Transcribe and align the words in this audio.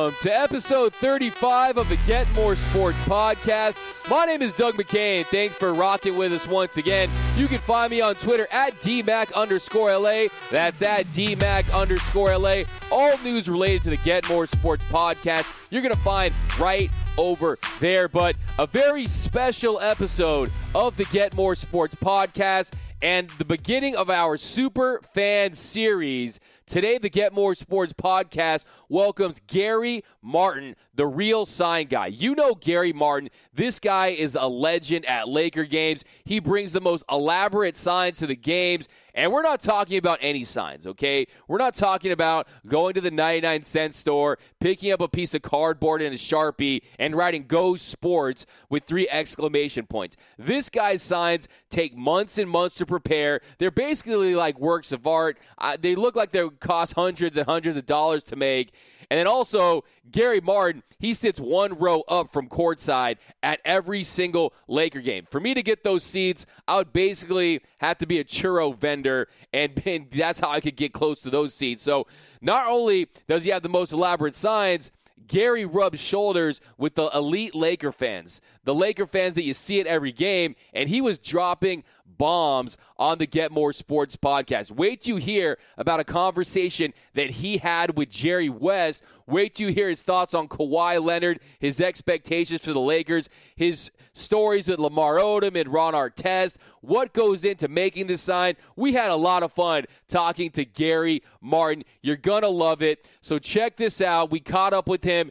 Welcome 0.00 0.18
to 0.22 0.34
episode 0.34 0.94
35 0.94 1.76
of 1.76 1.86
the 1.90 1.98
Get 2.06 2.26
More 2.34 2.56
Sports 2.56 2.96
podcast. 3.06 4.10
My 4.10 4.24
name 4.24 4.40
is 4.40 4.54
Doug 4.54 4.76
McCain. 4.76 5.26
Thanks 5.26 5.54
for 5.54 5.74
rocking 5.74 6.16
with 6.16 6.32
us 6.32 6.48
once 6.48 6.78
again. 6.78 7.10
You 7.36 7.46
can 7.46 7.58
find 7.58 7.90
me 7.90 8.00
on 8.00 8.14
Twitter 8.14 8.46
at 8.50 8.72
DMAC 8.80 9.34
underscore 9.34 9.94
LA. 9.94 10.28
That's 10.50 10.80
at 10.80 11.04
DMAC 11.08 11.78
underscore 11.78 12.34
LA. 12.38 12.62
All 12.90 13.18
news 13.18 13.46
related 13.46 13.82
to 13.82 13.90
the 13.90 13.96
Get 14.02 14.26
More 14.26 14.46
Sports 14.46 14.86
podcast, 14.86 15.70
you're 15.70 15.82
going 15.82 15.94
to 15.94 16.00
find 16.00 16.32
right 16.58 16.90
over 17.18 17.58
there. 17.80 18.08
But 18.08 18.36
a 18.58 18.66
very 18.66 19.06
special 19.06 19.80
episode 19.80 20.50
of 20.74 20.96
the 20.96 21.04
Get 21.12 21.36
More 21.36 21.54
Sports 21.54 21.94
podcast 21.94 22.74
and 23.02 23.28
the 23.30 23.44
beginning 23.44 23.96
of 23.96 24.08
our 24.10 24.36
super 24.36 25.00
fan 25.14 25.52
series. 25.54 26.40
Today, 26.70 26.98
the 26.98 27.10
Get 27.10 27.32
More 27.32 27.56
Sports 27.56 27.92
podcast 27.92 28.64
welcomes 28.88 29.40
Gary 29.48 30.04
Martin, 30.22 30.76
the 30.94 31.04
real 31.04 31.44
sign 31.44 31.86
guy. 31.86 32.06
You 32.06 32.36
know 32.36 32.54
Gary 32.54 32.92
Martin. 32.92 33.28
This 33.52 33.80
guy 33.80 34.10
is 34.10 34.36
a 34.36 34.46
legend 34.46 35.04
at 35.06 35.28
Laker 35.28 35.64
games. 35.64 36.04
He 36.24 36.38
brings 36.38 36.72
the 36.72 36.80
most 36.80 37.04
elaborate 37.10 37.76
signs 37.76 38.20
to 38.20 38.28
the 38.28 38.36
games. 38.36 38.86
And 39.14 39.32
we're 39.32 39.42
not 39.42 39.60
talking 39.60 39.98
about 39.98 40.18
any 40.20 40.44
signs, 40.44 40.86
okay? 40.86 41.26
We're 41.48 41.58
not 41.58 41.74
talking 41.74 42.12
about 42.12 42.46
going 42.66 42.94
to 42.94 43.00
the 43.00 43.10
99 43.10 43.62
cent 43.62 43.94
store, 43.94 44.38
picking 44.60 44.92
up 44.92 45.00
a 45.00 45.08
piece 45.08 45.34
of 45.34 45.42
cardboard 45.42 46.02
and 46.02 46.14
a 46.14 46.18
Sharpie, 46.18 46.82
and 46.98 47.16
writing 47.16 47.46
Go 47.46 47.76
Sports 47.76 48.46
with 48.68 48.84
three 48.84 49.08
exclamation 49.10 49.86
points. 49.86 50.16
This 50.38 50.70
guy's 50.70 51.02
signs 51.02 51.48
take 51.70 51.96
months 51.96 52.38
and 52.38 52.48
months 52.48 52.76
to 52.76 52.86
prepare. 52.86 53.40
They're 53.58 53.70
basically 53.72 54.34
like 54.34 54.60
works 54.60 54.92
of 54.92 55.06
art. 55.06 55.38
Uh, 55.58 55.76
they 55.80 55.94
look 55.94 56.14
like 56.14 56.30
cost 56.60 56.94
hundreds 56.94 57.36
and 57.36 57.46
hundreds 57.46 57.76
of 57.76 57.86
dollars 57.86 58.24
to 58.24 58.36
make. 58.36 58.72
And 59.10 59.18
then 59.18 59.26
also, 59.26 59.82
Gary 60.08 60.40
Martin, 60.40 60.84
he 61.00 61.14
sits 61.14 61.40
one 61.40 61.76
row 61.78 62.02
up 62.06 62.32
from 62.32 62.48
courtside 62.48 63.16
at 63.42 63.60
every 63.64 64.04
single 64.04 64.54
Laker 64.68 65.00
game. 65.00 65.26
For 65.28 65.40
me 65.40 65.52
to 65.54 65.62
get 65.64 65.82
those 65.82 66.04
seats, 66.04 66.46
I 66.68 66.76
would 66.76 66.92
basically 66.92 67.60
have 67.78 67.98
to 67.98 68.06
be 68.06 68.20
a 68.20 68.24
churro 68.24 68.76
vendor, 68.76 69.26
and, 69.52 69.82
and 69.86 70.08
that's 70.10 70.38
how 70.38 70.50
I 70.50 70.60
could 70.60 70.76
get 70.76 70.92
close 70.92 71.22
to 71.22 71.30
those 71.30 71.54
seats. 71.54 71.82
So 71.82 72.06
not 72.40 72.68
only 72.68 73.08
does 73.28 73.42
he 73.42 73.50
have 73.50 73.62
the 73.62 73.68
most 73.68 73.92
elaborate 73.92 74.36
signs, 74.36 74.92
Gary 75.26 75.64
rubs 75.64 76.00
shoulders 76.00 76.60
with 76.76 76.96
the 76.96 77.08
elite 77.14 77.54
Laker 77.54 77.92
fans, 77.92 78.40
the 78.64 78.74
Laker 78.74 79.06
fans 79.06 79.34
that 79.34 79.44
you 79.44 79.54
see 79.54 79.80
at 79.80 79.86
every 79.86 80.10
game, 80.10 80.56
and 80.72 80.88
he 80.88 81.00
was 81.00 81.18
dropping 81.18 81.84
bombs 82.20 82.76
on 82.98 83.16
the 83.16 83.24
Get 83.24 83.50
More 83.50 83.72
Sports 83.72 84.14
podcast. 84.14 84.70
Wait 84.70 85.00
till 85.00 85.18
you 85.18 85.24
hear 85.24 85.56
about 85.78 86.00
a 86.00 86.04
conversation 86.04 86.92
that 87.14 87.30
he 87.30 87.56
had 87.56 87.96
with 87.96 88.10
Jerry 88.10 88.50
West. 88.50 89.02
Wait 89.26 89.54
till 89.54 89.70
you 89.70 89.74
hear 89.74 89.88
his 89.88 90.02
thoughts 90.02 90.34
on 90.34 90.46
Kawhi 90.46 91.02
Leonard, 91.02 91.40
his 91.58 91.80
expectations 91.80 92.62
for 92.62 92.74
the 92.74 92.80
Lakers, 92.80 93.30
his 93.56 93.90
stories 94.12 94.68
with 94.68 94.78
Lamar 94.78 95.16
Odom 95.16 95.58
and 95.58 95.72
Ron 95.72 95.94
Artest, 95.94 96.58
what 96.82 97.14
goes 97.14 97.42
into 97.42 97.68
making 97.68 98.06
this 98.06 98.20
sign. 98.20 98.54
We 98.76 98.92
had 98.92 99.10
a 99.10 99.16
lot 99.16 99.42
of 99.42 99.50
fun 99.50 99.86
talking 100.06 100.50
to 100.50 100.66
Gary 100.66 101.22
Martin. 101.40 101.84
You're 102.02 102.16
going 102.16 102.42
to 102.42 102.48
love 102.48 102.82
it. 102.82 103.10
So 103.22 103.38
check 103.38 103.78
this 103.78 104.02
out. 104.02 104.30
We 104.30 104.40
caught 104.40 104.74
up 104.74 104.88
with 104.88 105.04
him 105.04 105.30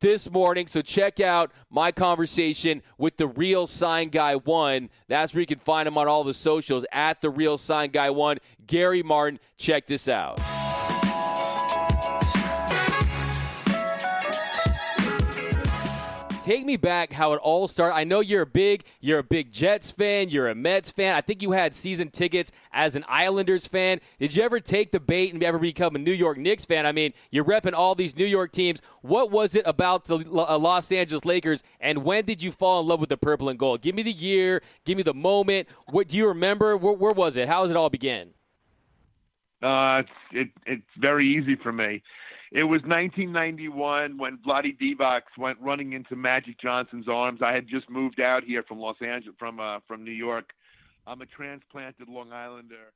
this 0.00 0.30
morning. 0.30 0.66
So 0.66 0.82
check 0.82 1.20
out 1.20 1.52
my 1.70 1.92
conversation 1.92 2.82
with 2.98 3.16
the 3.16 3.26
Real 3.26 3.66
Sign 3.66 4.08
Guy 4.08 4.36
One. 4.36 4.90
That's 5.08 5.34
where 5.34 5.40
you 5.40 5.46
can 5.46 5.58
find 5.58 5.86
him 5.86 5.98
on 5.98 6.08
all 6.08 6.24
the 6.24 6.34
socials 6.34 6.84
at 6.92 7.20
the 7.20 7.30
Real 7.30 7.58
Sign 7.58 7.90
Guy 7.90 8.10
One. 8.10 8.38
Gary 8.66 9.02
Martin, 9.02 9.38
check 9.56 9.86
this 9.86 10.08
out. 10.08 10.40
Take 16.44 16.66
me 16.66 16.76
back 16.76 17.12
how 17.12 17.32
it 17.32 17.36
all 17.42 17.66
started. 17.66 17.94
I 17.94 18.04
know 18.04 18.20
you're 18.20 18.42
a 18.42 18.46
big 18.46 18.84
you're 19.00 19.20
a 19.20 19.24
big 19.24 19.50
Jets 19.50 19.90
fan, 19.90 20.28
you're 20.28 20.48
a 20.48 20.54
Mets 20.54 20.90
fan. 20.90 21.14
I 21.14 21.22
think 21.22 21.40
you 21.40 21.52
had 21.52 21.74
season 21.74 22.10
tickets 22.10 22.52
as 22.70 22.96
an 22.96 23.04
Islanders 23.08 23.66
fan. 23.66 24.00
Did 24.18 24.36
you 24.36 24.42
ever 24.42 24.60
take 24.60 24.92
the 24.92 25.00
bait 25.00 25.32
and 25.32 25.42
ever 25.42 25.58
become 25.58 25.96
a 25.96 25.98
New 25.98 26.12
York 26.12 26.36
Knicks 26.36 26.66
fan? 26.66 26.84
I 26.84 26.92
mean, 26.92 27.14
you're 27.30 27.44
repping 27.44 27.72
all 27.72 27.94
these 27.94 28.14
New 28.16 28.26
York 28.26 28.52
teams. 28.52 28.82
What 29.00 29.30
was 29.30 29.54
it 29.54 29.62
about 29.64 30.04
the 30.04 30.16
uh, 30.18 30.58
Los 30.58 30.92
Angeles 30.92 31.24
Lakers 31.24 31.62
and 31.80 32.04
when 32.04 32.26
did 32.26 32.42
you 32.42 32.52
fall 32.52 32.80
in 32.80 32.86
love 32.86 33.00
with 33.00 33.08
the 33.08 33.16
purple 33.16 33.48
and 33.48 33.58
gold? 33.58 33.80
Give 33.80 33.94
me 33.94 34.02
the 34.02 34.12
year, 34.12 34.62
give 34.84 34.98
me 34.98 35.02
the 35.02 35.14
moment. 35.14 35.68
What 35.88 36.08
do 36.08 36.18
you 36.18 36.28
remember? 36.28 36.76
Where, 36.76 36.92
where 36.92 37.12
was 37.12 37.36
it? 37.36 37.48
How 37.48 37.62
does 37.62 37.70
it 37.70 37.76
all 37.76 37.90
begin? 37.90 38.30
Uh, 39.62 40.02
it, 40.30 40.50
it's 40.66 40.82
very 40.98 41.26
easy 41.26 41.56
for 41.56 41.72
me. 41.72 42.02
It 42.54 42.62
was 42.62 42.82
1991 42.82 44.16
when 44.16 44.38
Vlade 44.46 44.78
Divac 44.80 45.22
went 45.36 45.58
running 45.60 45.92
into 45.92 46.14
Magic 46.14 46.56
Johnson's 46.60 47.08
arms. 47.08 47.40
I 47.44 47.52
had 47.52 47.66
just 47.66 47.90
moved 47.90 48.20
out 48.20 48.44
here 48.44 48.62
from 48.62 48.78
Los 48.78 48.94
Angeles, 49.02 49.34
from 49.40 49.58
uh, 49.58 49.80
from 49.88 50.04
New 50.04 50.12
York. 50.12 50.50
I'm 51.04 51.20
a 51.20 51.26
transplanted 51.26 52.08
Long 52.08 52.30
Islander. 52.30 52.92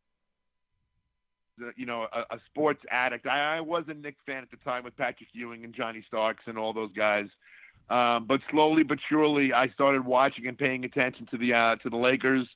You 1.76 1.86
know, 1.86 2.06
a, 2.12 2.36
a 2.36 2.38
sports 2.46 2.78
addict. 2.88 3.26
I, 3.26 3.56
I 3.56 3.60
was 3.60 3.82
a 3.88 3.94
Knicks 3.94 4.20
fan 4.24 4.44
at 4.44 4.50
the 4.52 4.58
time 4.58 4.84
with 4.84 4.96
Patrick 4.96 5.28
Ewing 5.32 5.64
and 5.64 5.74
Johnny 5.74 6.04
Starks 6.06 6.44
and 6.46 6.56
all 6.56 6.72
those 6.72 6.92
guys. 6.92 7.26
Um, 7.90 8.26
but 8.28 8.40
slowly 8.52 8.84
but 8.84 8.98
surely, 9.08 9.52
I 9.52 9.70
started 9.70 10.06
watching 10.06 10.46
and 10.46 10.56
paying 10.56 10.84
attention 10.84 11.26
to 11.32 11.36
the 11.36 11.54
uh, 11.54 11.76
to 11.82 11.90
the 11.90 11.96
Lakers. 11.96 12.46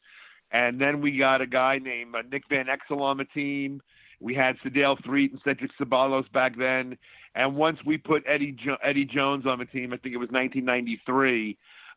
And 0.52 0.80
then 0.80 1.00
we 1.00 1.18
got 1.18 1.40
a 1.40 1.48
guy 1.48 1.78
named 1.82 2.14
uh, 2.14 2.22
Nick 2.30 2.44
Van 2.48 2.66
Exel 2.66 3.00
on 3.00 3.16
the 3.16 3.24
team. 3.24 3.82
We 4.22 4.34
had 4.34 4.56
Sedale 4.64 4.96
Threatt 5.04 5.32
and 5.32 5.40
Cedric 5.44 5.70
Ceballos 5.78 6.30
back 6.32 6.56
then. 6.56 6.96
And 7.34 7.56
once 7.56 7.78
we 7.84 7.98
put 7.98 8.22
Eddie 8.26 8.52
jo- 8.52 8.76
Eddie 8.82 9.04
Jones 9.04 9.46
on 9.46 9.58
the 9.58 9.64
team, 9.64 9.92
I 9.92 9.96
think 9.96 10.14
it 10.14 10.18
was 10.18 10.28
1993. 10.30 11.56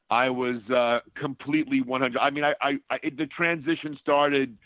I 0.09 0.29
was 0.29 0.57
uh, 0.69 0.99
completely 1.19 1.81
100. 1.81 2.17
I 2.19 2.29
mean, 2.29 2.43
I, 2.43 2.53
I, 2.61 2.73
I 2.89 2.97
it, 3.03 3.17
the 3.17 3.25
transition 3.25 3.97
started 4.01 4.57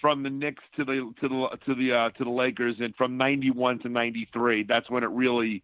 from 0.00 0.22
the 0.22 0.30
Knicks 0.30 0.62
to 0.76 0.84
the 0.84 1.12
to 1.20 1.28
the 1.28 1.48
to 1.66 1.74
the 1.74 1.92
uh, 1.92 2.10
to 2.10 2.24
the 2.24 2.30
Lakers, 2.30 2.76
and 2.80 2.94
from 2.96 3.16
91 3.16 3.80
to 3.80 3.88
93. 3.88 4.64
That's 4.64 4.90
when 4.90 5.02
it 5.02 5.10
really 5.10 5.62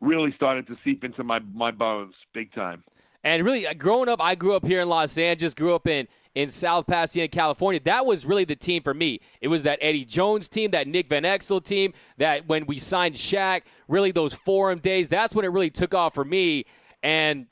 really 0.00 0.32
started 0.34 0.66
to 0.66 0.76
seep 0.84 1.04
into 1.04 1.24
my 1.24 1.38
my 1.54 1.70
bones, 1.70 2.14
big 2.34 2.52
time. 2.52 2.82
And 3.24 3.44
really, 3.44 3.66
uh, 3.66 3.74
growing 3.74 4.08
up, 4.08 4.20
I 4.20 4.34
grew 4.34 4.54
up 4.54 4.66
here 4.66 4.80
in 4.80 4.88
Los 4.88 5.16
Angeles. 5.16 5.54
Grew 5.54 5.74
up 5.74 5.86
in 5.86 6.08
in 6.34 6.48
South 6.48 6.86
Pasadena, 6.86 7.28
California. 7.28 7.80
That 7.84 8.06
was 8.06 8.24
really 8.24 8.44
the 8.44 8.56
team 8.56 8.82
for 8.82 8.94
me. 8.94 9.20
It 9.40 9.48
was 9.48 9.64
that 9.64 9.78
Eddie 9.82 10.04
Jones 10.04 10.48
team, 10.48 10.70
that 10.70 10.88
Nick 10.88 11.08
Van 11.08 11.24
Exel 11.24 11.62
team, 11.62 11.92
that 12.16 12.48
when 12.48 12.64
we 12.66 12.78
signed 12.78 13.14
Shaq, 13.14 13.62
really 13.86 14.12
those 14.12 14.32
forum 14.32 14.78
days, 14.78 15.08
that's 15.08 15.34
when 15.34 15.44
it 15.44 15.48
really 15.48 15.70
took 15.70 15.94
off 15.94 16.14
for 16.14 16.24
me. 16.24 16.64
And 17.02 17.48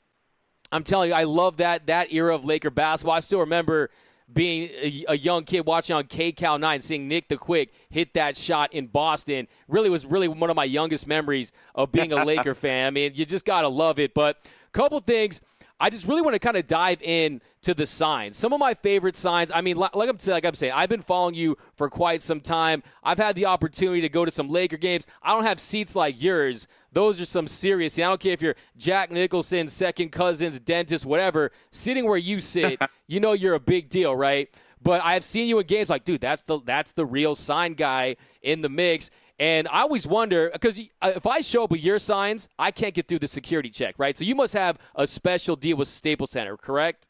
I'm 0.71 0.83
telling 0.83 1.09
you, 1.09 1.15
I 1.15 1.25
love 1.25 1.57
that 1.57 1.87
that 1.87 2.11
era 2.11 2.33
of 2.33 2.43
Laker 2.43 2.69
basketball. 2.69 3.15
I 3.15 3.19
still 3.19 3.41
remember 3.41 3.91
being 4.33 4.69
a, 4.81 5.05
a, 5.09 5.15
young 5.15 5.43
kid 5.43 5.65
watching 5.65 5.93
on 5.93 6.05
KCAL 6.05 6.59
9, 6.59 6.81
seeing 6.81 7.07
Nick 7.09 7.27
the 7.27 7.35
Quick 7.35 7.73
hit 7.89 8.13
that 8.13 8.37
shot 8.37 8.71
in 8.73 8.87
Boston, 8.87 9.47
really 9.67 9.89
was 9.89 10.05
really 10.05 10.29
one 10.29 10.49
of 10.49 10.55
my 10.55 10.63
youngest 10.63 11.05
memories 11.05 11.51
of 11.75 11.91
being 11.91 12.13
a 12.13 12.23
Laker 12.23 12.55
fan. 12.55 12.87
I 12.87 12.89
mean, 12.91 13.11
you 13.15 13.25
just 13.25 13.43
got 13.43 13.61
to 13.61 13.67
love 13.67 13.99
it. 13.99 14.13
But 14.13 14.37
a 14.45 14.71
couple 14.71 14.99
things 15.01 15.41
I 15.81 15.89
just 15.89 16.07
really 16.07 16.21
want 16.21 16.35
to 16.35 16.39
kind 16.39 16.55
of 16.55 16.67
dive 16.67 17.01
in 17.01 17.41
to 17.63 17.73
the 17.73 17.87
signs. 17.87 18.37
Some 18.37 18.53
of 18.53 18.59
my 18.59 18.75
favorite 18.75 19.15
signs. 19.17 19.51
I 19.51 19.61
mean, 19.61 19.77
like 19.77 19.91
I'm, 19.95 20.17
like 20.27 20.45
I'm 20.45 20.53
saying, 20.53 20.73
I've 20.75 20.89
been 20.89 21.01
following 21.01 21.33
you 21.33 21.57
for 21.75 21.89
quite 21.89 22.21
some 22.21 22.39
time. 22.39 22.83
I've 23.03 23.17
had 23.17 23.35
the 23.35 23.47
opportunity 23.47 24.01
to 24.01 24.09
go 24.09 24.23
to 24.23 24.29
some 24.29 24.47
Laker 24.47 24.77
games. 24.77 25.07
I 25.23 25.33
don't 25.33 25.43
have 25.43 25.59
seats 25.59 25.95
like 25.95 26.21
yours. 26.21 26.67
Those 26.91 27.19
are 27.19 27.25
some 27.25 27.47
serious. 27.47 27.97
I 27.97 28.03
don't 28.03 28.21
care 28.21 28.33
if 28.33 28.43
you're 28.43 28.55
Jack 28.77 29.09
Nicholson, 29.09 29.67
second 29.67 30.11
cousins, 30.11 30.59
dentist, 30.59 31.03
whatever. 31.03 31.51
Sitting 31.71 32.05
where 32.05 32.17
you 32.17 32.41
sit, 32.41 32.79
you 33.07 33.19
know 33.19 33.33
you're 33.33 33.55
a 33.55 33.59
big 33.59 33.89
deal, 33.89 34.15
right? 34.15 34.53
But 34.83 35.01
I've 35.03 35.23
seen 35.23 35.47
you 35.47 35.59
in 35.59 35.65
games 35.65 35.89
like, 35.89 36.05
dude, 36.05 36.21
that's 36.21 36.43
the 36.43 36.59
that's 36.63 36.91
the 36.91 37.05
real 37.05 37.35
sign 37.35 37.73
guy 37.73 38.17
in 38.41 38.61
the 38.61 38.69
mix. 38.69 39.09
And 39.41 39.67
I 39.69 39.81
always 39.81 40.05
wonder 40.05 40.51
because 40.53 40.79
uh, 41.01 41.13
if 41.15 41.25
I 41.25 41.41
show 41.41 41.63
up 41.63 41.71
with 41.71 41.83
your 41.83 41.97
signs, 41.97 42.47
I 42.59 42.69
can't 42.69 42.93
get 42.93 43.07
through 43.07 43.19
the 43.19 43.27
security 43.27 43.71
check, 43.71 43.95
right? 43.97 44.15
So 44.15 44.23
you 44.23 44.35
must 44.35 44.53
have 44.53 44.77
a 44.93 45.07
special 45.07 45.55
deal 45.55 45.77
with 45.77 45.87
Staples 45.87 46.29
Center, 46.29 46.55
correct? 46.57 47.07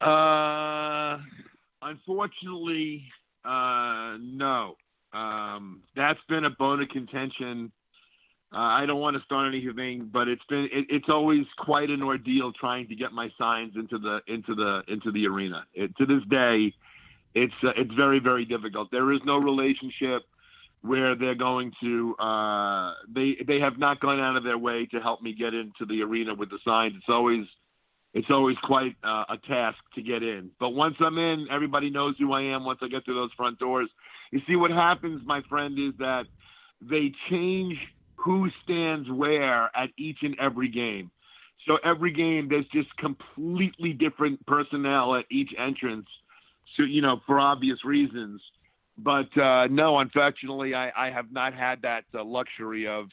Uh, 0.00 1.18
unfortunately, 1.82 3.04
uh, 3.44 4.16
no. 4.20 4.74
Um, 5.12 5.82
that's 5.94 6.18
been 6.28 6.46
a 6.46 6.50
bone 6.50 6.82
of 6.82 6.88
contention. 6.88 7.70
Uh, 8.52 8.58
I 8.58 8.86
don't 8.86 8.98
want 8.98 9.16
to 9.16 9.22
start 9.22 9.54
anything, 9.54 10.10
but 10.12 10.26
it's 10.26 10.42
been 10.48 10.68
it, 10.72 10.86
it's 10.88 11.08
always 11.08 11.46
quite 11.58 11.90
an 11.90 12.02
ordeal 12.02 12.52
trying 12.52 12.88
to 12.88 12.96
get 12.96 13.12
my 13.12 13.28
signs 13.38 13.74
into 13.76 13.98
the 13.98 14.18
into 14.26 14.56
the 14.56 14.82
into 14.88 15.12
the 15.12 15.28
arena. 15.28 15.64
It, 15.74 15.96
to 15.98 16.06
this 16.06 16.22
day, 16.28 16.74
it's 17.34 17.54
uh, 17.62 17.70
it's 17.76 17.92
very 17.94 18.18
very 18.20 18.44
difficult. 18.44 18.90
There 18.90 19.12
is 19.12 19.20
no 19.24 19.36
relationship 19.38 20.22
where 20.82 21.14
they're 21.14 21.34
going 21.34 21.72
to 21.82 22.14
uh, 22.16 22.94
they 23.14 23.36
they 23.46 23.60
have 23.60 23.78
not 23.78 24.00
gone 24.00 24.20
out 24.20 24.36
of 24.36 24.44
their 24.44 24.58
way 24.58 24.86
to 24.86 25.00
help 25.00 25.22
me 25.22 25.34
get 25.34 25.54
into 25.54 25.84
the 25.88 26.02
arena 26.02 26.34
with 26.34 26.50
the 26.50 26.58
signs. 26.64 26.94
It's 26.96 27.08
always 27.08 27.46
it's 28.12 28.28
always 28.30 28.56
quite 28.64 28.96
uh, 29.04 29.24
a 29.28 29.36
task 29.46 29.78
to 29.94 30.02
get 30.02 30.22
in. 30.22 30.50
But 30.58 30.70
once 30.70 30.96
I'm 31.00 31.18
in, 31.18 31.46
everybody 31.50 31.90
knows 31.90 32.16
who 32.18 32.32
I 32.32 32.42
am. 32.42 32.64
Once 32.64 32.80
I 32.82 32.88
get 32.88 33.04
through 33.04 33.14
those 33.14 33.32
front 33.36 33.58
doors, 33.58 33.88
you 34.32 34.40
see 34.48 34.56
what 34.56 34.70
happens, 34.70 35.22
my 35.24 35.42
friend, 35.48 35.78
is 35.78 35.94
that 35.98 36.24
they 36.80 37.12
change 37.30 37.76
who 38.16 38.48
stands 38.64 39.08
where 39.10 39.70
at 39.76 39.90
each 39.96 40.18
and 40.22 40.36
every 40.40 40.68
game. 40.68 41.10
So 41.66 41.78
every 41.84 42.12
game, 42.12 42.48
there's 42.48 42.66
just 42.72 42.94
completely 42.96 43.92
different 43.92 44.44
personnel 44.46 45.14
at 45.14 45.26
each 45.30 45.50
entrance. 45.58 46.06
So 46.76 46.82
you 46.82 47.02
know, 47.02 47.20
for 47.26 47.38
obvious 47.38 47.84
reasons. 47.84 48.40
But 48.98 49.34
uh, 49.38 49.66
no, 49.68 49.98
unfortunately, 49.98 50.74
I, 50.74 50.90
I 50.94 51.10
have 51.10 51.32
not 51.32 51.54
had 51.54 51.82
that 51.82 52.04
uh, 52.14 52.22
luxury 52.22 52.86
of 52.86 53.08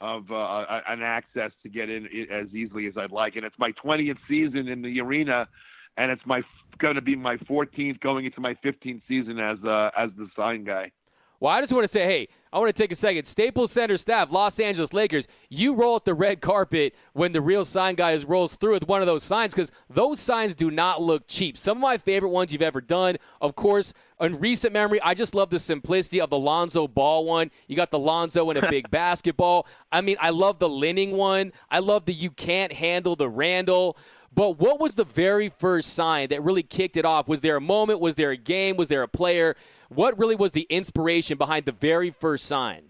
of 0.00 0.30
uh, 0.30 0.64
an 0.86 1.02
access 1.02 1.50
to 1.62 1.68
get 1.68 1.90
in 1.90 2.06
as 2.30 2.54
easily 2.54 2.86
as 2.86 2.94
I'd 2.96 3.10
like. 3.10 3.36
And 3.36 3.44
it's 3.44 3.58
my 3.58 3.72
20th 3.84 4.18
season 4.28 4.68
in 4.68 4.80
the 4.80 5.00
arena, 5.00 5.48
and 5.96 6.12
it's 6.12 6.24
my 6.24 6.42
going 6.78 6.94
to 6.94 7.02
be 7.02 7.16
my 7.16 7.36
14th 7.36 8.00
going 8.00 8.24
into 8.24 8.40
my 8.40 8.54
15th 8.64 9.02
season 9.08 9.38
as 9.38 9.58
uh, 9.64 9.90
as 9.96 10.10
the 10.16 10.28
sign 10.36 10.64
guy. 10.64 10.92
Well, 11.40 11.52
I 11.52 11.60
just 11.60 11.72
want 11.72 11.84
to 11.84 11.88
say, 11.88 12.04
hey, 12.04 12.28
I 12.52 12.58
want 12.58 12.74
to 12.74 12.82
take 12.82 12.90
a 12.90 12.96
second. 12.96 13.26
Staples 13.26 13.70
Center 13.70 13.96
staff, 13.96 14.32
Los 14.32 14.58
Angeles 14.58 14.92
Lakers, 14.92 15.28
you 15.48 15.74
roll 15.74 15.96
out 15.96 16.04
the 16.04 16.14
red 16.14 16.40
carpet 16.40 16.94
when 17.12 17.32
the 17.32 17.40
real 17.40 17.64
sign 17.64 17.94
guy 17.94 18.16
rolls 18.26 18.56
through 18.56 18.72
with 18.72 18.88
one 18.88 19.00
of 19.00 19.06
those 19.06 19.22
signs 19.22 19.54
because 19.54 19.70
those 19.88 20.18
signs 20.18 20.54
do 20.54 20.70
not 20.70 21.00
look 21.00 21.28
cheap. 21.28 21.56
Some 21.56 21.78
of 21.78 21.82
my 21.82 21.98
favorite 21.98 22.30
ones 22.30 22.52
you've 22.52 22.62
ever 22.62 22.80
done, 22.80 23.18
of 23.40 23.54
course, 23.54 23.94
in 24.20 24.40
recent 24.40 24.72
memory, 24.72 25.00
I 25.00 25.14
just 25.14 25.34
love 25.34 25.50
the 25.50 25.60
simplicity 25.60 26.20
of 26.20 26.30
the 26.30 26.38
Lonzo 26.38 26.88
Ball 26.88 27.24
one. 27.24 27.50
You 27.68 27.76
got 27.76 27.92
the 27.92 27.98
Lonzo 28.00 28.50
in 28.50 28.56
a 28.56 28.68
big 28.68 28.90
basketball. 28.90 29.66
I 29.92 30.00
mean, 30.00 30.16
I 30.20 30.30
love 30.30 30.58
the 30.58 30.68
Linning 30.68 31.12
one. 31.12 31.52
I 31.70 31.78
love 31.78 32.06
the 32.06 32.14
You 32.14 32.30
Can't 32.30 32.72
Handle 32.72 33.14
the 33.14 33.28
Randle. 33.28 33.96
But 34.32 34.58
what 34.58 34.80
was 34.80 34.94
the 34.94 35.04
very 35.04 35.48
first 35.48 35.90
sign 35.90 36.28
that 36.28 36.42
really 36.42 36.62
kicked 36.62 36.96
it 36.96 37.04
off? 37.04 37.28
Was 37.28 37.40
there 37.40 37.56
a 37.56 37.60
moment? 37.60 38.00
Was 38.00 38.14
there 38.14 38.30
a 38.30 38.36
game? 38.36 38.76
Was 38.76 38.88
there 38.88 39.02
a 39.02 39.08
player? 39.08 39.56
What 39.88 40.18
really 40.18 40.36
was 40.36 40.52
the 40.52 40.66
inspiration 40.70 41.38
behind 41.38 41.64
the 41.64 41.72
very 41.72 42.10
first 42.10 42.46
sign? 42.46 42.84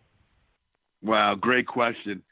Wow, 1.02 1.36
great 1.36 1.66
question. 1.66 2.22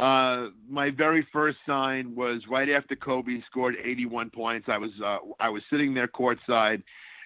Uh, 0.00 0.48
my 0.68 0.90
very 0.90 1.26
first 1.32 1.58
sign 1.66 2.14
was 2.16 2.40
right 2.50 2.70
after 2.70 2.96
Kobe 2.96 3.40
scored 3.50 3.76
81 3.82 4.30
points. 4.30 4.66
I 4.70 4.78
was 4.78 4.90
uh, 5.04 5.18
I 5.38 5.50
was 5.50 5.62
sitting 5.70 5.92
there 5.92 6.08
courtside, 6.08 6.82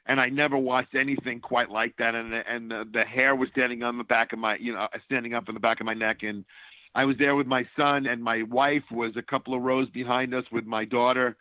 and 0.06 0.20
I 0.20 0.28
never 0.28 0.58
watched 0.58 0.96
anything 0.96 1.40
quite 1.40 1.70
like 1.70 1.96
that. 1.98 2.16
And 2.16 2.34
and 2.34 2.70
the, 2.70 2.84
the 2.92 3.04
hair 3.04 3.36
was 3.36 3.48
standing 3.52 3.84
on 3.84 3.96
the 3.96 4.04
back 4.04 4.32
of 4.32 4.40
my 4.40 4.56
you 4.56 4.74
know 4.74 4.88
standing 5.06 5.34
up 5.34 5.44
on 5.48 5.54
the 5.54 5.60
back 5.60 5.78
of 5.78 5.86
my 5.86 5.94
neck, 5.94 6.18
and 6.22 6.44
I 6.94 7.04
was 7.04 7.16
there 7.18 7.34
with 7.34 7.46
my 7.46 7.66
son, 7.76 8.06
and 8.06 8.22
my 8.22 8.42
wife 8.44 8.84
was 8.90 9.12
a 9.16 9.22
couple 9.22 9.54
of 9.54 9.62
rows 9.62 9.88
behind 9.90 10.34
us 10.34 10.44
with 10.52 10.64
my 10.64 10.84
daughter, 10.84 11.36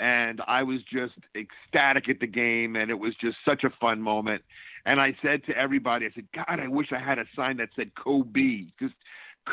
and 0.00 0.40
I 0.46 0.62
was 0.62 0.80
just 0.84 1.14
ecstatic 1.34 2.08
at 2.08 2.20
the 2.20 2.26
game, 2.26 2.76
and 2.76 2.90
it 2.90 2.98
was 2.98 3.14
just 3.20 3.36
such 3.44 3.64
a 3.64 3.70
fun 3.80 4.00
moment. 4.00 4.42
And 4.84 5.00
I 5.00 5.16
said 5.20 5.44
to 5.46 5.56
everybody, 5.56 6.06
I 6.06 6.10
said, 6.14 6.28
God, 6.34 6.60
I 6.60 6.68
wish 6.68 6.88
I 6.92 6.98
had 6.98 7.18
a 7.18 7.24
sign 7.34 7.56
that 7.58 7.70
said 7.76 7.90
Kobe, 7.94 8.66
just 8.78 8.94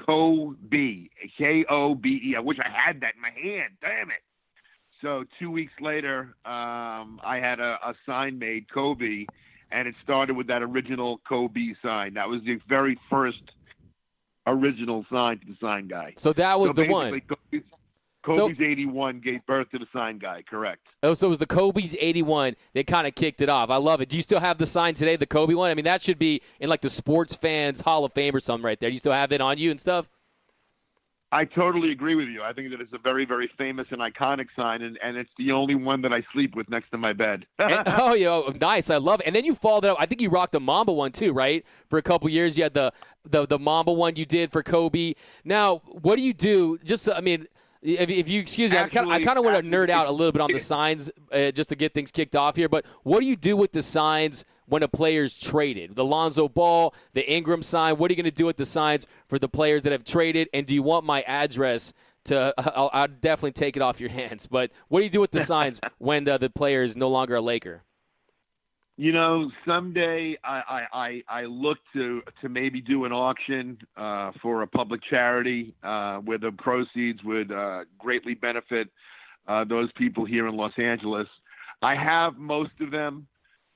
Kobe, 0.06 1.08
K 1.38 1.66
O 1.70 1.96
B 1.96 2.22
E. 2.24 2.36
I 2.38 2.40
wish 2.40 2.58
I 2.60 2.70
had 2.70 3.02
that 3.02 3.16
in 3.16 3.22
my 3.22 3.32
hand. 3.32 3.74
Damn 3.82 4.10
it. 4.12 4.22
So 5.02 5.26
two 5.40 5.52
weeks 5.52 5.74
later, 5.82 6.36
um, 6.46 7.20
I 7.26 7.40
had 7.42 7.60
a, 7.60 7.78
a 7.84 7.94
sign 8.06 8.40
made, 8.40 8.72
Kobe, 8.74 9.28
and 9.72 9.88
it 9.88 9.96
started 10.04 10.38
with 10.38 10.48
that 10.48 10.62
original 10.62 11.20
Kobe 11.28 11.74
sign. 11.84 12.14
That 12.14 12.30
was 12.30 12.42
the 12.46 12.60
very 12.70 12.98
first 13.10 13.42
original 14.48 15.06
sign 15.12 15.40
to 15.40 15.46
the 15.46 15.58
sign 15.62 15.88
guy. 15.88 16.14
So 16.18 16.34
that 16.34 16.60
was 16.60 16.70
so 16.70 16.84
the 16.84 16.88
one. 16.88 17.22
Kobe's, 17.22 17.64
Kobe's 18.24 18.58
so, 18.58 18.64
81 18.64 19.20
gave 19.20 19.46
birth 19.46 19.70
to 19.72 19.80
the 19.80 19.88
sign 19.92 20.18
guy, 20.18 20.44
correct. 20.50 20.88
Oh, 21.02 21.14
so 21.14 21.28
it 21.28 21.30
was 21.30 21.40
the 21.40 21.46
Kobe's 21.46 21.96
81 22.00 22.56
that 22.74 22.88
kind 22.88 23.06
of 23.06 23.16
kicked 23.16 23.42
it 23.42 23.50
off. 23.50 23.70
I 23.70 23.78
love 23.78 24.02
it. 24.02 24.10
Do 24.10 24.16
you 24.16 24.22
still 24.22 24.40
have 24.40 24.58
the 24.58 24.66
sign 24.66 24.94
today, 24.94 25.16
the 25.16 25.26
Kobe 25.26 25.54
one? 25.54 25.70
I 25.70 25.74
mean, 25.74 25.86
that 25.86 26.02
should 26.02 26.20
be 26.20 26.42
in 26.60 26.70
like 26.70 26.82
the 26.82 26.90
Sports 26.90 27.34
Fans 27.34 27.82
Hall 27.82 28.06
of 28.06 28.14
Fame 28.14 28.36
or 28.36 28.40
something 28.40 28.66
right 28.66 28.80
there. 28.80 28.90
Do 28.90 28.94
you 28.94 29.00
still 29.00 29.14
have 29.14 29.32
it 29.32 29.42
on 29.42 29.58
you 29.58 29.72
and 29.72 29.80
stuff? 29.80 30.08
I 31.34 31.46
totally 31.46 31.92
agree 31.92 32.14
with 32.14 32.28
you. 32.28 32.44
I 32.44 32.54
think 32.54 32.70
that 32.70 32.80
it's 32.80 32.94
a 32.94 33.00
very, 33.00 33.26
very 33.26 33.50
famous 33.58 33.88
and 33.90 34.00
iconic 34.00 34.48
sign, 34.56 34.84
and, 34.84 35.00
and 35.04 35.18
it's 35.18 35.32
the 35.40 35.52
only 35.52 35.74
one 35.74 36.04
that 36.04 36.14
I 36.14 36.24
sleep 36.32 36.56
with 36.56 36.70
next 36.70 36.92
to 36.92 36.98
my 37.00 37.12
bed. 37.12 37.48
and, 37.58 37.82
oh, 37.88 38.14
yo, 38.14 38.54
nice. 38.62 38.92
I 38.92 38.98
love 38.98 39.20
it. 39.20 39.26
And 39.26 39.36
then 39.36 39.44
you 39.44 39.56
followed 39.56 39.84
up. 39.84 39.98
I 40.00 40.06
think 40.06 40.22
you 40.22 40.30
rocked 40.30 40.52
the 40.52 40.60
Mamba 40.60 40.94
one 40.94 41.12
too, 41.12 41.34
right? 41.34 41.66
For 41.90 41.98
a 41.98 42.04
couple 42.04 42.30
years, 42.30 42.56
you 42.56 42.64
had 42.64 42.76
the, 42.76 42.94
the 43.28 43.48
the 43.48 43.58
Mamba 43.58 43.92
one 43.92 44.16
you 44.16 44.26
did 44.26 44.52
for 44.52 44.62
Kobe. 44.62 45.16
Now, 45.44 45.78
what 45.88 46.18
do 46.18 46.22
you 46.22 46.34
do? 46.34 46.78
Just, 46.84 47.10
I 47.10 47.22
mean, 47.22 47.48
if, 47.82 48.10
if 48.10 48.30
you 48.30 48.40
excuse 48.40 48.72
me, 48.72 48.78
actually, 48.78 49.12
I 49.12 49.24
kind 49.24 49.40
of 49.40 49.44
want 49.44 49.58
to 49.58 49.70
nerd 49.70 49.90
out 49.90 50.06
a 50.06 50.12
little 50.12 50.32
bit 50.32 50.42
on 50.42 50.52
the 50.52 50.60
signs 50.74 51.10
uh, 51.32 51.50
just 51.50 51.70
to 51.70 51.76
get 51.76 51.96
things 51.96 52.12
kicked 52.12 52.36
off 52.36 52.56
here. 52.56 52.70
But 52.70 52.86
what 53.02 53.22
do 53.22 53.26
you 53.26 53.36
do 53.36 53.58
with 53.58 53.72
the 53.72 53.82
signs 53.82 54.46
when 54.68 54.84
a 54.84 54.88
player's 54.88 55.40
traded? 55.40 55.96
The 55.96 56.06
Lonzo 56.06 56.48
Ball, 56.48 56.94
the 57.14 57.30
Ingram 57.32 57.64
sign. 57.64 57.98
What 57.98 58.10
are 58.10 58.14
you 58.14 58.22
going 58.22 58.32
to 58.32 58.36
do 58.36 58.46
with 58.46 58.58
the 58.58 58.66
signs 58.66 59.08
for 59.28 59.40
the 59.40 59.50
players 59.50 59.84
that 59.84 59.92
have 59.92 60.04
traded? 60.04 60.50
And 60.54 60.66
do 60.66 60.74
you 60.74 60.84
want 60.84 61.06
my 61.06 61.22
address? 61.24 61.94
To 62.26 62.54
I'll, 62.58 62.90
I'll 62.94 63.08
definitely 63.08 63.52
take 63.52 63.76
it 63.76 63.82
off 63.82 64.00
your 64.00 64.10
hands. 64.10 64.48
But 64.48 64.72
what 64.88 65.00
do 65.00 65.04
you 65.04 65.10
do 65.10 65.22
with 65.22 65.32
the 65.32 65.42
signs 65.46 65.82
when 65.98 66.24
the, 66.24 66.38
the 66.38 66.50
player 66.50 66.84
is 66.84 66.96
no 66.96 67.10
longer 67.10 67.36
a 67.36 67.42
Laker? 67.42 67.84
You 68.96 69.12
know, 69.12 69.50
someday 69.66 70.38
I, 70.44 70.86
I, 70.94 71.24
I 71.28 71.42
look 71.46 71.80
to 71.94 72.22
to 72.42 72.50
maybe 72.50 72.80
do 72.80 73.06
an 73.06 73.12
auction 73.12 73.80
uh, 73.98 74.32
for 74.40 74.62
a 74.62 74.68
public 74.68 75.02
charity 75.10 75.74
uh, 75.84 76.18
where 76.18 76.38
the 76.38 76.52
proceeds 76.52 77.24
would 77.24 77.52
uh, 77.52 77.86
greatly 77.98 78.36
benefit 78.36 78.90
uh, 79.48 79.64
those 79.64 79.92
people 79.94 80.26
here 80.26 80.48
in 80.48 80.56
Los 80.56 80.74
Angeles. 80.78 81.28
I 81.82 81.96
have 81.96 82.38
most 82.38 82.72
of 82.82 82.92
them. 82.92 83.28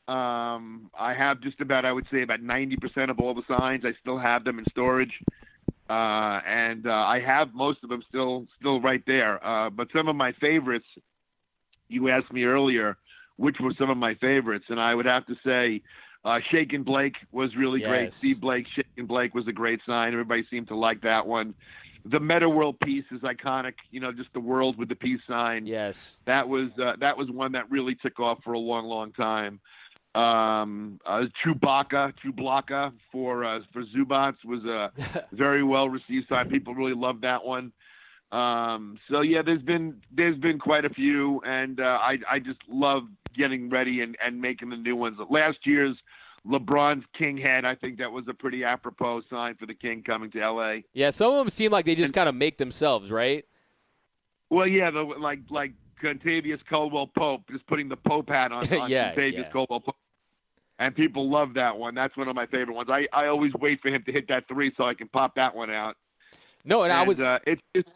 Um, 0.07 0.89
I 0.97 1.13
have 1.13 1.41
just 1.41 1.59
about, 1.59 1.85
I 1.85 1.91
would 1.91 2.07
say, 2.11 2.21
about 2.21 2.41
90% 2.41 3.09
of 3.09 3.19
all 3.19 3.33
the 3.33 3.43
signs. 3.47 3.83
I 3.85 3.93
still 4.01 4.17
have 4.17 4.43
them 4.43 4.57
in 4.59 4.65
storage, 4.71 5.11
uh, 5.89 6.39
and 6.47 6.87
uh, 6.87 6.91
I 6.91 7.19
have 7.19 7.53
most 7.53 7.83
of 7.83 7.89
them 7.89 8.01
still 8.07 8.47
still 8.59 8.79
right 8.79 9.03
there. 9.05 9.39
but 9.75 9.87
some 9.93 10.07
of 10.07 10.15
my 10.15 10.31
favorites, 10.33 10.85
you 11.89 12.09
asked 12.09 12.31
me 12.31 12.43
earlier 12.43 12.97
which 13.37 13.57
were 13.59 13.73
some 13.77 13.89
of 13.89 13.97
my 13.97 14.15
favorites, 14.15 14.65
and 14.69 14.79
I 14.79 14.93
would 14.93 15.05
have 15.05 15.25
to 15.27 15.35
say 15.45 15.81
uh, 16.25 16.39
Shake 16.51 16.73
Blake 16.83 17.15
was 17.31 17.55
really 17.55 17.81
yes. 17.81 17.89
great. 17.89 18.13
Steve 18.13 18.41
Blake, 18.41 18.65
Shake 18.75 18.85
and 18.97 19.07
Blake 19.07 19.33
was 19.33 19.47
a 19.47 19.51
great 19.51 19.79
sign. 19.85 20.11
Everybody 20.11 20.45
seemed 20.49 20.67
to 20.67 20.75
like 20.75 21.01
that 21.01 21.25
one. 21.25 21.53
The 22.05 22.19
Metta 22.19 22.49
World 22.49 22.79
Peace 22.83 23.05
is 23.11 23.21
iconic. 23.21 23.73
You 23.91 23.99
know, 23.99 24.11
just 24.11 24.33
the 24.33 24.39
world 24.39 24.77
with 24.77 24.89
the 24.89 24.95
peace 24.95 25.19
sign. 25.27 25.65
Yes, 25.67 26.19
that 26.25 26.47
was 26.47 26.69
uh, 26.81 26.93
that 26.99 27.17
was 27.17 27.29
one 27.29 27.51
that 27.53 27.69
really 27.69 27.95
took 27.95 28.19
off 28.19 28.39
for 28.43 28.53
a 28.53 28.59
long, 28.59 28.85
long 28.85 29.11
time. 29.11 29.59
Um, 30.17 30.99
uh, 31.05 31.25
Chewbacca, 31.45 32.13
Chewbacca 32.23 32.91
for 33.11 33.45
uh, 33.45 33.59
for 33.71 33.83
Zubac 33.85 34.33
was 34.43 34.65
a 34.65 34.91
very 35.31 35.63
well 35.63 35.89
received 35.89 36.27
sign. 36.27 36.49
People 36.49 36.73
really 36.73 36.95
loved 36.95 37.21
that 37.21 37.45
one. 37.45 37.71
Um, 38.31 38.97
so 39.11 39.21
yeah, 39.21 39.41
there's 39.45 39.61
been 39.61 40.01
there's 40.11 40.37
been 40.37 40.57
quite 40.57 40.85
a 40.85 40.89
few, 40.89 41.39
and 41.45 41.79
uh, 41.79 41.99
I 42.01 42.17
I 42.29 42.39
just 42.39 42.59
love 42.67 43.03
getting 43.37 43.69
ready 43.69 44.01
and, 44.01 44.17
and 44.25 44.41
making 44.41 44.69
the 44.69 44.75
new 44.75 44.95
ones. 44.95 45.17
Last 45.29 45.59
year's 45.65 45.95
LeBron's 46.47 47.05
King 47.15 47.37
head, 47.37 47.63
I 47.63 47.75
think 47.75 47.99
that 47.99 48.11
was 48.11 48.25
a 48.27 48.33
pretty 48.33 48.63
apropos 48.63 49.21
sign 49.29 49.53
for 49.55 49.67
the 49.67 49.75
King 49.75 50.01
coming 50.01 50.31
to 50.31 50.39
LA. 50.39 50.77
Yeah, 50.93 51.11
some 51.11 51.31
of 51.31 51.37
them 51.37 51.49
seem 51.49 51.71
like 51.71 51.85
they 51.85 51.95
just 51.95 52.15
kind 52.15 52.27
of 52.27 52.33
make 52.33 52.57
themselves, 52.57 53.11
right? 53.11 53.45
Well, 54.49 54.65
yeah, 54.65 54.89
the, 54.89 55.01
like 55.01 55.41
like 55.51 55.73
Kentavious 56.01 56.59
Caldwell 56.67 57.07
Pope, 57.07 57.43
just 57.51 57.67
putting 57.67 57.87
the 57.87 57.97
Pope 57.97 58.29
hat 58.29 58.51
on, 58.51 58.67
on 58.79 58.89
yeah, 58.89 59.13
Kentavious 59.13 59.37
yeah. 59.37 59.49
Caldwell 59.51 59.81
Pope. 59.81 59.95
And 60.79 60.95
people 60.95 61.29
love 61.29 61.55
that 61.55 61.77
one. 61.77 61.95
That's 61.95 62.15
one 62.15 62.27
of 62.27 62.35
my 62.35 62.45
favorite 62.45 62.75
ones. 62.75 62.89
I, 62.91 63.07
I 63.11 63.27
always 63.27 63.51
wait 63.59 63.81
for 63.81 63.89
him 63.89 64.03
to 64.05 64.11
hit 64.11 64.27
that 64.27 64.47
three 64.47 64.71
so 64.77 64.83
I 64.83 64.93
can 64.93 65.07
pop 65.07 65.35
that 65.35 65.55
one 65.55 65.71
out. 65.71 65.95
No, 66.63 66.83
and, 66.83 66.91
and 66.91 66.99
I 66.99 67.03
was. 67.03 67.19
Uh, 67.19 67.39
it's. 67.45 67.89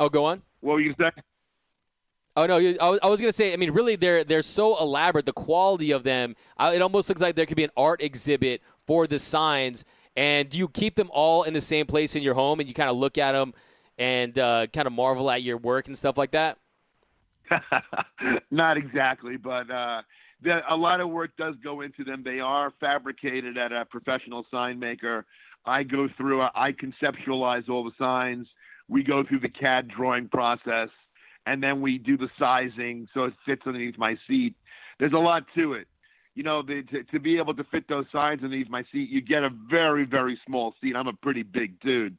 Oh, 0.00 0.08
go 0.08 0.24
on. 0.24 0.42
What 0.60 0.74
were 0.74 0.80
you 0.80 0.94
saying? 0.98 1.12
Oh 2.34 2.46
no, 2.46 2.56
I 2.56 2.88
was, 2.88 3.00
I 3.02 3.08
was 3.08 3.20
gonna 3.20 3.32
say. 3.32 3.52
I 3.52 3.56
mean, 3.56 3.72
really, 3.72 3.94
they're 3.94 4.24
they're 4.24 4.42
so 4.42 4.80
elaborate. 4.80 5.26
The 5.26 5.34
quality 5.34 5.90
of 5.90 6.02
them, 6.02 6.34
it 6.58 6.80
almost 6.80 7.08
looks 7.08 7.20
like 7.20 7.36
there 7.36 7.46
could 7.46 7.58
be 7.58 7.64
an 7.64 7.70
art 7.76 8.02
exhibit 8.02 8.62
for 8.86 9.06
the 9.06 9.18
signs. 9.18 9.84
And 10.16 10.48
do 10.48 10.58
you 10.58 10.68
keep 10.68 10.94
them 10.94 11.10
all 11.12 11.42
in 11.42 11.54
the 11.54 11.60
same 11.60 11.86
place 11.86 12.16
in 12.16 12.22
your 12.22 12.34
home, 12.34 12.58
and 12.58 12.68
you 12.68 12.74
kind 12.74 12.90
of 12.90 12.96
look 12.96 13.18
at 13.18 13.32
them 13.32 13.54
and 13.98 14.38
uh, 14.38 14.66
kind 14.72 14.86
of 14.86 14.92
marvel 14.92 15.30
at 15.30 15.42
your 15.42 15.58
work 15.58 15.88
and 15.88 15.96
stuff 15.96 16.16
like 16.16 16.32
that? 16.32 16.58
Not 18.50 18.76
exactly, 18.78 19.36
but 19.36 19.70
uh, 19.70 20.02
the, 20.42 20.60
a 20.68 20.76
lot 20.76 21.00
of 21.00 21.10
work 21.10 21.30
does 21.36 21.54
go 21.62 21.80
into 21.80 22.04
them. 22.04 22.22
They 22.24 22.40
are 22.40 22.72
fabricated 22.80 23.56
at 23.56 23.72
a 23.72 23.84
professional 23.84 24.44
sign 24.50 24.78
maker. 24.78 25.24
I 25.64 25.82
go 25.82 26.08
through, 26.16 26.42
I 26.42 26.72
conceptualize 26.72 27.68
all 27.68 27.84
the 27.84 27.92
signs. 27.98 28.46
We 28.88 29.02
go 29.02 29.24
through 29.24 29.40
the 29.40 29.48
CAD 29.48 29.88
drawing 29.88 30.28
process 30.28 30.88
and 31.46 31.62
then 31.62 31.80
we 31.80 31.98
do 31.98 32.16
the 32.16 32.28
sizing 32.38 33.08
so 33.14 33.24
it 33.24 33.34
fits 33.46 33.62
underneath 33.66 33.98
my 33.98 34.16
seat. 34.26 34.54
There's 34.98 35.12
a 35.12 35.18
lot 35.18 35.44
to 35.56 35.74
it. 35.74 35.86
You 36.34 36.42
know, 36.42 36.62
the, 36.62 36.82
to, 36.90 37.04
to 37.04 37.20
be 37.20 37.38
able 37.38 37.54
to 37.54 37.64
fit 37.64 37.88
those 37.88 38.06
signs 38.10 38.42
underneath 38.42 38.70
my 38.70 38.84
seat, 38.92 39.10
you 39.10 39.20
get 39.20 39.42
a 39.42 39.50
very, 39.70 40.04
very 40.04 40.38
small 40.46 40.74
seat. 40.80 40.96
I'm 40.96 41.08
a 41.08 41.12
pretty 41.12 41.42
big 41.42 41.78
dude. 41.80 42.16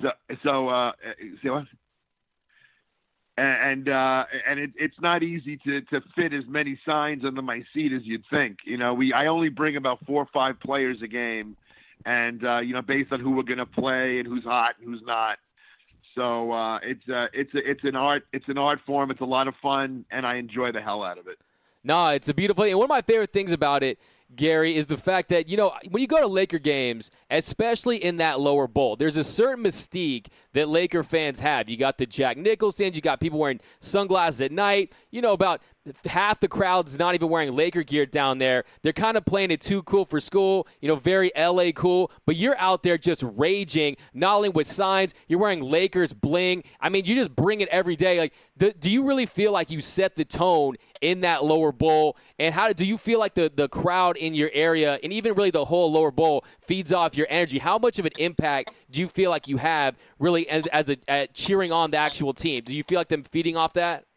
So, 0.00 0.10
so, 0.42 0.68
uh, 0.68 0.92
see 1.42 1.50
what? 1.50 1.64
And 3.38 3.88
uh, 3.88 4.24
and 4.48 4.58
it, 4.58 4.70
it's 4.76 4.98
not 5.00 5.22
easy 5.22 5.56
to, 5.58 5.80
to 5.82 6.00
fit 6.16 6.32
as 6.32 6.44
many 6.48 6.78
signs 6.84 7.24
under 7.24 7.42
my 7.42 7.62
seat 7.72 7.92
as 7.92 8.02
you'd 8.04 8.24
think. 8.30 8.58
You 8.64 8.78
know, 8.78 8.94
we 8.94 9.12
I 9.12 9.26
only 9.26 9.48
bring 9.48 9.76
about 9.76 10.04
four 10.06 10.22
or 10.22 10.28
five 10.32 10.58
players 10.60 10.98
a 11.02 11.06
game, 11.06 11.56
and 12.04 12.44
uh, 12.44 12.58
you 12.58 12.74
know, 12.74 12.82
based 12.82 13.12
on 13.12 13.20
who 13.20 13.30
we're 13.32 13.42
to 13.42 13.66
play 13.66 14.18
and 14.18 14.26
who's 14.26 14.44
hot 14.44 14.74
and 14.80 14.88
who's 14.88 15.02
not. 15.04 15.38
So 16.14 16.52
uh, 16.52 16.78
it's 16.78 17.08
uh, 17.08 17.26
it's 17.32 17.54
a, 17.54 17.58
it's 17.58 17.84
an 17.84 17.94
art 17.94 18.24
it's 18.32 18.48
an 18.48 18.58
art 18.58 18.80
form. 18.84 19.10
It's 19.10 19.20
a 19.20 19.26
lot 19.26 19.46
of 19.46 19.54
fun, 19.62 20.04
and 20.10 20.26
I 20.26 20.36
enjoy 20.36 20.72
the 20.72 20.80
hell 20.80 21.04
out 21.04 21.18
of 21.18 21.28
it. 21.28 21.38
No, 21.84 22.08
it's 22.08 22.28
a 22.28 22.34
beautiful. 22.34 22.64
And 22.64 22.74
one 22.76 22.86
of 22.86 22.90
my 22.90 23.02
favorite 23.02 23.32
things 23.32 23.52
about 23.52 23.82
it 23.82 23.98
Gary, 24.34 24.76
is 24.76 24.86
the 24.86 24.96
fact 24.96 25.30
that, 25.30 25.48
you 25.48 25.56
know, 25.56 25.72
when 25.90 26.02
you 26.02 26.06
go 26.06 26.20
to 26.20 26.26
Laker 26.26 26.58
games, 26.58 27.10
especially 27.30 27.96
in 27.96 28.16
that 28.16 28.38
lower 28.38 28.66
bowl, 28.66 28.94
there's 28.94 29.16
a 29.16 29.24
certain 29.24 29.64
mystique 29.64 30.26
that 30.52 30.68
Laker 30.68 31.02
fans 31.02 31.40
have. 31.40 31.70
You 31.70 31.78
got 31.78 31.96
the 31.96 32.06
Jack 32.06 32.36
Nicholsons, 32.36 32.94
you 32.94 33.00
got 33.00 33.20
people 33.20 33.38
wearing 33.38 33.60
sunglasses 33.80 34.42
at 34.42 34.52
night. 34.52 34.92
You 35.10 35.22
know, 35.22 35.32
about 35.32 35.62
half 36.06 36.40
the 36.40 36.48
crowd's 36.48 36.98
not 36.98 37.14
even 37.14 37.28
wearing 37.28 37.54
Laker 37.54 37.82
gear 37.82 38.06
down 38.06 38.38
there. 38.38 38.64
They're 38.82 38.92
kind 38.92 39.16
of 39.16 39.24
playing 39.24 39.50
it 39.50 39.60
too 39.60 39.82
cool 39.82 40.04
for 40.04 40.20
school, 40.20 40.66
you 40.80 40.88
know, 40.88 40.96
very 40.96 41.30
LA 41.36 41.72
cool. 41.74 42.10
But 42.26 42.36
you're 42.36 42.58
out 42.58 42.82
there 42.82 42.98
just 42.98 43.22
raging, 43.22 43.96
not 44.14 44.36
only 44.36 44.48
with 44.48 44.66
signs, 44.66 45.14
you're 45.26 45.38
wearing 45.38 45.62
Lakers 45.62 46.12
bling. 46.12 46.64
I 46.80 46.88
mean, 46.88 47.04
you 47.04 47.14
just 47.14 47.34
bring 47.34 47.60
it 47.60 47.68
every 47.68 47.96
day. 47.96 48.18
Like, 48.18 48.32
do, 48.56 48.72
do 48.72 48.90
you 48.90 49.06
really 49.06 49.26
feel 49.26 49.52
like 49.52 49.70
you 49.70 49.80
set 49.80 50.16
the 50.16 50.24
tone 50.24 50.76
in 51.00 51.20
that 51.20 51.44
lower 51.44 51.72
bowl? 51.72 52.16
And 52.38 52.54
how 52.54 52.72
do 52.72 52.84
you 52.84 52.98
feel 52.98 53.18
like 53.18 53.34
the, 53.34 53.50
the 53.54 53.68
crowd 53.68 54.16
in 54.16 54.34
your 54.34 54.50
area 54.52 54.98
and 55.02 55.12
even 55.12 55.34
really 55.34 55.50
the 55.50 55.64
whole 55.64 55.90
lower 55.92 56.10
bowl 56.10 56.44
feeds 56.60 56.92
off 56.92 57.16
your 57.16 57.26
energy? 57.30 57.58
How 57.58 57.78
much 57.78 57.98
of 57.98 58.06
an 58.06 58.12
impact 58.18 58.70
do 58.90 59.00
you 59.00 59.08
feel 59.08 59.30
like 59.30 59.48
you 59.48 59.58
have 59.58 59.96
really 60.18 60.48
as, 60.48 60.66
as 60.72 60.90
a 61.08 61.28
cheering 61.28 61.72
on 61.72 61.90
the 61.90 61.98
actual 61.98 62.34
team? 62.34 62.64
Do 62.64 62.76
you 62.76 62.84
feel 62.84 62.98
like 62.98 63.08
them 63.08 63.22
feeding 63.22 63.56
off 63.56 63.74
that? 63.74 64.07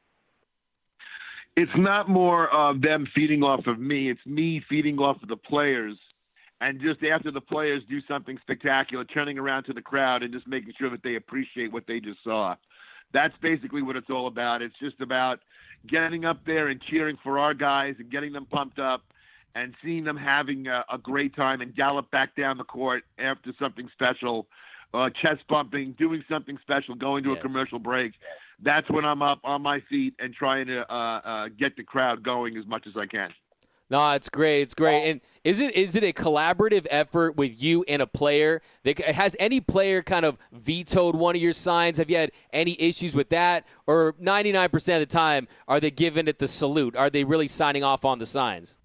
It's 1.58 1.72
not 1.76 2.10
more 2.10 2.50
of 2.50 2.82
them 2.82 3.08
feeding 3.14 3.44
off 3.44 3.68
of 3.68 3.80
me. 3.80 4.10
It's 4.10 4.26
me 4.26 4.64
feeding 4.70 4.98
off 5.00 5.22
of 5.22 5.30
the 5.30 5.38
players. 5.38 5.98
And 6.62 6.80
just 6.80 7.04
after 7.04 7.32
the 7.32 7.42
players 7.42 7.82
do 7.90 8.00
something 8.08 8.38
spectacular, 8.42 9.04
turning 9.04 9.38
around 9.38 9.64
to 9.64 9.74
the 9.74 9.82
crowd 9.82 10.24
and 10.24 10.32
just 10.32 10.48
making 10.48 10.74
sure 10.80 10.90
that 10.92 11.04
they 11.04 11.16
appreciate 11.16 11.74
what 11.74 11.88
they 11.88 12.00
just 12.00 12.24
saw. 12.24 12.56
That's 13.14 13.34
basically 13.42 13.82
what 13.82 13.96
it's 13.96 14.10
all 14.10 14.28
about. 14.28 14.62
It's 14.62 14.78
just 14.80 15.02
about 15.02 15.40
getting 15.88 16.24
up 16.24 16.46
there 16.46 16.68
and 16.68 16.80
cheering 16.82 17.18
for 17.24 17.40
our 17.40 17.54
guys 17.54 17.96
and 18.00 18.10
getting 18.12 18.32
them 18.32 18.46
pumped 18.46 18.80
up 18.80 19.02
and 19.56 19.74
seeing 19.84 20.04
them 20.04 20.16
having 20.16 20.68
a, 20.68 20.86
a 20.94 20.98
great 20.98 21.36
time 21.36 21.62
and 21.62 21.76
gallop 21.76 22.10
back 22.12 22.36
down 22.36 22.58
the 22.58 22.64
court 22.64 23.04
after 23.20 23.52
something 23.60 23.90
special, 23.92 24.48
uh, 24.94 25.10
chest 25.22 25.42
bumping, 25.50 25.96
doing 25.98 26.24
something 26.30 26.58
special, 26.62 26.96
going 26.96 27.24
to 27.24 27.32
yes. 27.32 27.40
a 27.40 27.42
commercial 27.42 27.80
break. 27.80 28.14
That's 28.64 28.90
when 28.90 29.06
I'm 29.06 29.22
up 29.22 29.40
on 29.44 29.62
my 29.62 29.82
feet 29.90 30.14
and 30.20 30.34
trying 30.34 30.68
to 30.68 30.82
uh, 30.92 30.94
uh, 30.94 31.48
get 31.58 31.76
the 31.76 31.84
crowd 31.84 32.24
going 32.24 32.58
as 32.58 32.66
much 32.68 32.86
as 32.88 32.94
I 32.96 33.08
can. 33.08 33.30
No, 33.90 34.12
it's 34.12 34.30
great. 34.30 34.62
It's 34.62 34.74
great. 34.74 35.10
And 35.10 35.22
is 35.44 35.60
it 35.60 35.76
is 35.76 35.98
it 35.98 36.04
a 36.04 36.14
collaborative 36.14 36.88
effort 36.90 37.36
with 37.36 37.62
you 37.62 37.84
and 37.90 38.02
a 38.02 38.08
player? 38.08 38.62
That, 38.84 39.00
has 39.00 39.36
any 39.38 39.60
player 39.60 40.02
kind 40.02 40.24
of 40.24 40.38
vetoed 40.54 41.14
one 41.14 41.36
of 41.36 41.42
your 41.42 41.52
signs? 41.52 41.98
Have 41.98 42.10
you 42.10 42.16
had 42.16 42.32
any 42.54 42.80
issues 42.80 43.14
with 43.14 43.28
that? 43.30 43.66
Or 43.88 44.14
99% 44.14 44.74
of 44.74 45.00
the 45.02 45.06
time, 45.06 45.50
are 45.68 45.82
they 45.82 45.92
giving 45.92 46.30
it 46.30 46.40
the 46.40 46.48
salute? 46.48 46.96
Are 46.96 47.10
they 47.10 47.26
really 47.26 47.50
signing 47.50 47.84
off 47.84 48.06
on 48.06 48.20
the 48.20 48.26
signs? 48.26 48.78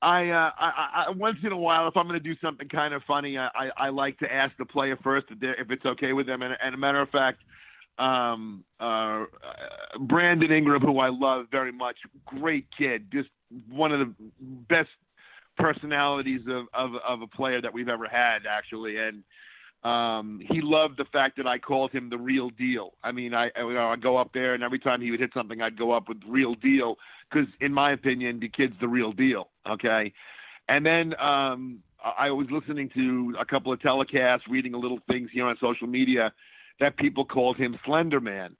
I, 0.00 0.30
uh, 0.30 0.50
I, 0.58 1.04
I 1.08 1.10
once 1.10 1.36
in 1.42 1.52
a 1.52 1.58
while, 1.58 1.86
if 1.86 1.94
I'm 1.94 2.06
going 2.08 2.18
to 2.18 2.26
do 2.26 2.34
something 2.40 2.70
kind 2.70 2.94
of 2.94 3.02
funny, 3.06 3.36
I, 3.36 3.48
I, 3.48 3.70
I 3.76 3.88
like 3.90 4.18
to 4.20 4.32
ask 4.32 4.56
the 4.56 4.64
player 4.64 4.98
first 5.04 5.26
if 5.30 5.70
it's 5.70 5.84
okay 5.84 6.14
with 6.14 6.26
them. 6.26 6.40
And, 6.40 6.56
and 6.62 6.74
a 6.74 6.78
matter 6.78 7.02
of 7.02 7.10
fact, 7.10 7.42
um, 7.98 8.64
uh, 8.78 9.24
Brandon 10.00 10.50
Ingram, 10.50 10.82
who 10.82 10.98
I 10.98 11.10
love 11.10 11.46
very 11.50 11.72
much, 11.72 11.96
great 12.24 12.66
kid, 12.76 13.06
just 13.12 13.28
one 13.68 13.92
of 13.92 14.00
the 14.00 14.14
best 14.68 14.88
personalities 15.58 16.40
of, 16.48 16.66
of, 16.72 16.92
of 17.06 17.22
a 17.22 17.26
player 17.26 17.60
that 17.60 17.72
we've 17.72 17.88
ever 17.88 18.08
had, 18.08 18.40
actually. 18.48 18.96
And 18.96 19.22
um, 19.82 20.40
he 20.50 20.60
loved 20.62 20.96
the 20.96 21.04
fact 21.12 21.36
that 21.36 21.46
I 21.46 21.58
called 21.58 21.90
him 21.90 22.10
the 22.10 22.18
real 22.18 22.50
deal. 22.50 22.92
I 23.02 23.12
mean, 23.12 23.34
I, 23.34 23.50
I, 23.56 23.60
you 23.60 23.74
know, 23.74 23.88
I'd 23.88 24.02
go 24.02 24.16
up 24.16 24.30
there, 24.32 24.54
and 24.54 24.62
every 24.62 24.78
time 24.78 25.00
he 25.00 25.10
would 25.10 25.20
hit 25.20 25.30
something, 25.34 25.60
I'd 25.60 25.78
go 25.78 25.92
up 25.92 26.08
with 26.08 26.18
real 26.26 26.54
deal 26.54 26.96
because, 27.30 27.48
in 27.60 27.72
my 27.72 27.92
opinion, 27.92 28.40
the 28.40 28.48
kid's 28.48 28.74
the 28.80 28.88
real 28.88 29.12
deal. 29.12 29.48
Okay. 29.68 30.12
And 30.68 30.86
then 30.86 31.18
um, 31.20 31.80
I 32.18 32.30
was 32.30 32.46
listening 32.50 32.90
to 32.94 33.34
a 33.40 33.44
couple 33.44 33.72
of 33.72 33.80
telecasts, 33.80 34.42
reading 34.48 34.74
a 34.74 34.78
little 34.78 35.00
things 35.08 35.30
here 35.32 35.46
on 35.46 35.56
social 35.60 35.86
media 35.86 36.32
that 36.80 36.96
people 36.96 37.24
called 37.24 37.56
him 37.56 37.78
Slender 37.84 38.20
Man. 38.20 38.56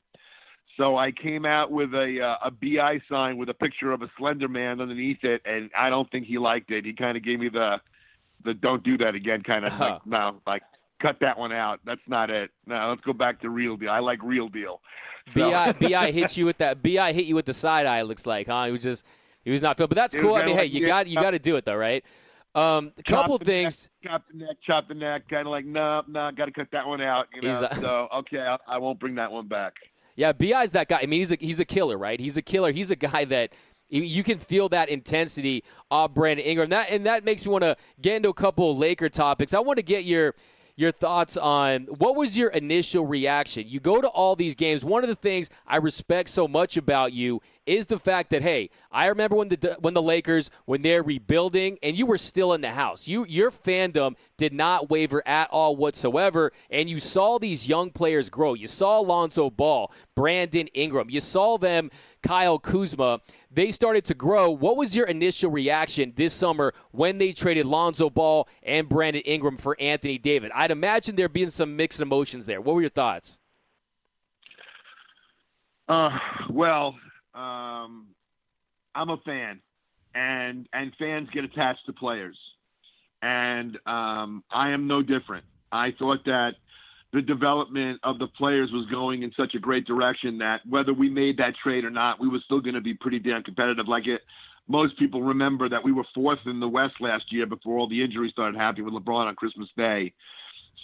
So 0.77 0.97
I 0.97 1.13
came 1.13 1.45
out 1.45 1.71
with 1.71 1.93
a 1.93 2.21
uh, 2.23 2.49
a 2.49 2.51
bi 2.51 3.01
sign 3.11 3.37
with 3.37 3.49
a 3.49 3.55
picture 3.55 3.93
of 3.93 4.03
a 4.03 4.11
slender 4.17 4.49
man 4.49 4.81
underneath 4.81 5.23
it, 5.25 5.43
and 5.45 5.71
I 5.77 5.91
don't 5.91 6.11
think 6.11 6.27
he 6.27 6.39
liked 6.39 6.71
it. 6.71 6.85
He 6.85 6.95
kind 6.95 7.17
of 7.17 7.25
gave 7.25 7.39
me 7.39 7.49
the 7.49 7.77
the 8.45 8.55
don't 8.55 8.83
do 8.83 8.97
that 8.99 9.15
again 9.15 9.43
kind 9.43 9.67
of 9.67 9.73
uh-huh. 9.73 9.85
like 9.85 10.07
no 10.07 10.41
like 10.47 10.63
cut 11.03 11.17
that 11.21 11.39
one 11.39 11.53
out. 11.53 11.81
That's 11.85 12.01
not 12.07 12.31
it. 12.31 12.51
No, 12.67 12.89
let's 12.89 13.03
go 13.03 13.13
back 13.13 13.41
to 13.41 13.51
real 13.51 13.77
deal. 13.77 13.91
I 13.91 13.99
like 13.99 14.23
real 14.23 14.49
deal. 14.49 14.81
So. 15.37 15.51
Bi 15.51 15.73
bi 15.81 16.11
hits 16.13 16.37
you 16.37 16.47
with 16.47 16.59
that. 16.59 16.83
Bi 16.83 17.13
hit 17.13 17.27
you 17.27 17.35
with 17.35 17.47
the 17.47 17.55
side 17.55 17.87
eye. 17.87 18.01
It 18.01 18.05
looks 18.05 18.27
like, 18.27 18.47
huh? 18.47 18.67
He 18.67 18.73
was 18.73 18.83
just 18.83 19.05
he 19.45 19.51
was 19.51 19.63
not 19.63 19.77
feel, 19.77 19.87
but 19.87 19.97
that's 19.97 20.15
cool. 20.17 20.35
I 20.35 20.45
mean, 20.45 20.57
hey, 20.57 20.67
you 20.67 20.87
got 20.87 21.09
you 21.09 21.17
got 21.17 21.33
to 21.33 21.39
do 21.39 21.57
it 21.57 21.65
though, 21.65 21.77
right? 21.77 22.05
Um, 22.55 22.93
a 22.99 23.03
couple 23.03 23.39
things. 23.39 23.89
Neck, 24.03 24.11
chop 24.11 24.25
the 24.31 24.39
neck, 24.39 24.57
chop 24.67 24.89
the 24.89 24.95
neck. 24.95 25.29
Kind 25.29 25.47
of 25.47 25.53
like, 25.53 25.65
no, 25.65 26.03
no, 26.09 26.31
got 26.33 26.47
to 26.47 26.53
cut 26.53 26.69
that 26.73 26.87
one 26.87 27.01
out. 27.01 27.27
You 27.35 27.43
know, 27.43 27.69
so 27.75 28.09
okay, 28.19 28.41
I, 28.41 28.57
I 28.67 28.79
won't 28.79 28.99
bring 28.99 29.15
that 29.17 29.31
one 29.31 29.47
back. 29.47 29.75
Yeah, 30.17 30.33
Bi's 30.33 30.73
that 30.73 30.89
guy. 30.89 31.01
I 31.03 31.07
mean, 31.07 31.21
he's 31.21 31.33
a 31.33 31.37
he's 31.39 31.61
a 31.61 31.65
killer, 31.65 31.97
right? 31.97 32.19
He's 32.19 32.37
a 32.37 32.43
killer. 32.43 32.73
He's 32.73 32.91
a 32.91 32.97
guy 32.97 33.25
that 33.27 33.53
you 33.89 34.23
can 34.23 34.39
feel 34.39 34.69
that 34.71 34.89
intensity 34.89 35.65
of 35.91 36.15
Brandon 36.15 36.45
Ingram. 36.45 36.71
That 36.71 36.91
and 36.91 37.07
that 37.07 37.25
makes 37.25 37.45
me 37.45 37.53
want 37.53 37.63
to 37.63 37.77
get 38.01 38.17
into 38.17 38.29
a 38.29 38.35
couple 38.35 38.71
of 38.71 38.79
Laker 38.79 39.09
topics. 39.09 39.55
I 39.55 39.61
want 39.61 39.77
to 39.79 39.83
get 39.83 40.05
your 40.05 40.35
your 40.77 40.93
thoughts 40.93 41.37
on 41.37 41.83
what 41.99 42.17
was 42.17 42.37
your 42.37 42.49
initial 42.51 43.07
reaction. 43.07 43.65
You 43.69 43.81
go 43.81 44.01
to 44.01 44.09
all 44.09 44.35
these 44.35 44.55
games. 44.55 44.85
One 44.85 45.05
of 45.05 45.09
the 45.09 45.17
things 45.17 45.51
I 45.67 45.77
respect 45.77 46.31
so 46.31 46.49
much 46.49 46.77
about 46.77 47.13
you 47.13 47.41
is 47.67 47.87
the 47.87 47.99
fact 47.99 48.31
that 48.31 48.43
hey, 48.43 48.71
I 48.91 49.07
remember 49.07 49.37
when 49.37 49.49
the 49.49 49.77
when 49.81 49.95
the 49.95 50.03
Lakers 50.03 50.51
when 50.65 50.83
they're 50.83 51.03
rebuilding 51.03 51.79
and 51.83 51.97
you 51.97 52.07
were 52.07 52.19
still 52.19 52.53
in 52.53 52.61
the 52.61 52.71
house. 52.71 53.07
You 53.07 53.25
your 53.29 53.51
fandom 53.51 54.17
did 54.37 54.53
not 54.53 54.91
waver 54.91 55.23
at 55.27 55.51
all 55.51 55.77
whatsoever 55.77 56.53
and 56.71 56.89
you 56.89 56.99
saw 56.99 57.39
these 57.39 57.69
young 57.69 57.91
players 57.91 58.31
grow. 58.31 58.55
You 58.55 58.67
saw 58.67 58.99
Lonzo 59.01 59.51
Ball, 59.51 59.93
Brandon 60.15 60.69
Ingram. 60.69 61.11
You 61.11 61.21
saw 61.21 61.59
them 61.59 61.91
Kyle 62.23 62.59
Kuzma. 62.59 63.21
They 63.51 63.73
started 63.73 64.05
to 64.07 64.15
grow. 64.15 64.51
What 64.51 64.77
was 64.77 64.95
your 64.95 65.07
initial 65.07 65.51
reaction 65.51 66.13
this 66.17 66.33
summer 66.33 66.73
when 66.93 67.19
they 67.19 67.33
traded 67.33 67.67
Lonzo 67.67 68.09
Ball 68.09 68.49
and 68.63 68.89
Brandon 68.89 69.23
Ingram 69.23 69.57
for 69.57 69.77
Anthony 69.81 70.19
Davis? 70.19 70.51
I'd 70.55 70.71
imagine 70.71 71.17
there 71.17 71.29
being 71.29 71.51
some 71.51 71.77
mixed 71.77 72.01
emotions 72.01 72.47
there. 72.47 72.61
What 72.61 72.75
were 72.75 72.81
your 72.81 72.91
thoughts? 72.91 73.39
Uh, 75.89 76.17
well, 76.49 76.95
um, 77.35 78.09
I'm 78.95 79.11
a 79.11 79.17
fan, 79.25 79.61
and 80.15 80.69
and 80.73 80.93
fans 80.99 81.29
get 81.33 81.45
attached 81.45 81.87
to 81.87 81.93
players, 81.93 82.37
and 83.23 83.77
um, 83.87 84.45
I 84.51 84.71
am 84.71 84.87
no 84.87 85.03
different. 85.03 85.45
I 85.73 85.93
thought 85.99 86.25
that 86.25 86.53
the 87.13 87.23
development 87.23 88.01
of 88.05 88.19
the 88.19 88.29
players 88.29 88.71
was 88.73 88.87
going 88.91 89.23
in 89.23 89.33
such 89.37 89.55
a 89.55 89.59
great 89.59 89.85
direction 89.85 90.39
that 90.39 90.61
whether 90.69 90.93
we 90.93 91.11
made 91.11 91.37
that 91.39 91.55
trade 91.63 91.85
or 91.85 91.91
not, 91.91 92.21
we 92.21 92.29
were 92.29 92.39
still 92.45 92.61
going 92.61 92.75
to 92.75 92.81
be 92.81 92.95
pretty 92.95 93.19
damn 93.19 93.43
competitive. 93.43 93.89
Like 93.89 94.07
it, 94.07 94.21
most 94.69 94.97
people 94.99 95.23
remember 95.23 95.69
that 95.69 95.83
we 95.83 95.91
were 95.91 96.05
fourth 96.15 96.39
in 96.47 96.61
the 96.61 96.69
West 96.69 96.95
last 97.01 97.25
year 97.31 97.47
before 97.47 97.79
all 97.79 97.89
the 97.89 98.03
injuries 98.03 98.33
started 98.33 98.57
happening 98.57 98.85
with 98.85 98.95
LeBron 98.95 99.27
on 99.27 99.35
Christmas 99.35 99.69
Day. 99.77 100.13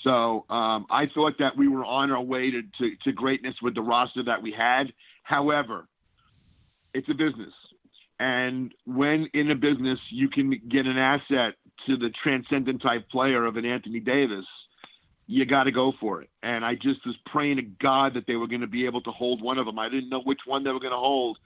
So 0.03 0.45
um, 0.51 0.87
I 0.91 1.07
thought 1.15 1.35
that 1.39 1.57
we 1.57 1.69
were 1.69 1.85
on 1.85 2.11
our 2.11 2.23
way 2.23 2.51
to, 2.51 2.63
to, 2.63 2.97
to 3.05 3.13
greatness 3.13 3.55
with 3.63 3.75
the 3.75 3.83
roster 3.83 4.25
that 4.25 4.43
we 4.43 4.53
had. 4.53 4.93
However, 5.23 5.87
it's 6.97 7.09
a 7.11 7.15
business. 7.15 7.53
And 8.19 8.73
when 8.87 9.29
in 9.35 9.51
a 9.51 9.55
business 9.55 9.99
you 10.11 10.29
can 10.29 10.51
get 10.71 10.87
an 10.87 10.97
asset 10.97 11.55
to 11.87 11.97
the 11.97 12.11
transcendent 12.23 12.81
type 12.81 13.09
player 13.11 13.45
of 13.45 13.57
an 13.57 13.67
Anthony 13.67 14.01
Davis, 14.01 14.47
you 15.27 15.45
got 15.45 15.65
to 15.65 15.73
go 15.73 15.93
for 16.01 16.23
it. 16.23 16.31
And 16.43 16.65
I 16.65 16.75
just 16.75 17.05
was 17.05 17.15
praying 17.27 17.57
to 17.57 17.63
God 17.63 18.15
that 18.15 18.27
they 18.27 18.37
were 18.37 18.47
going 18.47 18.63
to 18.63 18.67
be 18.67 18.87
able 18.87 19.03
to 19.03 19.11
hold 19.11 19.43
one 19.43 19.59
of 19.59 19.67
them. 19.67 19.79
I 19.79 19.91
didn't 19.91 20.09
know 20.09 20.23
which 20.23 20.41
one 20.47 20.65
they 20.65 20.71
were 20.71 20.81
going 20.81 20.93
to 20.93 20.99
hold, 20.99 21.37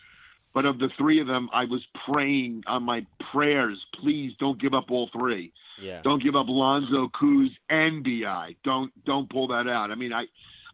but 0.55 0.65
of 0.65 0.79
the 0.79 0.91
three 0.97 1.21
of 1.21 1.27
them, 1.27 1.49
I 1.53 1.65
was 1.65 1.85
praying 2.09 2.63
on 2.69 2.85
my 2.85 3.05
prayers, 3.33 3.79
please 4.01 4.33
don't 4.39 4.61
give 4.61 4.75
up 4.75 4.91
all 4.91 5.11
three. 5.13 5.53
Yeah. 5.83 6.03
Don't 6.03 6.23
give 6.23 6.37
up 6.37 6.47
Lonzo, 6.49 7.09
Kuz, 7.21 7.49
and 7.69 8.05
Bi. 8.05 8.55
Don't 8.65 8.93
don't 9.05 9.31
pull 9.31 9.49
that 9.49 9.67
out. 9.67 9.91
I 9.91 9.95
mean, 9.95 10.13
I 10.13 10.27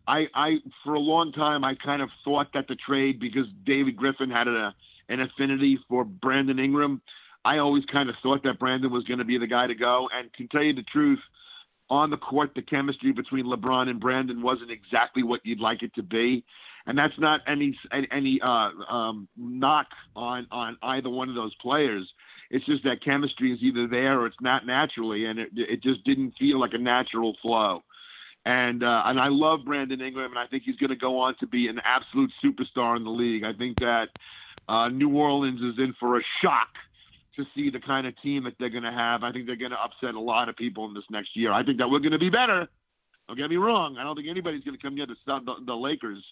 I, 0.06 0.26
I 0.34 0.56
for 0.84 0.94
a 0.94 1.00
long 1.00 1.32
time 1.32 1.64
I 1.64 1.74
kind 1.74 2.02
of 2.02 2.10
thought 2.24 2.48
that 2.54 2.68
the 2.68 2.76
trade 2.76 3.18
because 3.18 3.46
David 3.64 3.96
Griffin 3.96 4.30
had 4.30 4.48
a, 4.48 4.74
an 5.08 5.20
affinity 5.20 5.78
for 5.88 6.04
Brandon 6.04 6.58
Ingram. 6.58 7.02
I 7.44 7.58
always 7.58 7.84
kind 7.92 8.08
of 8.08 8.16
thought 8.22 8.42
that 8.42 8.58
Brandon 8.58 8.90
was 8.90 9.04
going 9.04 9.18
to 9.18 9.24
be 9.24 9.38
the 9.38 9.46
guy 9.46 9.66
to 9.66 9.74
go. 9.74 10.08
And 10.12 10.32
can 10.32 10.48
tell 10.48 10.62
you 10.62 10.74
the 10.74 10.82
truth, 10.82 11.20
on 11.88 12.10
the 12.10 12.16
court, 12.16 12.50
the 12.54 12.62
chemistry 12.62 13.12
between 13.12 13.46
LeBron 13.46 13.88
and 13.88 14.00
Brandon 14.00 14.42
wasn't 14.42 14.70
exactly 14.70 15.22
what 15.22 15.40
you'd 15.44 15.60
like 15.60 15.82
it 15.82 15.94
to 15.94 16.02
be. 16.02 16.44
And 16.86 16.96
that's 16.96 17.18
not 17.18 17.40
any 17.48 17.76
any 18.12 18.40
uh, 18.40 18.70
um, 18.88 19.28
knock 19.36 19.86
on 20.14 20.46
on 20.52 20.76
either 20.82 21.10
one 21.10 21.28
of 21.28 21.34
those 21.34 21.54
players. 21.56 22.08
It's 22.48 22.64
just 22.64 22.84
that 22.84 23.02
chemistry 23.04 23.52
is 23.52 23.58
either 23.60 23.88
there 23.88 24.20
or 24.20 24.26
it's 24.26 24.36
not 24.40 24.66
naturally, 24.66 25.24
and 25.26 25.38
it, 25.38 25.48
it 25.54 25.82
just 25.82 26.04
didn't 26.04 26.34
feel 26.38 26.60
like 26.60 26.74
a 26.74 26.78
natural 26.78 27.36
flow. 27.42 27.82
And 28.46 28.84
uh, 28.84 29.02
and 29.06 29.18
I 29.18 29.26
love 29.28 29.64
Brandon 29.64 30.00
Ingram, 30.00 30.30
and 30.30 30.38
I 30.38 30.46
think 30.46 30.62
he's 30.64 30.76
going 30.76 30.90
to 30.90 30.96
go 30.96 31.18
on 31.18 31.34
to 31.40 31.48
be 31.48 31.66
an 31.66 31.80
absolute 31.84 32.30
superstar 32.42 32.96
in 32.96 33.02
the 33.02 33.10
league. 33.10 33.42
I 33.42 33.52
think 33.52 33.76
that 33.80 34.06
uh, 34.68 34.88
New 34.88 35.16
Orleans 35.16 35.60
is 35.60 35.74
in 35.78 35.94
for 35.98 36.16
a 36.16 36.22
shock 36.40 36.68
to 37.34 37.44
see 37.56 37.70
the 37.70 37.80
kind 37.80 38.06
of 38.06 38.14
team 38.22 38.44
that 38.44 38.54
they're 38.60 38.70
going 38.70 38.84
to 38.84 38.92
have. 38.92 39.24
I 39.24 39.32
think 39.32 39.46
they're 39.46 39.56
going 39.56 39.72
to 39.72 39.82
upset 39.82 40.14
a 40.14 40.20
lot 40.20 40.48
of 40.48 40.56
people 40.56 40.86
in 40.86 40.94
this 40.94 41.02
next 41.10 41.36
year. 41.36 41.52
I 41.52 41.64
think 41.64 41.78
that 41.78 41.90
we're 41.90 41.98
going 41.98 42.12
to 42.12 42.20
be 42.20 42.30
better. 42.30 42.68
Don't 43.26 43.36
get 43.36 43.50
me 43.50 43.56
wrong. 43.56 43.96
I 43.98 44.04
don't 44.04 44.14
think 44.14 44.28
anybody's 44.28 44.62
going 44.62 44.76
to 44.76 44.82
come 44.82 44.94
near 44.94 45.06
the, 45.06 45.16
the, 45.26 45.54
the 45.66 45.74
Lakers. 45.74 46.22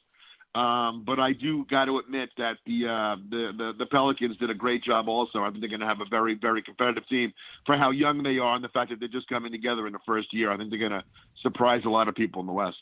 Um, 0.54 1.02
but 1.04 1.18
I 1.18 1.32
do 1.32 1.64
got 1.68 1.87
to 1.87 1.99
admit 1.99 2.30
that 2.38 2.58
the, 2.64 2.87
uh, 2.87 3.16
the, 3.28 3.52
the 3.56 3.73
the 3.80 3.87
Pelicans 3.87 4.37
did 4.37 4.50
a 4.50 4.54
great 4.54 4.84
job. 4.84 5.08
Also, 5.08 5.40
I 5.40 5.50
think 5.50 5.61
they're 5.61 5.68
going 5.68 5.80
to 5.80 5.87
have 5.87 6.00
a 6.00 6.08
very 6.08 6.34
very 6.34 6.62
competitive 6.62 7.08
team 7.08 7.32
for 7.66 7.76
how 7.76 7.90
young 7.90 8.23
they 8.23 8.38
are 8.38 8.54
and 8.54 8.62
the 8.62 8.68
fact 8.68 8.90
that 8.90 9.00
they're 9.00 9.08
just 9.08 9.28
coming 9.28 9.50
together 9.50 9.87
in 9.88 9.92
the 9.92 9.99
first 10.06 10.32
year. 10.32 10.52
I 10.52 10.56
think 10.56 10.70
they're 10.70 10.78
going 10.78 10.92
to 10.92 11.02
surprise 11.42 11.82
a 11.84 11.88
lot 11.88 12.06
of 12.06 12.14
people 12.14 12.40
in 12.40 12.46
the 12.46 12.52
West. 12.52 12.76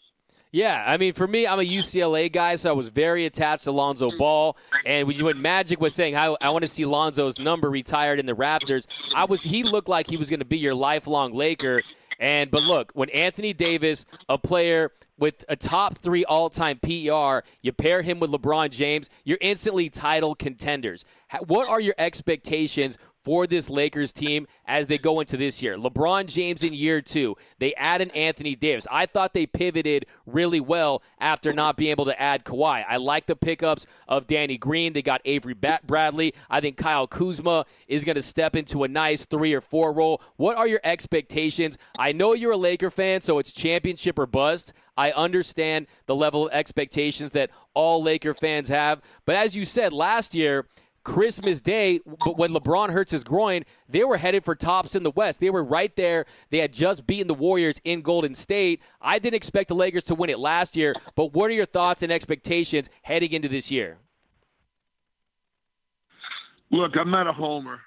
Yeah, 0.55 0.85
I 0.87 0.99
mean, 0.99 1.15
for 1.15 1.27
me, 1.27 1.47
I'm 1.47 1.59
a 1.59 1.63
UCLA 1.63 2.31
guy, 2.31 2.57
so 2.57 2.69
I 2.69 2.73
was 2.75 2.91
very 2.91 3.25
attached 3.25 3.65
to 3.65 3.73
Lonzo 3.73 4.11
Ball. 4.19 4.59
And 4.85 5.09
when 5.23 5.41
Magic 5.41 5.81
was 5.81 5.95
saying, 5.95 6.15
"I, 6.15 6.37
I 6.43 6.51
want 6.51 6.63
to 6.63 6.69
see 6.69 6.85
Lonzo's 6.85 7.39
number 7.39 7.71
retired 7.71 8.21
in 8.21 8.27
the 8.27 8.35
Raptors," 8.35 8.87
I 9.15 9.25
was 9.25 9.43
he 9.43 9.63
looked 9.63 9.89
like 9.89 10.11
he 10.11 10.19
was 10.19 10.29
going 10.29 10.41
to 10.41 10.47
be 10.47 10.59
your 10.59 10.75
lifelong 10.75 11.33
Laker. 11.33 11.83
And 12.21 12.51
but 12.51 12.63
look, 12.65 12.93
when 12.93 13.09
Anthony 13.11 13.55
Davis, 13.55 14.05
a 14.29 14.37
player 14.37 14.93
with 15.23 15.45
a 15.49 15.55
top 15.55 15.99
three 15.99 16.25
all-time 16.25 16.81
PER, 16.81 17.45
you 17.61 17.71
pair 17.71 18.03
him 18.03 18.19
with 18.19 18.33
LeBron 18.33 18.71
James, 18.71 19.09
you're 19.23 19.39
instantly 19.41 19.89
title 19.89 20.35
contenders. 20.35 21.05
What 21.47 21.69
are 21.69 21.81
your 21.81 21.95
expectations 21.97 22.99
for 23.23 23.47
this 23.47 23.71
Lakers 23.71 24.13
team 24.13 24.47
as 24.67 24.87
they 24.87 24.99
go 24.99 25.21
into 25.21 25.37
this 25.37 25.63
year. 25.63 25.77
LeBron 25.77 26.27
James 26.27 26.63
in 26.63 26.73
year 26.73 27.01
two. 27.01 27.37
They 27.59 27.75
add 27.75 28.01
an 28.01 28.11
Anthony 28.11 28.57
Davis. 28.57 28.87
I 28.91 29.07
thought 29.07 29.35
they 29.35 29.47
pivoted 29.47 30.07
really 30.27 30.61
well 30.61 31.03
after 31.21 31.53
not 31.53 31.77
being 31.77 31.91
able 31.91 32.07
to 32.07 32.21
add 32.21 32.45
Kawhi. 32.45 32.85
I 32.89 32.97
like 32.97 33.27
the 33.27 33.37
pickups 33.37 33.87
of 34.09 34.27
Danny 34.27 34.59
Green. 34.59 34.93
They 34.93 35.03
got 35.03 35.21
Avery 35.25 35.55
Bradley. 35.55 36.35
I 36.51 36.61
think 36.61 36.77
Kyle 36.77 37.07
Kuzma 37.07 37.65
is 37.89 38.05
going 38.05 38.17
to 38.17 38.23
step 38.23 38.57
into 38.57 38.85
a 38.85 38.89
nice 38.89 39.27
three 39.27 39.53
or 39.53 39.61
four 39.61 39.93
role. 39.93 40.21
What 40.37 40.57
are 40.57 40.67
your 40.67 40.81
expectations? 40.85 41.79
I 41.99 42.13
know 42.13 42.33
you're 42.33 42.53
a 42.53 42.57
Laker 42.57 42.91
fan, 42.91 43.21
so 43.21 43.39
it's 43.39 43.53
championship 43.53 44.19
or 44.19 44.27
bust. 44.27 44.73
I 44.97 45.13
understand 45.13 45.87
the 46.07 46.15
level 46.15 46.47
of 46.47 46.53
expectations 46.53 47.31
that 47.33 47.51
all 47.75 48.03
Laker 48.03 48.35
fans 48.35 48.69
have. 48.69 49.01
But 49.25 49.37
as 49.37 49.57
you 49.57 49.65
said 49.65 49.93
last 49.93 50.35
year, 50.35 50.67
Christmas 51.05 51.61
Day, 51.61 52.01
but 52.25 52.37
when 52.39 52.53
LeBron 52.53 52.91
hurts 52.91 53.11
his 53.11 53.25
groin, 53.25 53.65
they 53.89 54.05
were 54.05 54.17
headed 54.17 54.45
for 54.45 54.55
tops 54.55 54.95
in 54.95 55.03
the 55.03 55.11
West. 55.11 55.41
They 55.41 55.51
were 55.51 55.65
right 55.65 55.95
there. 55.97 56.27
They 56.51 56.59
had 56.59 56.73
just 56.73 57.07
beaten 57.07 57.27
the 57.27 57.35
Warriors 57.35 57.81
in 57.85 58.03
Golden 58.03 58.35
State. 58.35 58.83
I 59.01 59.19
didn't 59.19 59.37
expect 59.37 59.69
the 59.69 59.75
Lakers 59.75 60.05
to 60.05 60.15
win 60.15 60.31
it 60.31 60.39
last 60.39 60.77
year, 60.77 60.95
but 61.15 61.33
what 61.33 61.51
are 61.51 61.55
your 61.55 61.67
thoughts 61.67 62.03
and 62.03 62.13
expectations 62.13 62.89
heading 63.03 63.33
into 63.33 63.49
this 63.49 63.71
year? 63.71 63.99
Look, 66.71 66.93
I'm 66.99 67.11
not 67.11 67.27
a 67.27 67.33
homer. 67.33 67.81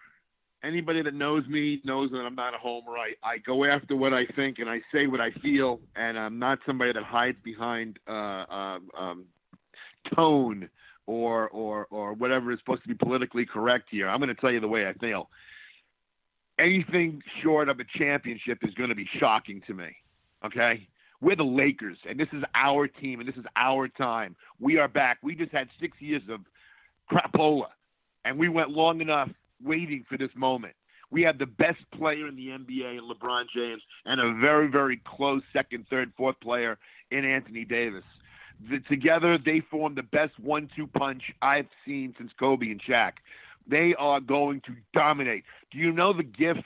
Anybody 0.63 1.01
that 1.03 1.13
knows 1.13 1.45
me 1.47 1.81
knows 1.83 2.11
that 2.11 2.19
I'm 2.19 2.35
not 2.35 2.53
a 2.53 2.57
homer. 2.57 2.97
I, 2.97 3.13
I 3.23 3.37
go 3.39 3.65
after 3.65 3.95
what 3.95 4.13
I 4.13 4.25
think 4.35 4.59
and 4.59 4.69
I 4.69 4.81
say 4.91 5.07
what 5.07 5.21
I 5.21 5.31
feel, 5.41 5.79
and 5.95 6.17
I'm 6.17 6.39
not 6.39 6.59
somebody 6.65 6.91
that 6.93 7.03
hides 7.03 7.37
behind 7.43 7.99
uh, 8.07 8.11
um, 8.11 8.89
um, 8.97 9.25
tone 10.15 10.69
or 11.07 11.49
or 11.49 11.87
or 11.91 12.13
whatever 12.13 12.51
is 12.51 12.59
supposed 12.59 12.83
to 12.83 12.87
be 12.87 12.95
politically 12.95 13.45
correct 13.45 13.87
here. 13.89 14.07
I'm 14.07 14.19
going 14.19 14.33
to 14.33 14.35
tell 14.35 14.51
you 14.51 14.59
the 14.59 14.67
way 14.67 14.87
I 14.87 14.93
feel. 14.93 15.29
Anything 16.57 17.21
short 17.43 17.67
of 17.67 17.79
a 17.79 17.83
championship 17.97 18.59
is 18.61 18.73
going 18.75 18.89
to 18.89 18.95
be 18.95 19.07
shocking 19.19 19.61
to 19.67 19.73
me. 19.73 19.95
Okay? 20.45 20.87
We're 21.21 21.35
the 21.35 21.43
Lakers, 21.43 21.97
and 22.07 22.19
this 22.19 22.27
is 22.33 22.43
our 22.53 22.87
team, 22.87 23.19
and 23.19 23.27
this 23.27 23.35
is 23.35 23.45
our 23.55 23.87
time. 23.87 24.35
We 24.59 24.77
are 24.77 24.87
back. 24.87 25.17
We 25.21 25.35
just 25.35 25.51
had 25.51 25.69
six 25.79 25.97
years 25.99 26.21
of 26.29 26.41
crapola, 27.11 27.67
and 28.25 28.37
we 28.37 28.49
went 28.49 28.69
long 28.69 29.01
enough 29.01 29.29
waiting 29.63 30.05
for 30.07 30.17
this 30.17 30.29
moment. 30.35 30.73
We 31.11 31.21
have 31.23 31.37
the 31.37 31.45
best 31.45 31.79
player 31.97 32.27
in 32.27 32.35
the 32.35 32.47
NBA 32.47 32.97
in 32.97 33.09
LeBron 33.09 33.45
James, 33.55 33.81
and 34.05 34.19
a 34.19 34.39
very, 34.39 34.67
very 34.67 35.01
close 35.05 35.41
second, 35.53 35.85
third, 35.89 36.11
fourth 36.17 36.39
player 36.41 36.77
in 37.11 37.23
Anthony 37.23 37.63
Davis. 37.63 38.03
The, 38.69 38.79
together, 38.79 39.37
they 39.37 39.59
form 39.59 39.95
the 39.95 40.03
best 40.03 40.39
one-two 40.39 40.87
punch 40.87 41.23
I've 41.41 41.67
seen 41.85 42.15
since 42.17 42.31
Kobe 42.39 42.71
and 42.71 42.81
Shaq. 42.81 43.13
They 43.67 43.95
are 43.97 44.19
going 44.19 44.61
to 44.61 44.73
dominate. 44.93 45.43
Do 45.71 45.77
you 45.77 45.91
know 45.91 46.13
the 46.13 46.23
GIF, 46.23 46.57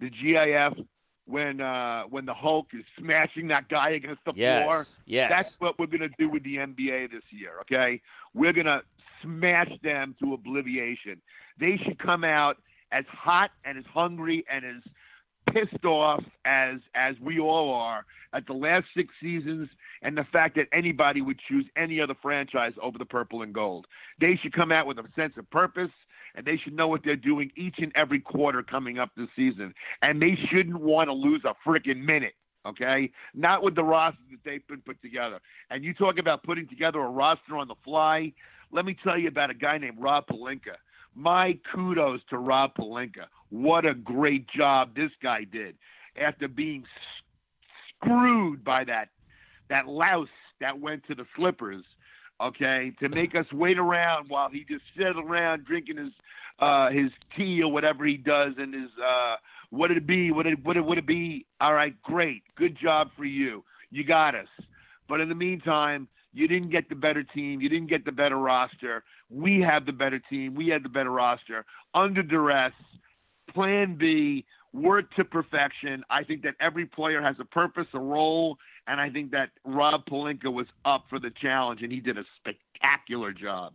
the 0.00 0.10
GIF, 0.10 0.86
when 1.26 1.60
uh, 1.60 2.02
when 2.04 2.26
the 2.26 2.34
Hulk 2.34 2.68
is 2.72 2.84
smashing 2.98 3.48
that 3.48 3.68
guy 3.68 3.90
against 3.90 4.24
the 4.24 4.32
yes, 4.34 4.64
floor? 4.64 4.84
Yes. 5.06 5.30
That's 5.30 5.60
what 5.60 5.78
we're 5.78 5.86
going 5.86 6.00
to 6.00 6.10
do 6.18 6.28
with 6.28 6.42
the 6.42 6.56
NBA 6.56 7.12
this 7.12 7.22
year. 7.30 7.52
Okay, 7.62 8.00
we're 8.34 8.52
going 8.52 8.66
to 8.66 8.82
smash 9.22 9.70
them 9.82 10.16
to 10.22 10.34
oblivion. 10.34 11.20
They 11.58 11.76
should 11.76 11.98
come 11.98 12.24
out 12.24 12.56
as 12.92 13.04
hot 13.08 13.50
and 13.64 13.78
as 13.78 13.84
hungry 13.92 14.44
and 14.50 14.64
as 14.64 14.82
pissed 15.52 15.84
off 15.84 16.22
as 16.44 16.76
as 16.94 17.16
we 17.20 17.38
all 17.38 17.74
are 17.74 18.04
at 18.32 18.46
the 18.46 18.52
last 18.52 18.86
six 18.96 19.12
seasons 19.20 19.68
and 20.02 20.16
the 20.16 20.24
fact 20.32 20.56
that 20.56 20.66
anybody 20.72 21.20
would 21.20 21.38
choose 21.48 21.66
any 21.76 22.00
other 22.00 22.14
franchise 22.22 22.72
over 22.82 22.98
the 22.98 23.04
purple 23.04 23.42
and 23.42 23.52
gold. 23.52 23.86
They 24.20 24.38
should 24.40 24.52
come 24.52 24.72
out 24.72 24.86
with 24.86 24.98
a 24.98 25.04
sense 25.16 25.34
of 25.36 25.50
purpose 25.50 25.90
and 26.34 26.46
they 26.46 26.56
should 26.56 26.74
know 26.74 26.88
what 26.88 27.02
they're 27.04 27.16
doing 27.16 27.50
each 27.56 27.76
and 27.78 27.92
every 27.94 28.20
quarter 28.20 28.62
coming 28.62 28.98
up 28.98 29.10
this 29.16 29.28
season. 29.34 29.74
And 30.02 30.22
they 30.22 30.38
shouldn't 30.50 30.80
want 30.80 31.08
to 31.08 31.12
lose 31.12 31.42
a 31.44 31.54
freaking 31.68 32.04
minute. 32.04 32.34
Okay, 32.66 33.10
not 33.34 33.62
with 33.62 33.74
the 33.74 33.82
roster 33.82 34.20
that 34.30 34.40
they've 34.44 34.66
been 34.68 34.82
put 34.82 35.00
together. 35.00 35.40
And 35.70 35.82
you 35.82 35.94
talk 35.94 36.18
about 36.18 36.42
putting 36.42 36.68
together 36.68 37.00
a 37.00 37.08
roster 37.08 37.56
on 37.56 37.68
the 37.68 37.74
fly. 37.82 38.34
Let 38.70 38.84
me 38.84 38.94
tell 39.02 39.18
you 39.18 39.28
about 39.28 39.48
a 39.48 39.54
guy 39.54 39.78
named 39.78 39.96
Rob 39.98 40.26
Pelinka. 40.26 40.76
My 41.14 41.58
kudos 41.72 42.20
to 42.30 42.38
Rob 42.38 42.74
Pelinka. 42.74 43.26
What 43.50 43.84
a 43.84 43.94
great 43.94 44.46
job 44.48 44.94
this 44.94 45.10
guy 45.22 45.44
did 45.44 45.76
after 46.20 46.48
being 46.48 46.84
screwed 47.96 48.64
by 48.64 48.84
that 48.84 49.08
that 49.68 49.86
louse 49.86 50.28
that 50.60 50.80
went 50.80 51.06
to 51.06 51.14
the 51.14 51.24
Slippers, 51.36 51.84
okay, 52.40 52.92
to 53.00 53.08
make 53.08 53.34
us 53.34 53.46
wait 53.52 53.78
around 53.78 54.28
while 54.28 54.50
he 54.50 54.64
just 54.64 54.82
sat 54.96 55.16
around 55.16 55.64
drinking 55.64 55.96
his 55.96 56.12
uh, 56.58 56.90
his 56.90 57.10
tea 57.36 57.62
or 57.62 57.72
whatever 57.72 58.04
he 58.04 58.16
does 58.16 58.54
and 58.58 58.74
his 58.74 58.90
uh, 59.02 59.36
what 59.70 59.90
it 59.90 60.06
be? 60.06 60.30
What 60.30 60.44
did 60.44 60.64
what 60.64 60.74
did, 60.74 60.84
what 60.84 60.98
it 60.98 61.06
be? 61.06 61.46
All 61.60 61.72
right, 61.72 61.94
great, 62.02 62.42
good 62.56 62.76
job 62.76 63.10
for 63.16 63.24
you. 63.24 63.64
You 63.90 64.04
got 64.04 64.34
us. 64.34 64.48
But 65.08 65.20
in 65.20 65.28
the 65.28 65.34
meantime, 65.34 66.08
you 66.32 66.48
didn't 66.48 66.70
get 66.70 66.88
the 66.88 66.94
better 66.94 67.22
team. 67.22 67.60
You 67.60 67.68
didn't 67.68 67.88
get 67.88 68.04
the 68.04 68.12
better 68.12 68.36
roster. 68.36 69.02
We 69.28 69.60
have 69.60 69.86
the 69.86 69.92
better 69.92 70.20
team. 70.30 70.54
We 70.54 70.68
had 70.68 70.82
the 70.82 70.88
better 70.88 71.10
roster. 71.10 71.64
Under 71.94 72.22
duress, 72.22 72.72
plan 73.52 73.96
B, 73.98 74.44
work 74.72 75.12
to 75.16 75.24
perfection. 75.24 76.04
I 76.08 76.24
think 76.24 76.42
that 76.42 76.54
every 76.60 76.86
player 76.86 77.20
has 77.20 77.36
a 77.40 77.44
purpose, 77.44 77.86
a 77.94 77.98
role, 77.98 78.56
and 78.86 79.00
I 79.00 79.10
think 79.10 79.32
that 79.32 79.50
Rob 79.64 80.04
Pelinka 80.06 80.52
was 80.52 80.66
up 80.84 81.04
for 81.10 81.18
the 81.18 81.30
challenge, 81.42 81.82
and 81.82 81.90
he 81.90 82.00
did 82.00 82.16
a 82.16 82.24
spectacular 82.36 83.32
job. 83.32 83.74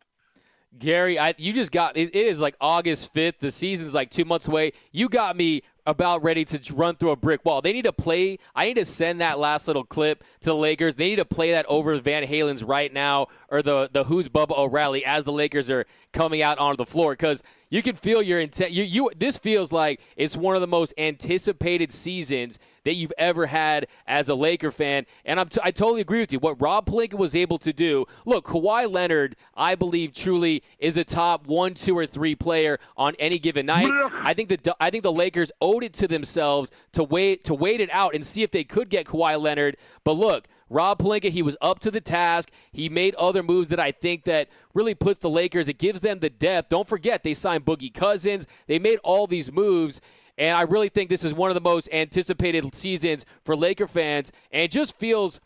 Gary, 0.78 1.18
I, 1.18 1.34
you 1.38 1.54
just 1.54 1.72
got 1.72 1.96
it, 1.96 2.16
it 2.16 2.26
is 2.28 2.42
like 2.42 2.56
August 2.60 3.14
5th. 3.14 3.40
The 3.40 3.52
season's 3.52 3.94
like 3.94 4.10
two 4.10 4.26
months 4.26 4.48
away. 4.48 4.74
You 4.92 5.08
got 5.08 5.38
me 5.38 5.64
about 5.86 6.24
ready 6.24 6.44
to 6.46 6.74
run 6.74 6.96
through 6.96 7.12
a 7.12 7.16
brick 7.16 7.46
wall. 7.46 7.62
They 7.62 7.74
need 7.74 7.84
to 7.84 7.94
play. 7.94 8.40
I 8.56 8.66
need 8.66 8.76
to 8.76 8.86
send 8.86 9.22
that 9.22 9.40
last 9.40 9.68
little 9.68 9.84
clip 9.84 10.24
to 10.42 10.50
the 10.50 10.56
Lakers. 10.56 10.96
They 10.96 11.10
need 11.10 11.18
to 11.18 11.26
play 11.26 11.52
that 11.52 11.66
over 11.68 12.00
Van 12.00 12.24
Halen's 12.24 12.64
right 12.64 12.92
now 12.92 13.28
or 13.50 13.62
the, 13.62 13.90
the 13.92 14.06
Who's 14.06 14.28
Baba 14.28 14.56
O'Riley 14.58 15.06
as 15.06 15.24
the 15.24 15.32
Lakers 15.32 15.70
are 15.70 15.86
coming 16.12 16.42
out 16.42 16.58
onto 16.58 16.78
the 16.78 16.86
floor 16.86 17.14
because 17.14 17.44
you 17.70 17.82
can 17.82 17.96
feel 17.96 18.22
your 18.22 18.40
intent. 18.40 18.72
You, 18.72 18.84
you, 18.84 19.12
this 19.18 19.38
feels 19.38 19.72
like 19.72 20.00
it's 20.16 20.38
one 20.38 20.56
of 20.56 20.62
the 20.62 20.68
most 20.68 20.94
anticipated 20.98 21.92
seasons 21.92 22.60
that 22.84 22.94
you've 22.94 23.14
ever 23.18 23.48
had 23.48 23.88
as 24.08 24.30
a 24.30 24.36
Laker 24.36 24.72
fan. 24.72 25.06
And 25.26 25.40
I'm 25.40 25.50
t- 25.50 25.60
I 25.64 25.72
totally 25.72 26.02
agree 26.02 26.20
with 26.20 26.32
you. 26.32 26.40
What 26.40 26.62
Rob 26.62 26.86
Pelinka 26.86 27.16
was 27.16 27.36
able 27.36 27.58
to 27.60 27.74
do, 27.74 28.06
look, 28.26 28.46
Kawhi 28.46 28.90
Leonard, 28.90 29.36
I 29.56 29.76
believe 29.76 30.14
truly 30.14 30.64
is 30.80 30.96
a 30.96 31.04
top 31.04 31.48
one, 31.48 31.74
two, 31.74 31.98
or 31.98 32.06
three 32.06 32.36
player 32.36 32.80
on 32.96 33.16
any 33.20 33.40
given 33.40 33.66
night. 33.66 33.92
I 34.14 34.34
think 34.34 34.50
the 34.50 34.76
I 34.80 34.90
think 34.90 35.04
the 35.04 35.12
Lakers 35.12 35.52
owed 35.60 35.84
it 35.84 35.94
to 35.94 36.08
themselves 36.08 36.72
to 36.94 37.04
wait 37.04 37.44
to 37.46 37.54
wait 37.54 37.82
it 37.82 37.90
out 37.92 38.14
and 38.16 38.26
see 38.26 38.44
if 38.44 38.52
they 38.52 38.64
could 38.64 38.90
get 38.90 39.08
Kawhi 39.08 39.42
Leonard. 39.42 39.78
But 40.04 40.14
look, 40.14 40.48
Rob 40.70 41.00
Pelinka, 41.00 41.30
he 41.30 41.42
was 41.42 41.56
up 41.62 41.80
to 41.80 41.92
the 41.92 42.02
task. 42.02 42.50
He 42.72 42.90
made 42.90 43.14
other 43.16 43.44
moves 43.44 43.70
that 43.70 43.80
I 43.80 43.92
think 43.92 44.24
that 44.24 44.50
really 44.74 44.96
puts 44.96 45.20
the 45.20 45.30
Lakers. 45.30 45.70
It 45.70 45.78
gives 45.78 46.02
them 46.02 46.20
the 46.20 46.30
depth. 46.30 46.70
Don't 46.70 46.88
forget 46.88 47.24
they 47.24 47.34
signed 47.34 47.66
Boogie 47.66 47.94
Cousins. 47.94 48.48
They 48.68 48.80
made 48.80 49.00
all 49.04 49.28
these 49.28 49.52
moves. 49.52 50.02
And 50.38 50.58
I 50.58 50.64
really 50.64 50.90
think 50.90 51.10
this 51.10 51.24
is 51.24 51.34
one 51.34 51.50
of 51.50 51.56
the 51.56 51.62
most 51.62 51.88
anticipated 51.94 52.76
seasons 52.76 53.26
for 53.44 53.56
Laker 53.56 53.88
fans. 53.88 54.32
And 54.52 54.72
just 54.72 54.98
feels 54.98 55.40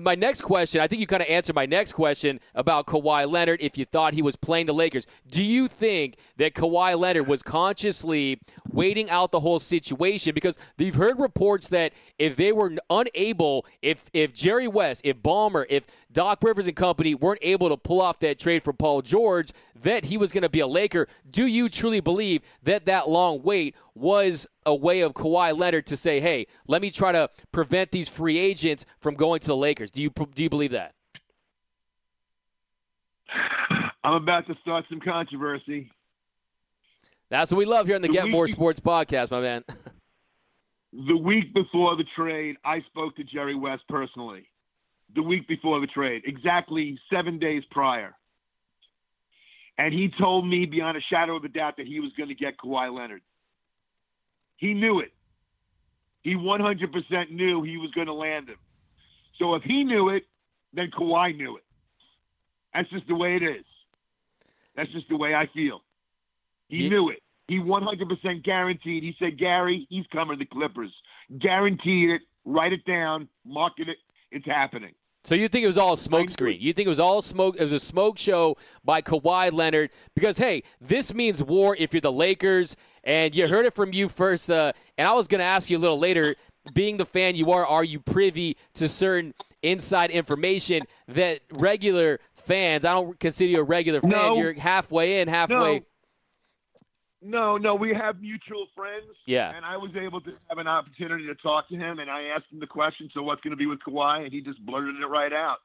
my 0.00 0.14
next 0.14 0.42
question, 0.42 0.80
I 0.80 0.86
think 0.86 1.00
you 1.00 1.06
kind 1.06 1.22
of 1.22 1.28
answered 1.28 1.54
my 1.54 1.66
next 1.66 1.92
question 1.92 2.40
about 2.54 2.86
Kawhi 2.86 3.30
Leonard 3.30 3.60
if 3.60 3.78
you 3.78 3.84
thought 3.84 4.14
he 4.14 4.22
was 4.22 4.36
playing 4.36 4.66
the 4.66 4.74
Lakers. 4.74 5.06
Do 5.30 5.42
you 5.42 5.68
think 5.68 6.16
that 6.36 6.54
Kawhi 6.54 6.98
Leonard 6.98 7.26
was 7.26 7.42
consciously 7.42 8.40
waiting 8.70 9.10
out 9.10 9.30
the 9.30 9.40
whole 9.40 9.58
situation? 9.58 10.34
Because 10.34 10.58
you've 10.78 10.94
heard 10.94 11.18
reports 11.18 11.68
that 11.68 11.92
if 12.18 12.36
they 12.36 12.52
were 12.52 12.74
unable, 12.90 13.66
if 13.82 14.10
if 14.12 14.32
Jerry 14.32 14.68
West, 14.68 15.02
if 15.04 15.18
Ballmer, 15.18 15.66
if 15.68 15.84
Doc 16.14 16.38
Rivers 16.42 16.68
and 16.68 16.76
company 16.76 17.14
weren't 17.14 17.40
able 17.42 17.68
to 17.68 17.76
pull 17.76 18.00
off 18.00 18.20
that 18.20 18.38
trade 18.38 18.62
for 18.62 18.72
Paul 18.72 19.02
George, 19.02 19.50
that 19.82 20.04
he 20.04 20.16
was 20.16 20.30
going 20.30 20.42
to 20.42 20.48
be 20.48 20.60
a 20.60 20.66
Laker. 20.66 21.08
Do 21.28 21.44
you 21.44 21.68
truly 21.68 21.98
believe 21.98 22.40
that 22.62 22.86
that 22.86 23.08
long 23.08 23.42
wait 23.42 23.74
was 23.96 24.46
a 24.64 24.74
way 24.74 25.00
of 25.00 25.12
Kawhi 25.12 25.58
Leonard 25.58 25.86
to 25.86 25.96
say, 25.96 26.20
"Hey, 26.20 26.46
let 26.68 26.80
me 26.80 26.92
try 26.92 27.10
to 27.10 27.28
prevent 27.50 27.90
these 27.90 28.08
free 28.08 28.38
agents 28.38 28.86
from 28.98 29.14
going 29.14 29.40
to 29.40 29.48
the 29.48 29.56
Lakers"? 29.56 29.90
Do 29.90 30.00
you 30.00 30.10
do 30.10 30.42
you 30.44 30.48
believe 30.48 30.70
that? 30.70 30.94
I'm 34.04 34.14
about 34.14 34.46
to 34.46 34.54
start 34.62 34.84
some 34.88 35.00
controversy. 35.00 35.90
That's 37.28 37.50
what 37.50 37.58
we 37.58 37.64
love 37.64 37.86
here 37.86 37.96
on 37.96 38.02
the, 38.02 38.08
the 38.08 38.14
Get 38.14 38.28
More 38.28 38.46
Sports 38.46 38.78
podcast, 38.78 39.32
my 39.32 39.40
man. 39.40 39.64
the 40.92 41.16
week 41.16 41.52
before 41.52 41.96
the 41.96 42.04
trade, 42.14 42.56
I 42.64 42.82
spoke 42.82 43.16
to 43.16 43.24
Jerry 43.24 43.56
West 43.56 43.82
personally 43.88 44.46
the 45.14 45.22
week 45.22 45.46
before 45.48 45.80
the 45.80 45.86
trade, 45.86 46.22
exactly 46.26 46.98
seven 47.12 47.38
days 47.38 47.62
prior. 47.70 48.14
And 49.78 49.92
he 49.92 50.10
told 50.18 50.46
me 50.46 50.66
beyond 50.66 50.96
a 50.96 51.00
shadow 51.00 51.36
of 51.36 51.44
a 51.44 51.48
doubt 51.48 51.76
that 51.78 51.86
he 51.86 52.00
was 52.00 52.12
going 52.16 52.28
to 52.28 52.34
get 52.34 52.56
Kawhi 52.58 52.94
Leonard. 52.94 53.22
He 54.56 54.72
knew 54.74 55.00
it. 55.00 55.12
He 56.22 56.34
100% 56.34 57.30
knew 57.30 57.62
he 57.62 57.76
was 57.76 57.90
going 57.90 58.06
to 58.06 58.14
land 58.14 58.48
him. 58.48 58.56
So 59.38 59.54
if 59.54 59.62
he 59.62 59.84
knew 59.84 60.10
it, 60.10 60.24
then 60.72 60.90
Kawhi 60.90 61.36
knew 61.36 61.56
it. 61.56 61.64
That's 62.72 62.88
just 62.90 63.06
the 63.08 63.14
way 63.14 63.36
it 63.36 63.42
is. 63.42 63.64
That's 64.76 64.90
just 64.90 65.08
the 65.08 65.16
way 65.16 65.34
I 65.34 65.48
feel. 65.52 65.82
He 66.68 66.84
yeah. 66.84 66.90
knew 66.90 67.10
it. 67.10 67.22
He 67.46 67.58
100% 67.58 68.42
guaranteed. 68.42 69.02
He 69.02 69.14
said, 69.18 69.38
Gary, 69.38 69.86
he's 69.90 70.06
coming 70.12 70.38
to 70.38 70.44
the 70.44 70.48
Clippers. 70.48 70.92
Guaranteed 71.38 72.10
it. 72.10 72.22
Write 72.44 72.72
it 72.72 72.84
down. 72.84 73.28
Market 73.44 73.88
it. 73.88 73.98
It's 74.30 74.46
happening. 74.46 74.94
So 75.24 75.34
you 75.34 75.48
think 75.48 75.64
it 75.64 75.66
was 75.66 75.78
all 75.78 75.94
a 75.94 75.96
smokescreen? 75.96 76.60
You 76.60 76.74
think 76.74 76.84
it 76.86 76.90
was 76.90 77.00
all 77.00 77.22
smoke? 77.22 77.56
It 77.58 77.62
was 77.62 77.72
a 77.72 77.78
smoke 77.78 78.18
show 78.18 78.58
by 78.84 79.00
Kawhi 79.00 79.52
Leonard 79.52 79.90
because 80.14 80.36
hey, 80.36 80.62
this 80.80 81.14
means 81.14 81.42
war 81.42 81.74
if 81.78 81.94
you're 81.94 82.02
the 82.02 82.12
Lakers, 82.12 82.76
and 83.04 83.34
you 83.34 83.48
heard 83.48 83.64
it 83.64 83.74
from 83.74 83.92
you 83.94 84.08
first. 84.10 84.50
Uh, 84.50 84.72
and 84.98 85.08
I 85.08 85.14
was 85.14 85.26
going 85.26 85.38
to 85.38 85.44
ask 85.44 85.70
you 85.70 85.78
a 85.78 85.80
little 85.80 85.98
later, 85.98 86.36
being 86.74 86.98
the 86.98 87.06
fan 87.06 87.36
you 87.36 87.50
are, 87.52 87.66
are 87.66 87.84
you 87.84 88.00
privy 88.00 88.56
to 88.74 88.88
certain 88.88 89.34
inside 89.62 90.10
information 90.10 90.82
that 91.08 91.40
regular 91.50 92.20
fans? 92.34 92.84
I 92.84 92.92
don't 92.92 93.18
consider 93.18 93.50
you 93.50 93.60
a 93.60 93.64
regular 93.64 94.00
fan. 94.00 94.10
No. 94.10 94.36
You're 94.36 94.52
halfway 94.54 95.20
in, 95.20 95.28
halfway. 95.28 95.78
No. 95.78 95.84
No, 97.26 97.56
no, 97.56 97.74
we 97.74 97.94
have 97.94 98.20
mutual 98.20 98.66
friends. 98.76 99.06
Yeah. 99.24 99.50
And 99.56 99.64
I 99.64 99.78
was 99.78 99.90
able 99.96 100.20
to 100.20 100.32
have 100.48 100.58
an 100.58 100.66
opportunity 100.66 101.26
to 101.26 101.34
talk 101.34 101.68
to 101.70 101.74
him, 101.74 101.98
and 101.98 102.10
I 102.10 102.24
asked 102.36 102.52
him 102.52 102.60
the 102.60 102.66
question, 102.66 103.08
so 103.14 103.22
what's 103.22 103.40
going 103.40 103.52
to 103.52 103.56
be 103.56 103.66
with 103.66 103.78
Kawhi? 103.80 104.24
And 104.24 104.32
he 104.32 104.42
just 104.42 104.64
blurted 104.64 104.96
it 105.00 105.06
right 105.06 105.32
out. 105.32 105.58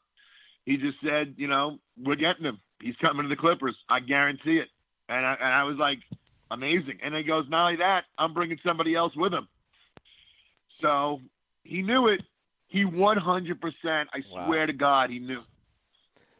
He 0.65 0.78
just 0.78 0.98
said, 1.04 1.36
you 1.38 1.48
know, 1.48 1.80
we're 2.02 2.15
getting 2.15 2.45
him. 2.45 2.60
He's 2.82 2.95
coming 3.02 3.24
to 3.24 3.30
the 3.30 3.36
Clippers. 3.36 3.76
I 3.89 4.00
guarantee 4.00 4.60
it. 4.60 4.69
And 5.10 5.26
I, 5.26 5.34
and 5.34 5.54
I 5.54 5.63
was 5.63 5.78
like, 5.78 6.00
amazing. 6.50 7.00
And 7.04 7.13
he 7.13 7.24
goes, 7.24 7.45
not 7.50 7.65
only 7.65 7.78
that, 7.78 8.06
I'm 8.17 8.34
bringing 8.34 8.60
somebody 8.65 8.95
else 8.95 9.15
with 9.15 9.34
him. 9.34 9.48
So 10.80 11.19
he 11.63 11.82
knew 11.82 12.08
it. 12.08 12.22
He 12.67 12.86
100%, 12.86 13.58
I 13.86 14.06
wow. 14.32 14.45
swear 14.45 14.65
to 14.67 14.74
God, 14.74 15.10
he 15.10 15.19
knew. 15.19 15.41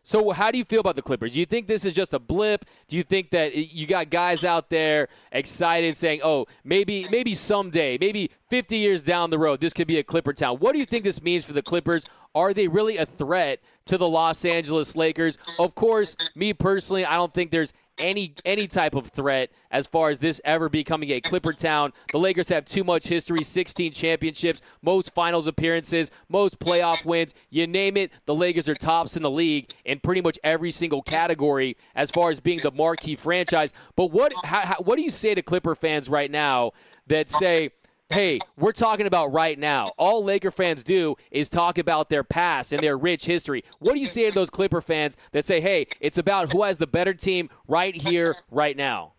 So, 0.10 0.32
how 0.32 0.50
do 0.50 0.58
you 0.58 0.66
feel 0.66 0.80
about 0.80 0.96
the 0.96 1.04
Clippers? 1.04 1.34
Do 1.34 1.40
you 1.40 1.46
think 1.46 1.68
this 1.68 1.86
is 1.86 1.94
just 1.94 2.16
a 2.16 2.20
blip? 2.20 2.66
Do 2.88 2.98
you 2.98 3.04
think 3.04 3.30
that 3.30 3.54
you 3.54 3.86
got 3.86 4.10
guys 4.10 4.44
out 4.44 4.72
there 4.72 5.08
excited, 5.32 5.96
saying, 5.96 6.22
"Oh, 6.24 6.48
maybe, 6.64 7.08
maybe 7.12 7.36
someday, 7.36 7.96
maybe 8.02 8.32
50 8.50 8.78
years 8.78 9.04
down 9.04 9.30
the 9.30 9.38
road, 9.38 9.62
this 9.62 9.72
could 9.72 9.86
be 9.86 10.00
a 10.00 10.04
Clipper 10.04 10.34
town"? 10.34 10.58
What 10.58 10.74
do 10.74 10.80
you 10.80 10.88
think 10.88 11.04
this 11.04 11.22
means 11.22 11.46
for 11.46 11.54
the 11.54 11.62
Clippers? 11.62 12.06
Are 12.34 12.56
they 12.56 12.68
really 12.68 12.98
a 12.98 13.06
threat 13.06 13.60
to 13.86 14.00
the 14.00 14.10
Los 14.10 14.46
Angeles 14.46 14.96
Lakers? 14.96 15.38
Of 15.60 15.76
course, 15.76 16.16
me 16.34 16.54
personally, 16.54 17.06
I 17.06 17.16
don't 17.16 17.32
think 17.32 17.52
there's 17.52 17.72
any 18.00 18.34
any 18.46 18.68
type 18.68 18.96
of 18.96 19.08
threat 19.08 19.52
as 19.72 19.88
far 19.88 20.10
as 20.10 20.20
this 20.20 20.42
ever 20.46 20.70
becoming 20.70 21.12
a 21.12 21.22
Clipper 21.22 21.54
town. 21.54 21.94
The 22.12 22.18
Lakers 22.18 22.50
have 22.50 22.66
too 22.66 22.84
much 22.84 23.08
history, 23.08 23.44
16 23.44 23.92
championships, 23.92 24.62
most 24.82 25.14
finals 25.14 25.48
appearances, 25.48 26.10
most 26.28 26.60
playoff 26.60 27.06
wins. 27.06 27.34
You 27.50 27.68
name 27.68 27.98
it, 27.98 28.12
the 28.26 28.36
Lakers 28.36 28.68
are 28.70 28.76
tops 28.76 29.16
in 29.16 29.24
the 29.24 29.30
league 29.30 29.72
in 29.86 30.00
pretty 30.00 30.22
much 30.22 30.40
every 30.44 30.72
single 30.72 31.02
category 31.02 31.78
as 31.96 32.12
far 32.12 32.30
as 32.30 32.40
being 32.40 32.62
the 32.64 32.72
marquee 32.72 33.16
franchise. 33.16 33.74
But 33.96 34.12
what 34.12 34.34
how, 34.44 34.62
how, 34.62 34.76
what 34.78 34.96
do 34.96 35.04
you 35.04 35.12
say 35.12 35.36
to 35.36 35.42
Clipper 35.42 35.76
fans 35.76 36.10
right 36.10 36.32
now 36.32 36.72
that 37.08 37.30
say 37.30 37.72
hey, 38.10 38.40
we're 38.58 38.72
talking 38.72 39.06
about 39.06 39.32
right 39.32 39.58
now. 39.58 39.94
All 39.98 40.24
Laker 40.24 40.52
fans 40.52 40.84
do 40.84 41.16
is 41.32 41.50
talk 41.50 41.78
about 41.78 42.10
their 42.10 42.24
past 42.24 42.74
and 42.74 42.82
their 42.82 42.98
rich 42.98 43.26
history. 43.26 43.64
What 43.80 43.94
do 43.94 44.00
you 44.00 44.08
say 44.08 44.30
to 44.30 44.36
those 44.36 44.50
Clipper 44.50 44.82
fans 44.82 45.16
that 45.32 45.46
say, 45.46 45.62
hey, 45.62 45.88
it's 46.00 46.18
about 46.18 46.52
who 46.52 46.64
has 46.64 46.80
the 46.80 46.88
better 46.88 47.14
team 47.14 47.50
right 47.68 47.96
here, 47.96 48.36
right 48.50 48.76
now? 48.76 49.14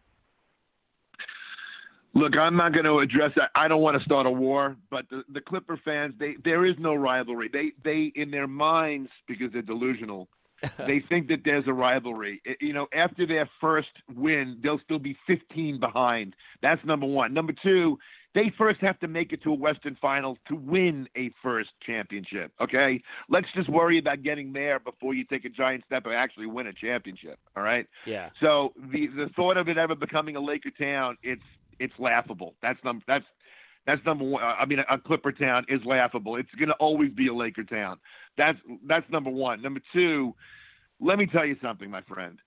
Look, 2.12 2.37
I'm 2.37 2.57
not 2.57 2.72
going 2.72 2.87
to 2.87 2.98
address 2.98 3.31
that. 3.37 3.50
I 3.55 3.68
don't 3.68 3.83
want 3.83 3.96
to 3.96 4.05
start 4.05 4.26
a 4.26 4.31
war, 4.31 4.76
but 4.90 5.09
the, 5.11 5.22
the 5.33 5.40
Clipper 5.40 5.81
fans, 5.85 6.14
they 6.18 6.35
there 6.44 6.66
is 6.66 6.74
no 6.76 6.92
rivalry. 6.92 7.48
They 7.53 7.70
they 7.85 8.12
in 8.16 8.33
their 8.33 8.48
minds 8.48 9.11
because 9.29 9.53
they're 9.53 9.62
delusional. 9.62 10.29
they 10.87 11.03
think 11.09 11.29
that 11.29 11.42
there's 11.44 11.66
a 11.68 11.72
rivalry. 11.72 12.42
Eh, 12.46 12.55
you 12.61 12.72
know, 12.72 12.88
after 12.92 13.26
their 13.26 13.48
first 13.61 13.88
win, 14.14 14.59
they'll 14.62 14.81
still 14.85 14.98
be 14.98 15.16
15 15.26 15.79
behind. 15.79 16.35
That's 16.62 16.85
number 16.85 17.07
one. 17.07 17.33
Number 17.33 17.55
two, 17.62 17.98
they 18.35 18.53
first 18.57 18.81
have 18.81 18.99
to 19.01 19.09
make 19.09 19.33
it 19.33 19.43
to 19.43 19.51
a 19.51 19.55
Western 19.55 19.97
Finals 20.01 20.38
to 20.49 20.55
win 20.55 21.09
a 21.16 21.31
first 21.43 21.71
championship. 21.85 22.53
Okay, 22.61 23.03
let's 23.29 23.49
just 23.55 23.69
worry 23.69 23.99
about 23.99 24.23
getting 24.23 24.53
there 24.53 24.79
before 24.79 25.14
you 25.14 25.25
take 25.25 25.45
a 25.45 25.49
giant 25.49 25.85
step 25.87 26.07
and 26.07 26.14
actually 26.14 26.47
win 26.47 26.69
a 26.69 26.73
championship. 26.73 27.38
All 27.57 27.62
right. 27.62 27.87
Yeah. 28.07 28.31
So 28.40 28.73
the 28.77 29.09
the 29.09 29.31
thought 29.35 29.57
of 29.57 29.69
it 29.69 29.79
ever 29.79 29.95
becoming 29.95 30.37
a 30.37 30.40
Laker 30.40 30.71
town, 30.71 31.16
it's 31.23 31.43
it's 31.79 31.95
laughable. 31.99 32.55
That's 32.62 32.79
number 32.85 33.05
that's 33.09 33.25
that's 33.87 34.05
number 34.05 34.25
one. 34.25 34.43
I 34.43 34.64
mean, 34.66 34.79
a 34.79 34.99
Clipper 34.99 35.33
town 35.33 35.64
is 35.69 35.81
laughable. 35.85 36.37
It's 36.37 36.51
going 36.57 36.69
to 36.69 36.75
always 36.75 37.11
be 37.11 37.29
a 37.29 37.35
Laker 37.35 37.64
town. 37.64 37.99
That's 38.37 38.59
that's 38.87 39.09
number 39.11 39.31
one. 39.31 39.62
Number 39.62 39.81
two, 39.93 40.35
let 41.01 41.19
me 41.19 41.27
tell 41.27 41.45
you 41.45 41.57
something, 41.62 41.90
my 41.90 42.03
friend. 42.03 42.38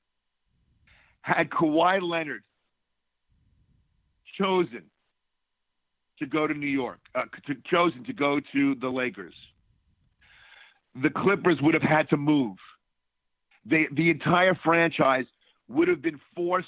Had 1.22 1.50
Kawhi 1.50 2.02
Leonard 2.02 2.44
chosen 4.38 4.84
to 6.20 6.26
go 6.26 6.48
to 6.48 6.54
New 6.54 6.68
York, 6.68 7.00
uh, 7.16 7.24
to, 7.48 7.56
chosen 7.70 8.04
to 8.06 8.14
go 8.14 8.40
to 8.54 8.76
the 8.76 8.90
Lakers, 8.90 9.34
the 11.02 11.10
Clippers 11.10 11.58
would 11.62 11.74
have 11.74 11.84
had 11.84 12.10
to 12.10 12.18
move. 12.18 12.58
They, 13.66 13.88
the 13.92 14.10
entire 14.10 14.56
franchise 14.64 15.26
would 15.68 15.88
have 15.88 16.02
been 16.02 16.20
forced 16.36 16.68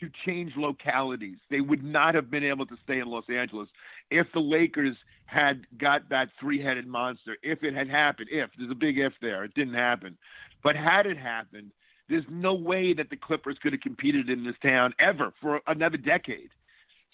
to 0.00 0.10
change 0.26 0.52
localities. 0.56 1.36
They 1.50 1.60
would 1.60 1.84
not 1.84 2.14
have 2.14 2.30
been 2.30 2.44
able 2.44 2.66
to 2.66 2.76
stay 2.82 2.98
in 2.98 3.08
Los 3.08 3.24
Angeles 3.28 3.68
if 4.10 4.26
the 4.32 4.40
Lakers 4.40 4.96
had 5.26 5.66
got 5.78 6.08
that 6.10 6.28
three 6.40 6.60
headed 6.60 6.86
monster. 6.86 7.36
If 7.42 7.62
it 7.62 7.74
had 7.74 7.88
happened, 7.88 8.28
if 8.30 8.50
there's 8.58 8.70
a 8.70 8.74
big 8.74 8.98
if 8.98 9.12
there, 9.20 9.44
it 9.44 9.54
didn't 9.54 9.74
happen. 9.74 10.16
But 10.62 10.76
had 10.76 11.06
it 11.06 11.16
happened, 11.16 11.70
there's 12.08 12.24
no 12.28 12.54
way 12.54 12.92
that 12.94 13.10
the 13.10 13.16
Clippers 13.16 13.56
could 13.62 13.72
have 13.72 13.80
competed 13.80 14.28
in 14.28 14.44
this 14.44 14.56
town 14.62 14.94
ever 14.98 15.32
for 15.40 15.60
another 15.66 15.96
decade. 15.96 16.50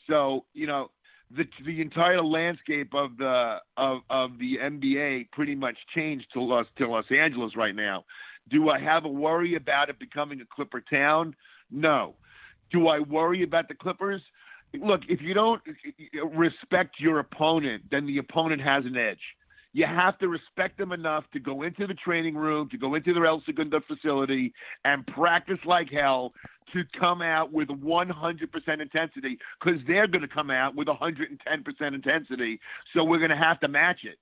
So, 0.08 0.44
you 0.54 0.66
know, 0.66 0.90
the 1.34 1.44
the 1.64 1.80
entire 1.80 2.22
landscape 2.22 2.92
of 2.94 3.16
the 3.16 3.58
of 3.76 4.00
of 4.10 4.38
the 4.38 4.58
NBA 4.62 5.30
pretty 5.32 5.54
much 5.54 5.76
changed 5.94 6.26
to 6.32 6.40
Los 6.40 6.66
to 6.78 6.88
Los 6.88 7.04
Angeles 7.10 7.56
right 7.56 7.74
now. 7.74 8.04
Do 8.50 8.70
I 8.70 8.80
have 8.80 9.04
a 9.04 9.08
worry 9.08 9.54
about 9.54 9.90
it 9.90 9.98
becoming 9.98 10.40
a 10.40 10.44
Clipper 10.44 10.80
town? 10.80 11.34
No. 11.70 12.16
Do 12.72 12.88
I 12.88 13.00
worry 13.00 13.42
about 13.42 13.68
the 13.68 13.74
Clippers? 13.74 14.22
Look, 14.74 15.02
if 15.08 15.20
you 15.20 15.34
don't 15.34 15.60
respect 16.32 16.96
your 16.98 17.18
opponent, 17.18 17.84
then 17.90 18.06
the 18.06 18.18
opponent 18.18 18.62
has 18.62 18.84
an 18.84 18.96
edge 18.96 19.18
you 19.72 19.86
have 19.86 20.18
to 20.18 20.28
respect 20.28 20.78
them 20.78 20.92
enough 20.92 21.24
to 21.32 21.38
go 21.38 21.62
into 21.62 21.86
the 21.86 21.94
training 21.94 22.34
room, 22.34 22.68
to 22.70 22.78
go 22.78 22.94
into 22.94 23.14
their 23.14 23.26
El 23.26 23.42
Segundo 23.46 23.80
facility 23.86 24.52
and 24.84 25.06
practice 25.06 25.58
like 25.64 25.88
hell 25.90 26.32
to 26.72 26.82
come 26.98 27.22
out 27.22 27.52
with 27.52 27.68
100% 27.68 28.10
intensity 28.80 29.38
because 29.62 29.80
they're 29.86 30.08
going 30.08 30.22
to 30.22 30.28
come 30.28 30.50
out 30.50 30.74
with 30.74 30.88
110% 30.88 31.94
intensity. 31.94 32.60
So 32.94 33.04
we're 33.04 33.18
going 33.18 33.30
to 33.30 33.36
have 33.36 33.60
to 33.60 33.68
match 33.68 34.00
it. 34.04 34.18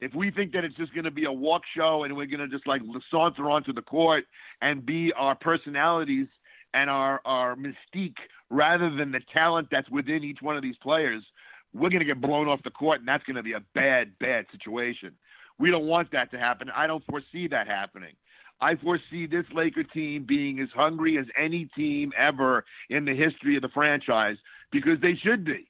If 0.00 0.14
we 0.14 0.30
think 0.30 0.52
that 0.52 0.64
it's 0.64 0.76
just 0.76 0.94
going 0.94 1.04
to 1.04 1.10
be 1.10 1.24
a 1.24 1.32
walk 1.32 1.62
show 1.76 2.04
and 2.04 2.16
we're 2.16 2.26
going 2.26 2.40
to 2.40 2.48
just 2.48 2.66
like 2.66 2.82
saunter 3.10 3.50
onto 3.50 3.72
the 3.72 3.82
court 3.82 4.24
and 4.62 4.84
be 4.84 5.12
our 5.14 5.34
personalities 5.34 6.26
and 6.72 6.88
our, 6.88 7.20
our 7.24 7.56
mystique 7.56 8.16
rather 8.48 8.94
than 8.94 9.12
the 9.12 9.20
talent 9.32 9.68
that's 9.70 9.90
within 9.90 10.24
each 10.24 10.38
one 10.42 10.56
of 10.56 10.62
these 10.62 10.76
players– 10.82 11.22
we're 11.72 11.90
going 11.90 12.00
to 12.00 12.06
get 12.06 12.20
blown 12.20 12.48
off 12.48 12.62
the 12.64 12.70
court, 12.70 13.00
and 13.00 13.08
that's 13.08 13.24
going 13.24 13.36
to 13.36 13.42
be 13.42 13.52
a 13.52 13.62
bad, 13.74 14.12
bad 14.18 14.46
situation. 14.52 15.12
We 15.58 15.70
don't 15.70 15.86
want 15.86 16.10
that 16.12 16.30
to 16.32 16.38
happen. 16.38 16.68
I 16.74 16.86
don't 16.86 17.04
foresee 17.06 17.48
that 17.48 17.68
happening. 17.68 18.14
I 18.60 18.76
foresee 18.76 19.26
this 19.26 19.44
Laker 19.54 19.84
team 19.84 20.24
being 20.28 20.60
as 20.60 20.68
hungry 20.74 21.18
as 21.18 21.26
any 21.38 21.68
team 21.76 22.12
ever 22.18 22.64
in 22.90 23.04
the 23.04 23.14
history 23.14 23.56
of 23.56 23.62
the 23.62 23.68
franchise 23.68 24.36
because 24.70 25.00
they 25.00 25.14
should 25.22 25.44
be. 25.44 25.66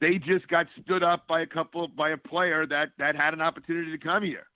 They 0.00 0.18
just 0.18 0.46
got 0.48 0.66
stood 0.82 1.02
up 1.02 1.26
by 1.26 1.40
a 1.40 1.46
couple 1.46 1.88
by 1.88 2.10
a 2.10 2.16
player 2.16 2.66
that 2.66 2.90
that 2.98 3.16
had 3.16 3.34
an 3.34 3.40
opportunity 3.40 3.90
to 3.90 3.98
come 3.98 4.22
here. 4.22 4.46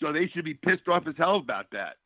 So 0.00 0.12
they 0.12 0.28
should 0.32 0.44
be 0.44 0.54
pissed 0.54 0.88
off 0.88 1.04
as 1.08 1.14
hell 1.16 1.36
about 1.36 1.66
that. 1.72 1.96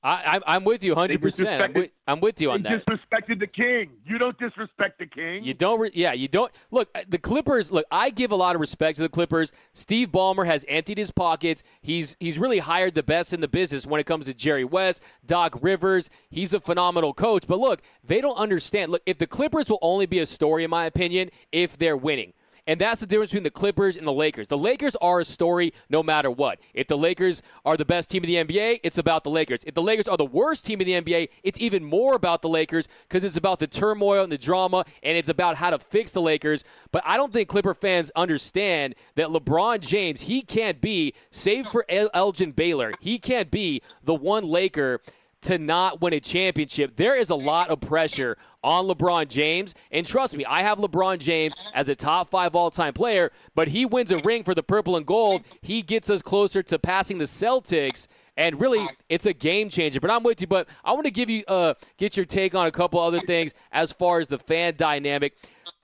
I, 0.00 0.40
I'm 0.46 0.62
with 0.62 0.84
you 0.84 0.92
100. 0.92 1.20
percent 1.20 1.60
I'm 1.60 1.72
with, 1.72 1.90
I'm 2.06 2.20
with 2.20 2.40
you 2.40 2.52
on 2.52 2.62
that. 2.62 2.70
You 2.70 2.78
disrespected 2.78 3.40
the 3.40 3.48
king. 3.48 3.90
You 4.06 4.16
don't 4.16 4.38
disrespect 4.38 5.00
the 5.00 5.06
king. 5.06 5.42
You 5.42 5.54
don't. 5.54 5.80
Re- 5.80 5.90
yeah, 5.92 6.12
you 6.12 6.28
don't. 6.28 6.52
Look, 6.70 6.88
uh, 6.94 7.00
the 7.08 7.18
Clippers. 7.18 7.72
Look, 7.72 7.84
I 7.90 8.10
give 8.10 8.30
a 8.30 8.36
lot 8.36 8.54
of 8.54 8.60
respect 8.60 8.96
to 8.98 9.02
the 9.02 9.08
Clippers. 9.08 9.52
Steve 9.72 10.10
Ballmer 10.10 10.46
has 10.46 10.64
emptied 10.68 10.98
his 10.98 11.10
pockets. 11.10 11.64
He's 11.82 12.16
he's 12.20 12.38
really 12.38 12.60
hired 12.60 12.94
the 12.94 13.02
best 13.02 13.32
in 13.32 13.40
the 13.40 13.48
business 13.48 13.86
when 13.86 14.00
it 14.00 14.04
comes 14.04 14.26
to 14.26 14.34
Jerry 14.34 14.64
West, 14.64 15.02
Doc 15.26 15.58
Rivers. 15.60 16.10
He's 16.30 16.54
a 16.54 16.60
phenomenal 16.60 17.12
coach. 17.12 17.46
But 17.48 17.58
look, 17.58 17.82
they 18.04 18.20
don't 18.20 18.36
understand. 18.36 18.92
Look, 18.92 19.02
if 19.04 19.18
the 19.18 19.26
Clippers 19.26 19.68
will 19.68 19.80
only 19.82 20.06
be 20.06 20.20
a 20.20 20.26
story, 20.26 20.62
in 20.62 20.70
my 20.70 20.86
opinion, 20.86 21.30
if 21.50 21.76
they're 21.76 21.96
winning. 21.96 22.34
And 22.68 22.78
that's 22.78 23.00
the 23.00 23.06
difference 23.06 23.30
between 23.30 23.44
the 23.44 23.50
Clippers 23.50 23.96
and 23.96 24.06
the 24.06 24.12
Lakers. 24.12 24.46
The 24.46 24.58
Lakers 24.58 24.94
are 24.96 25.20
a 25.20 25.24
story 25.24 25.72
no 25.88 26.02
matter 26.02 26.30
what. 26.30 26.60
If 26.74 26.86
the 26.86 26.98
Lakers 26.98 27.42
are 27.64 27.78
the 27.78 27.86
best 27.86 28.10
team 28.10 28.22
in 28.24 28.28
the 28.28 28.44
NBA, 28.44 28.80
it's 28.84 28.98
about 28.98 29.24
the 29.24 29.30
Lakers. 29.30 29.60
If 29.66 29.72
the 29.72 29.80
Lakers 29.80 30.06
are 30.06 30.18
the 30.18 30.26
worst 30.26 30.66
team 30.66 30.82
in 30.82 30.86
the 30.86 31.00
NBA, 31.00 31.30
it's 31.42 31.58
even 31.58 31.82
more 31.82 32.14
about 32.14 32.42
the 32.42 32.48
Lakers 32.50 32.86
because 33.08 33.24
it's 33.24 33.38
about 33.38 33.58
the 33.58 33.66
turmoil 33.66 34.22
and 34.22 34.30
the 34.30 34.36
drama 34.36 34.84
and 35.02 35.16
it's 35.16 35.30
about 35.30 35.56
how 35.56 35.70
to 35.70 35.78
fix 35.78 36.10
the 36.10 36.20
Lakers. 36.20 36.62
But 36.92 37.02
I 37.06 37.16
don't 37.16 37.32
think 37.32 37.48
Clipper 37.48 37.72
fans 37.72 38.12
understand 38.14 38.94
that 39.14 39.28
LeBron 39.28 39.80
James, 39.80 40.20
he 40.20 40.42
can't 40.42 40.78
be, 40.78 41.14
save 41.30 41.68
for 41.68 41.86
El- 41.88 42.10
Elgin 42.12 42.52
Baylor, 42.52 42.92
he 43.00 43.18
can't 43.18 43.50
be 43.50 43.80
the 44.04 44.14
one 44.14 44.44
Laker 44.44 45.00
to 45.42 45.58
not 45.58 46.00
win 46.00 46.12
a 46.12 46.20
championship. 46.20 46.96
There 46.96 47.16
is 47.16 47.30
a 47.30 47.34
lot 47.36 47.70
of 47.70 47.80
pressure 47.80 48.36
on 48.62 48.86
LeBron 48.86 49.28
James. 49.28 49.74
And 49.90 50.04
trust 50.04 50.36
me, 50.36 50.44
I 50.44 50.62
have 50.62 50.78
LeBron 50.78 51.18
James 51.18 51.54
as 51.74 51.88
a 51.88 51.94
top 51.94 52.28
five 52.30 52.54
all 52.54 52.70
time 52.70 52.92
player, 52.92 53.30
but 53.54 53.68
he 53.68 53.86
wins 53.86 54.10
a 54.10 54.18
ring 54.18 54.42
for 54.42 54.54
the 54.54 54.62
purple 54.62 54.96
and 54.96 55.06
gold. 55.06 55.42
He 55.62 55.82
gets 55.82 56.10
us 56.10 56.22
closer 56.22 56.62
to 56.64 56.78
passing 56.78 57.18
the 57.18 57.24
Celtics. 57.24 58.08
And 58.36 58.60
really, 58.60 58.88
it's 59.08 59.26
a 59.26 59.32
game 59.32 59.68
changer. 59.68 59.98
But 59.98 60.10
I'm 60.10 60.22
with 60.22 60.40
you. 60.40 60.46
But 60.46 60.68
I 60.84 60.92
want 60.92 61.06
to 61.06 61.10
give 61.10 61.28
you 61.28 61.44
uh, 61.48 61.74
get 61.96 62.16
your 62.16 62.26
take 62.26 62.54
on 62.54 62.66
a 62.66 62.70
couple 62.70 63.00
other 63.00 63.20
things 63.20 63.52
as 63.72 63.92
far 63.92 64.20
as 64.20 64.28
the 64.28 64.38
fan 64.38 64.74
dynamic. 64.76 65.34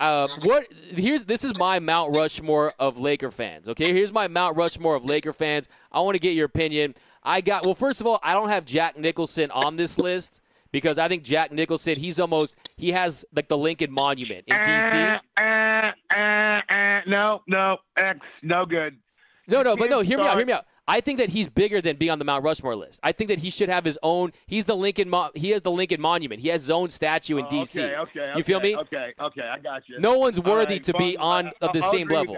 Uh, 0.00 0.28
what 0.42 0.66
here's 0.90 1.24
this 1.24 1.44
is 1.44 1.56
my 1.56 1.78
Mount 1.78 2.14
Rushmore 2.14 2.74
of 2.78 2.98
Laker 2.98 3.30
fans. 3.30 3.68
Okay, 3.68 3.92
here's 3.92 4.12
my 4.12 4.28
Mount 4.28 4.56
Rushmore 4.56 4.96
of 4.96 5.04
Laker 5.04 5.32
fans. 5.32 5.68
I 5.92 6.00
want 6.00 6.14
to 6.14 6.18
get 6.18 6.34
your 6.34 6.46
opinion. 6.46 6.94
I 7.24 7.40
got 7.40 7.64
well. 7.64 7.74
First 7.74 8.00
of 8.00 8.06
all, 8.06 8.20
I 8.22 8.34
don't 8.34 8.48
have 8.48 8.64
Jack 8.64 8.98
Nicholson 8.98 9.50
on 9.50 9.76
this 9.76 9.98
list 9.98 10.40
because 10.72 10.98
I 10.98 11.08
think 11.08 11.22
Jack 11.22 11.52
Nicholson 11.52 11.96
he's 11.98 12.20
almost 12.20 12.56
he 12.76 12.92
has 12.92 13.24
like 13.34 13.48
the 13.48 13.56
Lincoln 13.56 13.90
Monument 13.90 14.44
in 14.46 14.56
DC. 14.56 15.20
Uh, 15.36 15.40
uh, 15.40 16.14
uh, 16.14 16.74
uh, 16.74 17.00
no, 17.06 17.42
no, 17.46 17.78
X, 17.96 18.18
no 18.42 18.66
good. 18.66 18.98
No, 19.46 19.62
no, 19.62 19.76
but 19.76 19.90
no. 19.90 20.00
Hear 20.00 20.18
me 20.18 20.26
out. 20.26 20.36
Hear 20.36 20.46
me 20.46 20.52
out. 20.52 20.66
I 20.86 21.00
think 21.00 21.18
that 21.18 21.30
he's 21.30 21.48
bigger 21.48 21.80
than 21.80 21.96
being 21.96 22.10
on 22.10 22.18
the 22.18 22.26
Mount 22.26 22.44
Rushmore 22.44 22.76
list. 22.76 23.00
I 23.02 23.12
think 23.12 23.28
that 23.28 23.38
he 23.38 23.48
should 23.48 23.70
have 23.70 23.84
his 23.84 23.98
own. 24.02 24.32
He's 24.46 24.66
the 24.66 24.76
Lincoln. 24.76 25.08
Mo- 25.08 25.30
he 25.34 25.50
has 25.50 25.62
the 25.62 25.70
Lincoln 25.70 26.00
Monument. 26.00 26.42
He 26.42 26.48
has 26.48 26.62
his 26.62 26.70
own 26.70 26.90
statue 26.90 27.38
in 27.38 27.46
oh, 27.46 27.50
D.C. 27.50 27.82
Okay, 27.82 27.96
okay, 27.96 28.32
you 28.36 28.44
feel 28.44 28.60
me? 28.60 28.76
Okay, 28.76 29.14
okay, 29.18 29.42
I 29.42 29.58
got 29.60 29.88
you. 29.88 29.98
No 29.98 30.18
one's 30.18 30.38
worthy 30.38 30.74
right, 30.74 30.82
to 30.82 30.92
be 30.94 31.16
on 31.16 31.50
uh, 31.62 31.72
the 31.72 31.82
I'll 31.82 31.90
same 31.90 32.08
level. 32.08 32.36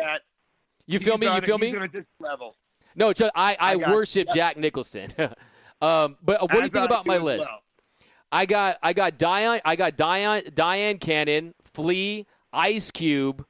You 0.86 1.00
feel 1.00 1.14
he's 1.14 1.20
me? 1.22 1.34
You 1.34 1.40
feel 1.40 1.58
me? 1.58 1.74
level. 2.20 2.54
No, 2.96 3.12
I 3.20 3.30
I, 3.34 3.56
I 3.60 3.76
worship 3.76 4.28
Jack 4.34 4.56
Nicholson. 4.56 5.12
um, 5.80 6.16
but 6.22 6.40
what 6.40 6.50
do 6.50 6.56
you 6.56 6.68
think 6.68 6.86
about 6.86 7.06
my 7.06 7.18
list? 7.18 7.48
Well. 7.50 7.62
I 8.32 8.46
got 8.46 8.78
I 8.82 8.92
got 8.92 9.18
Diane 9.18 9.60
I 9.64 9.76
got 9.76 9.96
Diane 9.96 10.42
Dyan 10.44 11.00
Cannon, 11.00 11.54
Flea, 11.74 12.26
Ice 12.52 12.90
Cube, 12.90 13.46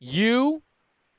you, 0.00 0.62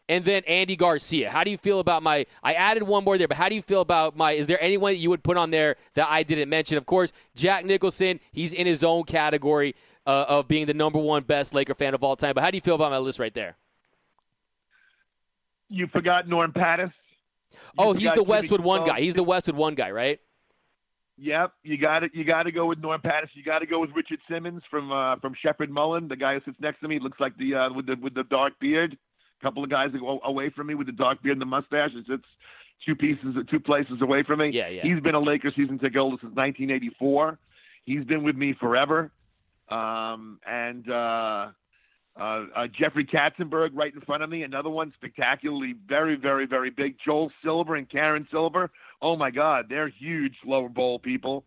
and 0.09 0.25
then 0.25 0.43
Andy 0.47 0.75
Garcia. 0.75 1.29
How 1.29 1.43
do 1.43 1.51
you 1.51 1.57
feel 1.57 1.79
about 1.79 2.03
my? 2.03 2.25
I 2.43 2.53
added 2.53 2.83
one 2.83 3.03
more 3.03 3.17
there, 3.17 3.27
but 3.27 3.37
how 3.37 3.47
do 3.47 3.55
you 3.55 3.61
feel 3.61 3.81
about 3.81 4.17
my? 4.17 4.33
Is 4.33 4.47
there 4.47 4.61
anyone 4.61 4.93
that 4.93 4.97
you 4.97 5.09
would 5.11 5.23
put 5.23 5.37
on 5.37 5.51
there 5.51 5.77
that 5.93 6.07
I 6.09 6.23
didn't 6.23 6.49
mention? 6.49 6.77
Of 6.77 6.85
course, 6.85 7.13
Jack 7.35 7.65
Nicholson. 7.65 8.19
He's 8.31 8.51
in 8.51 8.67
his 8.67 8.83
own 8.83 9.03
category 9.03 9.75
uh, 10.05 10.25
of 10.27 10.47
being 10.47 10.65
the 10.65 10.73
number 10.73 10.99
one 10.99 11.23
best 11.23 11.53
Laker 11.53 11.75
fan 11.75 11.93
of 11.93 12.03
all 12.03 12.15
time. 12.15 12.33
But 12.33 12.43
how 12.43 12.51
do 12.51 12.57
you 12.57 12.61
feel 12.61 12.75
about 12.75 12.91
my 12.91 12.97
list 12.97 13.19
right 13.19 13.33
there? 13.33 13.55
You 15.69 15.87
forgot 15.87 16.27
Norm 16.27 16.51
Pattiz. 16.51 16.91
Oh, 17.77 17.93
he's 17.93 18.11
the 18.13 18.23
Westwood 18.23 18.61
one 18.61 18.85
guy. 18.85 19.01
He's 19.01 19.15
the 19.15 19.23
Westwood 19.23 19.55
one 19.55 19.75
guy, 19.75 19.91
right? 19.91 20.19
Yep, 21.17 21.51
you 21.63 21.77
got 21.77 22.03
it. 22.03 22.11
You 22.13 22.23
got 22.23 22.43
to 22.43 22.51
go 22.51 22.65
with 22.65 22.79
Norm 22.79 23.01
Pattiz. 23.01 23.29
You 23.33 23.43
got 23.43 23.59
to 23.59 23.65
go 23.65 23.79
with 23.81 23.89
Richard 23.93 24.19
Simmons 24.29 24.61
from 24.71 24.91
uh, 24.91 25.17
from 25.17 25.35
Sheppard 25.41 25.69
Mullin, 25.69 26.07
the 26.07 26.15
guy 26.15 26.35
who 26.35 26.41
sits 26.45 26.57
next 26.61 26.79
to 26.79 26.87
me. 26.87 26.99
Looks 26.99 27.19
like 27.19 27.35
the 27.37 27.55
uh, 27.55 27.73
with 27.73 27.87
the 27.87 27.95
with 28.01 28.13
the 28.13 28.23
dark 28.23 28.53
beard. 28.59 28.97
A 29.39 29.43
couple 29.43 29.63
of 29.63 29.69
guys 29.69 29.91
that 29.91 29.99
go 29.99 30.19
away 30.23 30.49
from 30.49 30.67
me 30.67 30.75
with 30.75 30.87
the 30.87 30.93
dark 30.93 31.21
beard 31.21 31.33
and 31.33 31.41
the 31.41 31.45
mustache. 31.45 31.91
It's, 31.93 32.07
sits 32.07 32.23
two 32.85 32.95
pieces, 32.95 33.35
two 33.49 33.59
places 33.59 34.01
away 34.01 34.23
from 34.23 34.39
me. 34.39 34.49
Yeah, 34.53 34.69
yeah. 34.69 34.81
He's 34.83 35.01
been 35.01 35.15
a 35.15 35.19
Lakers 35.19 35.53
season 35.55 35.77
ticket 35.79 35.97
holder 35.97 36.17
since 36.21 36.35
1984. 36.35 37.37
He's 37.83 38.03
been 38.05 38.23
with 38.23 38.35
me 38.35 38.53
forever. 38.59 39.11
Um, 39.69 40.39
and 40.47 40.89
uh, 40.89 41.47
uh, 42.17 42.45
uh, 42.55 42.67
Jeffrey 42.67 43.05
Katzenberg 43.05 43.71
right 43.73 43.93
in 43.93 44.01
front 44.01 44.23
of 44.23 44.29
me, 44.29 44.43
another 44.43 44.69
one 44.69 44.93
spectacularly 44.95 45.75
very, 45.87 46.15
very, 46.15 46.45
very 46.45 46.69
big. 46.69 46.95
Joel 47.03 47.31
Silver 47.43 47.75
and 47.75 47.89
Karen 47.89 48.27
Silver 48.31 48.69
oh 49.01 49.15
my 49.15 49.31
God, 49.31 49.65
they're 49.69 49.89
huge 49.89 50.35
lower 50.45 50.69
bowl 50.69 50.99
people. 50.99 51.45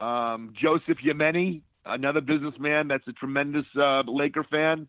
Um, 0.00 0.52
Joseph 0.60 0.98
Yemeni, 1.04 1.62
another 1.84 2.20
businessman 2.20 2.88
that's 2.88 3.06
a 3.08 3.12
tremendous 3.12 3.66
uh, 3.76 4.02
Laker 4.06 4.44
fan. 4.44 4.88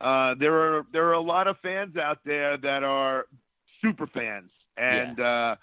Uh, 0.00 0.34
there 0.38 0.54
are 0.54 0.86
there 0.92 1.06
are 1.08 1.14
a 1.14 1.20
lot 1.20 1.46
of 1.46 1.56
fans 1.62 1.96
out 1.96 2.18
there 2.24 2.56
that 2.58 2.82
are 2.82 3.26
super 3.80 4.06
fans, 4.06 4.50
and 4.76 5.18
yeah. 5.18 5.52
uh, 5.52 5.56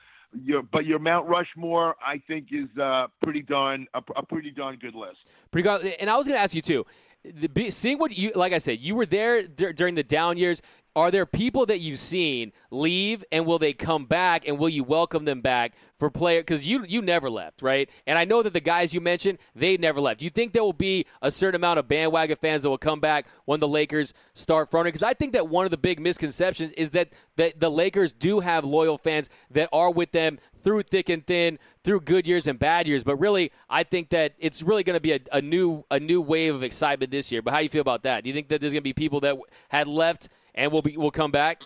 your, 0.44 0.62
but 0.64 0.86
your 0.86 1.00
Mount 1.00 1.28
Rushmore, 1.28 1.96
I 2.06 2.22
think, 2.26 2.48
is 2.52 2.70
uh, 2.82 3.08
pretty 3.22 3.42
darn 3.42 3.88
a, 3.94 4.02
a 4.16 4.26
pretty 4.26 4.52
darn 4.52 4.78
good 4.78 4.96
list. 4.96 5.18
Pretty 5.52 5.68
good. 5.68 5.86
And 6.00 6.10
I 6.10 6.18
was 6.18 6.26
going 6.26 6.38
to 6.38 6.42
ask 6.42 6.56
you 6.56 6.62
too. 6.62 6.86
The, 7.24 7.70
seeing 7.70 8.00
what 8.00 8.18
you 8.18 8.32
like, 8.34 8.54
I 8.54 8.60
said, 8.60 8.80
you 8.80 8.96
were 8.96 9.06
there 9.06 9.46
d- 9.46 9.74
during 9.74 9.96
the 9.96 10.04
down 10.04 10.38
years. 10.38 10.62
Are 10.96 11.12
there 11.12 11.26
people 11.26 11.66
that 11.68 11.80
you've 11.80 12.00
seen 12.00 12.52
leave, 12.72 13.24
and 13.32 13.46
will 13.46 13.60
they 13.60 13.74
come 13.74 14.06
back, 14.06 14.48
and 14.48 14.58
will 14.58 14.70
you 14.70 14.84
welcome 14.84 15.26
them 15.26 15.42
back 15.42 15.74
for 15.98 16.10
player? 16.10 16.42
Because 16.42 16.68
you 16.68 16.84
you 16.86 17.02
never 17.02 17.30
left, 17.30 17.62
right? 17.62 17.90
And 18.08 18.18
I 18.18 18.26
know 18.26 18.42
that 18.42 18.54
the 18.54 18.60
guys 18.60 18.94
you 18.94 19.00
mentioned 19.00 19.38
they 19.56 19.78
never 19.78 20.02
left. 20.02 20.20
Do 20.20 20.26
you 20.26 20.32
think 20.32 20.54
there 20.54 20.64
will 20.64 20.74
be 20.74 21.06
a 21.22 21.30
certain 21.32 21.56
amount 21.56 21.80
of 21.80 21.88
bandwagon 21.88 22.38
fans 22.42 22.64
that 22.64 22.70
will 22.70 22.78
come 22.78 23.00
back 23.00 23.28
when 23.46 23.60
the 23.60 23.68
Lakers 23.68 24.14
start 24.34 24.72
fronting? 24.72 24.90
Because 24.90 25.04
I 25.04 25.14
think 25.14 25.34
that 25.34 25.48
one 25.48 25.66
of 25.66 25.72
the 25.72 25.78
big 25.78 26.00
misconceptions 26.00 26.72
is 26.74 26.90
that 26.92 27.10
that 27.36 27.60
the 27.60 27.70
Lakers 27.70 28.12
do 28.12 28.40
have 28.40 28.66
loyal 28.66 28.98
fans 28.98 29.30
that 29.52 29.70
are 29.72 29.92
with 29.92 30.12
them 30.12 30.40
through 30.60 30.82
thick 30.84 31.10
and 31.10 31.26
thin, 31.26 31.58
through 31.84 32.02
good 32.02 32.28
years 32.28 32.48
and 32.48 32.60
bad 32.60 32.88
years. 32.88 33.04
But 33.04 33.16
really, 33.18 33.52
I 33.70 33.84
think 33.84 34.10
that 34.10 34.34
it's 34.40 34.62
really 34.62 34.84
going 34.84 34.98
to 34.98 35.02
be 35.02 35.14
a, 35.14 35.20
a 35.32 35.42
new 35.42 35.84
a 35.92 36.00
new 36.00 36.22
wave 36.22 36.56
of 36.56 36.64
excitement 36.64 37.12
this 37.12 37.32
year. 37.32 37.42
But 37.42 37.52
how 37.52 37.58
do 37.58 37.64
you 37.64 37.70
feel 37.70 37.82
about 37.82 38.04
that? 38.04 38.24
Do 38.24 38.30
you 38.30 38.34
think 38.34 38.50
that 38.50 38.60
there's 38.60 38.74
going 38.74 38.82
to 38.82 38.84
be 38.84 38.94
people 38.94 39.20
that 39.22 39.38
had 39.70 39.88
left? 39.88 40.30
And 40.56 40.72
we'll 40.72 40.82
be 40.82 40.98
we'll 40.98 41.12
come 41.12 41.32
back? 41.32 41.62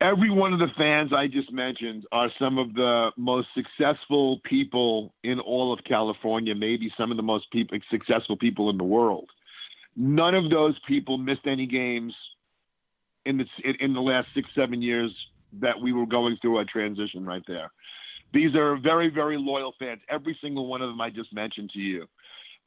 Every 0.00 0.30
one 0.30 0.54
of 0.54 0.58
the 0.58 0.68
fans 0.78 1.12
I 1.12 1.26
just 1.26 1.52
mentioned 1.52 2.06
are 2.10 2.30
some 2.38 2.56
of 2.56 2.72
the 2.72 3.10
most 3.18 3.48
successful 3.54 4.40
people 4.44 5.12
in 5.22 5.38
all 5.38 5.74
of 5.74 5.80
California, 5.86 6.54
maybe 6.54 6.90
some 6.96 7.10
of 7.10 7.18
the 7.18 7.22
most 7.22 7.50
people, 7.50 7.78
successful 7.90 8.36
people 8.38 8.70
in 8.70 8.78
the 8.78 8.84
world. 8.84 9.28
None 9.96 10.34
of 10.34 10.48
those 10.48 10.74
people 10.88 11.18
missed 11.18 11.46
any 11.46 11.66
games 11.66 12.14
in 13.26 13.36
the 13.36 13.44
in 13.78 13.92
the 13.92 14.00
last 14.00 14.28
six 14.34 14.48
seven 14.54 14.80
years 14.80 15.10
that 15.60 15.78
we 15.78 15.92
were 15.92 16.06
going 16.06 16.38
through 16.40 16.60
a 16.60 16.64
transition 16.64 17.26
right 17.26 17.42
there. 17.46 17.70
These 18.32 18.54
are 18.54 18.78
very 18.78 19.10
very 19.10 19.36
loyal 19.36 19.74
fans. 19.78 20.00
Every 20.08 20.38
single 20.40 20.66
one 20.66 20.80
of 20.80 20.88
them 20.88 21.00
I 21.00 21.10
just 21.10 21.32
mentioned 21.34 21.70
to 21.74 21.78
you. 21.78 22.06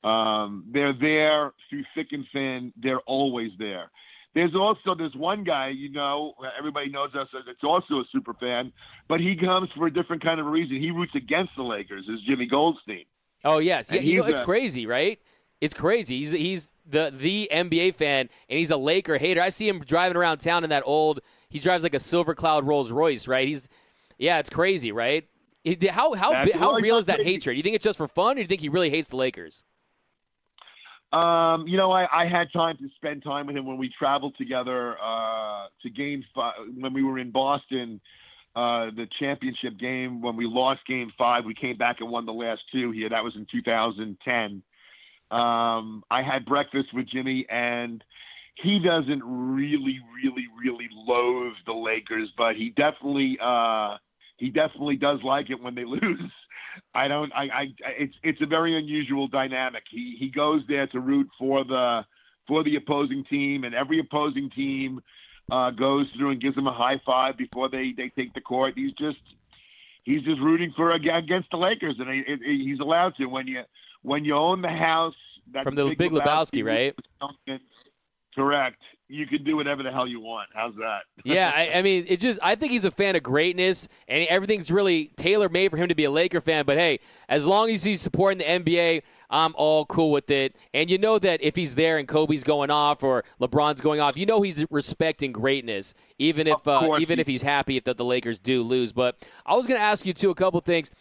Um, 0.04 0.66
they're 0.72 0.94
there 0.94 1.54
through 1.70 1.84
thick 1.96 2.08
and 2.12 2.26
thin. 2.34 2.74
They're 2.82 3.00
always 3.02 3.52
there. 3.58 3.89
There's 4.36 4.56
also 4.56 4.96
this 4.96 5.13
one 5.16 5.44
guy, 5.44 5.70
you 5.70 5.92
know, 5.92 6.34
everybody 6.58 6.89
knows 6.89 7.13
us 7.13 7.28
it's 7.48 7.63
also 7.63 8.00
a 8.00 8.04
super 8.12 8.34
fan, 8.34 8.74
but 9.08 9.20
he 9.20 9.36
comes 9.36 9.70
for 9.78 9.86
a 9.88 9.94
different 9.94 10.24
kind 10.24 10.39
of 10.39 10.48
reason. 10.48 10.78
He 10.78 10.89
roots 10.89 11.13
against 11.16 11.52
the 11.56 11.62
Lakers. 11.62 12.06
Is 12.10 12.20
Jimmy 12.28 12.48
Goldstein? 12.48 13.06
Oh 13.46 13.60
yes, 13.60 13.92
yeah. 13.92 14.02
You 14.02 14.22
know, 14.22 14.26
it's 14.26 14.39
a, 14.39 14.44
crazy, 14.44 14.88
right? 14.88 15.20
It's 15.62 15.74
crazy. 15.74 16.20
He's 16.20 16.32
he's 16.32 16.70
the 16.89 17.12
the 17.13 17.50
NBA 17.54 17.96
fan, 17.96 18.30
and 18.50 18.60
he's 18.60 18.72
a 18.72 18.78
Laker 18.78 19.18
hater. 19.18 19.42
I 19.42 19.50
see 19.50 19.68
him 19.68 19.80
driving 19.80 20.18
around 20.18 20.39
town 20.39 20.63
in 20.63 20.72
that 20.72 20.84
old. 20.86 21.20
He 21.50 21.60
drives 21.60 21.84
like 21.84 21.94
a 21.94 22.00
Silver 22.00 22.34
Cloud 22.34 22.66
Rolls 22.66 22.92
Royce, 22.92 23.28
right? 23.28 23.48
He's 23.48 23.68
yeah, 24.18 24.39
it's 24.39 24.50
crazy, 24.50 24.92
right? 24.92 25.28
How 25.89 26.13
how 26.13 26.34
how 26.54 26.74
real 26.74 26.98
is 26.98 27.06
that 27.06 27.22
hatred? 27.22 27.54
Do 27.54 27.58
you 27.58 27.63
think 27.63 27.76
it's 27.76 27.84
just 27.84 27.98
for 27.98 28.08
fun, 28.08 28.32
or 28.32 28.36
do 28.36 28.42
you 28.42 28.48
think 28.48 28.62
he 28.62 28.70
really 28.70 28.89
hates 28.89 29.10
the 29.10 29.18
Lakers? 29.18 29.63
Um, 31.13 31.67
you 31.67 31.78
know, 31.78 31.91
I, 31.91 32.08
I 32.12 32.28
had 32.28 32.52
time 32.52 32.78
to 32.78 32.89
spend 32.95 33.23
time 33.23 33.45
with 33.47 33.56
him 33.56 33.65
when 33.65 33.78
we 33.78 33.91
traveled 33.97 34.36
together 34.38 34.97
uh, 34.99 35.67
to 35.84 35.89
game 35.89 36.23
five, 36.34 36.56
when 36.76 36.93
we 36.93 37.04
were 37.04 37.19
in 37.19 37.32
Boston 37.32 38.02
uh, 38.56 38.91
the 38.95 39.08
championship 39.19 39.80
game 39.80 40.21
when 40.21 40.36
we 40.36 40.45
lost 40.45 40.82
Game 40.88 41.12
Five. 41.17 41.43
We 41.45 41.56
came 41.56 41.78
back 41.78 41.97
and 42.02 42.10
won 42.10 42.26
the 42.26 42.34
last 42.34 42.62
two 42.71 42.91
here. 42.91 43.10
That 43.10 43.23
was 43.23 43.34
in 43.36 43.47
2010. 43.52 44.62
Um, 45.32 46.04
I 46.12 46.21
had 46.21 46.45
breakfast 46.45 46.89
with 46.93 47.08
Jimmy, 47.08 47.47
and 47.49 48.04
he 48.62 48.78
doesn't 48.78 49.23
really, 49.23 49.99
really, 50.23 50.45
really 50.62 50.88
loathe 50.93 51.56
the 51.65 51.73
Lakers, 51.73 52.30
but 52.38 52.56
he 52.56 52.69
definitely, 52.69 53.39
uh, 53.41 53.97
he 54.38 54.49
definitely 54.49 54.97
does 54.97 55.19
like 55.23 55.49
it 55.49 55.60
when 55.60 55.73
they 55.73 55.86
lose. 55.86 56.32
I 56.93 57.07
don't. 57.07 57.31
I, 57.33 57.43
I. 57.43 57.65
It's 57.97 58.13
it's 58.23 58.41
a 58.41 58.45
very 58.45 58.77
unusual 58.77 59.27
dynamic. 59.27 59.83
He 59.89 60.15
he 60.19 60.29
goes 60.29 60.62
there 60.67 60.88
to 60.88 60.99
root 60.99 61.29
for 61.38 61.63
the 61.63 62.01
for 62.47 62.63
the 62.63 62.75
opposing 62.75 63.23
team, 63.29 63.63
and 63.63 63.73
every 63.73 63.99
opposing 63.99 64.49
team 64.49 65.01
uh, 65.51 65.71
goes 65.71 66.07
through 66.17 66.31
and 66.31 66.41
gives 66.41 66.57
him 66.57 66.67
a 66.67 66.73
high 66.73 67.01
five 67.05 67.38
before 67.38 67.69
they 67.69 67.93
they 67.95 68.09
take 68.09 68.33
the 68.33 68.41
court. 68.41 68.73
He's 68.75 68.93
just 68.93 69.19
he's 70.03 70.21
just 70.23 70.41
rooting 70.41 70.73
for 70.75 70.91
against 70.91 71.49
the 71.51 71.57
Lakers, 71.57 71.95
and 71.99 72.09
he, 72.09 72.63
he's 72.63 72.79
allowed 72.79 73.15
to 73.17 73.25
when 73.25 73.47
you 73.47 73.62
when 74.01 74.25
you 74.25 74.36
own 74.36 74.62
the 74.62 74.69
house. 74.69 75.15
From 75.62 75.75
the 75.75 75.89
Big, 75.89 75.97
Big 75.97 76.12
Lebowski, 76.12 76.63
Lebowski, 76.63 76.65
right? 76.65 76.95
Correct 78.36 78.78
you 79.13 79.28
can 79.28 79.43
do 79.43 79.56
whatever 79.56 79.84
the 79.84 79.91
hell 79.91 80.08
you 80.08 80.19
want. 80.19 80.50
How's 80.54 80.74
that? 80.76 81.02
yeah, 81.24 81.52
I, 81.54 81.72
I, 81.76 81.82
mean, 81.84 82.06
it 82.08 82.19
just 82.19 82.39
I 82.41 82.56
think 82.56 82.72
he's 82.72 82.84
a 82.84 82.91
fan 82.91 83.15
of 83.15 83.22
greatness, 83.22 83.88
and 84.08 84.26
everything's 84.28 84.72
really 84.72 85.12
tailor 85.15 85.50
made 85.50 85.69
for 85.69 85.78
him 85.78 85.88
to 85.89 85.96
be 85.96 86.06
a 86.06 86.12
Laker 86.12 86.41
fan. 86.41 86.65
But 86.65 86.78
hey, 86.78 87.00
as 87.30 87.46
long 87.46 87.69
as 87.69 87.84
he's 87.84 88.02
supporting 88.02 88.39
the 88.39 88.46
NBA, 88.46 89.04
I'm 89.30 89.54
all 89.56 89.86
cool 89.86 90.12
with 90.12 90.32
it. 90.32 90.56
And 90.74 90.89
you 90.89 90.98
know 90.98 91.19
that 91.19 91.43
if 91.43 91.56
he's 91.56 91.76
there 91.76 92.00
and 92.00 92.08
Kobe's 92.08 92.43
going 92.43 92.72
off 92.72 93.04
or 93.04 93.24
LeBron's 93.39 93.82
going 93.82 94.00
off, 94.00 94.17
you 94.17 94.26
know 94.26 94.41
he's 94.41 94.65
respecting 94.72 95.32
greatness, 95.32 95.93
even 96.17 96.48
if 96.48 96.67
uh, 96.67 96.98
even 97.00 97.19
if 97.19 97.28
he's 97.28 97.43
happy 97.43 97.78
if 97.78 97.84
the, 97.84 97.93
the 97.93 98.06
Lakers 98.06 98.39
do 98.39 98.63
lose. 98.63 98.93
But 98.93 99.28
I 99.46 99.56
was 99.56 99.67
going 99.67 99.80
to 99.80 99.86
ask 99.86 100.06
you 100.08 100.13
too 100.13 100.32
a 100.32 100.36
couple 100.36 100.60
things. 100.62 100.91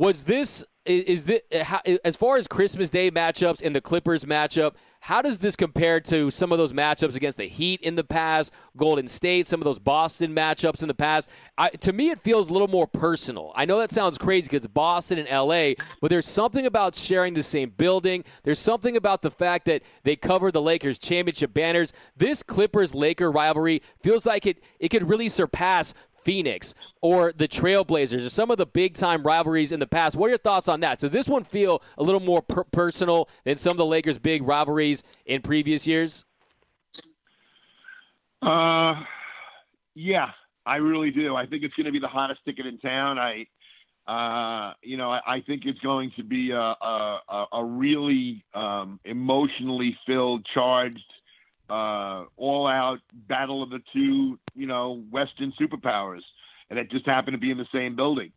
Was 0.00 0.22
this 0.22 0.64
is 0.86 1.26
this 1.26 1.42
as 2.06 2.16
far 2.16 2.38
as 2.38 2.48
Christmas 2.48 2.88
Day 2.88 3.10
matchups 3.10 3.62
and 3.62 3.76
the 3.76 3.82
Clippers 3.82 4.24
matchup? 4.24 4.76
How 5.00 5.22
does 5.22 5.38
this 5.38 5.56
compare 5.56 6.00
to 6.00 6.30
some 6.30 6.52
of 6.52 6.58
those 6.58 6.72
matchups 6.72 7.16
against 7.16 7.38
the 7.38 7.48
Heat 7.48 7.80
in 7.80 7.94
the 7.94 8.04
past, 8.04 8.52
Golden 8.76 9.08
State, 9.08 9.46
some 9.46 9.60
of 9.60 9.64
those 9.64 9.78
Boston 9.78 10.34
matchups 10.34 10.82
in 10.82 10.88
the 10.88 10.94
past? 10.94 11.28
I, 11.56 11.68
to 11.70 11.92
me, 11.92 12.10
it 12.10 12.18
feels 12.20 12.48
a 12.48 12.52
little 12.52 12.68
more 12.68 12.86
personal. 12.86 13.52
I 13.54 13.66
know 13.66 13.78
that 13.78 13.90
sounds 13.90 14.18
crazy 14.18 14.48
because 14.50 14.66
Boston 14.66 15.18
and 15.18 15.28
LA, 15.28 15.72
but 16.00 16.08
there's 16.08 16.28
something 16.28 16.64
about 16.64 16.96
sharing 16.96 17.34
the 17.34 17.42
same 17.42 17.70
building. 17.70 18.24
There's 18.42 18.58
something 18.58 18.96
about 18.96 19.22
the 19.22 19.30
fact 19.30 19.66
that 19.66 19.82
they 20.02 20.16
cover 20.16 20.50
the 20.50 20.62
Lakers 20.62 20.98
championship 20.98 21.52
banners. 21.54 21.92
This 22.16 22.42
Clippers 22.42 22.94
Laker 22.94 23.30
rivalry 23.30 23.82
feels 24.02 24.24
like 24.24 24.46
it 24.46 24.62
it 24.78 24.88
could 24.88 25.08
really 25.08 25.28
surpass 25.28 25.94
Phoenix 26.24 26.74
or 27.00 27.32
the 27.32 27.48
Trailblazers 27.48 28.26
or 28.26 28.28
some 28.28 28.50
of 28.50 28.58
the 28.58 28.66
big 28.66 28.94
time 28.94 29.22
rivalries 29.22 29.72
in 29.72 29.80
the 29.80 29.86
past. 29.86 30.16
What 30.16 30.26
are 30.26 30.30
your 30.30 30.38
thoughts 30.38 30.68
on 30.68 30.80
that? 30.80 30.98
Does 30.98 31.10
this 31.10 31.28
one 31.28 31.44
feel 31.44 31.82
a 31.96 32.02
little 32.02 32.20
more 32.20 32.42
per- 32.42 32.64
personal 32.64 33.28
than 33.44 33.56
some 33.56 33.72
of 33.72 33.78
the 33.78 33.86
Lakers' 33.86 34.18
big 34.18 34.42
rivalries 34.42 35.02
in 35.24 35.42
previous 35.42 35.86
years? 35.86 36.24
Uh, 38.42 38.94
yeah, 39.94 40.30
I 40.64 40.76
really 40.76 41.10
do. 41.10 41.36
I 41.36 41.46
think 41.46 41.62
it's 41.62 41.74
going 41.74 41.86
to 41.86 41.92
be 41.92 42.00
the 42.00 42.08
hottest 42.08 42.40
ticket 42.44 42.66
in 42.66 42.78
town. 42.78 43.18
I, 43.18 43.46
uh, 44.06 44.74
you 44.82 44.96
know, 44.96 45.10
I, 45.10 45.20
I 45.26 45.40
think 45.42 45.62
it's 45.66 45.80
going 45.80 46.12
to 46.16 46.24
be 46.24 46.50
a, 46.50 46.58
a, 46.58 47.46
a 47.52 47.64
really 47.64 48.44
um, 48.54 48.98
emotionally 49.04 49.96
filled, 50.06 50.46
charged 50.54 51.00
uh, 51.70 52.24
all 52.36 52.66
out 52.66 52.98
battle 53.28 53.62
of 53.62 53.70
the 53.70 53.80
two, 53.92 54.38
you 54.54 54.66
know, 54.66 55.02
Western 55.10 55.52
superpowers, 55.60 56.22
and 56.68 56.78
it 56.78 56.90
just 56.90 57.06
happened 57.06 57.34
to 57.34 57.38
be 57.38 57.50
in 57.50 57.58
the 57.58 57.66
same 57.72 57.96
building. 57.96 58.32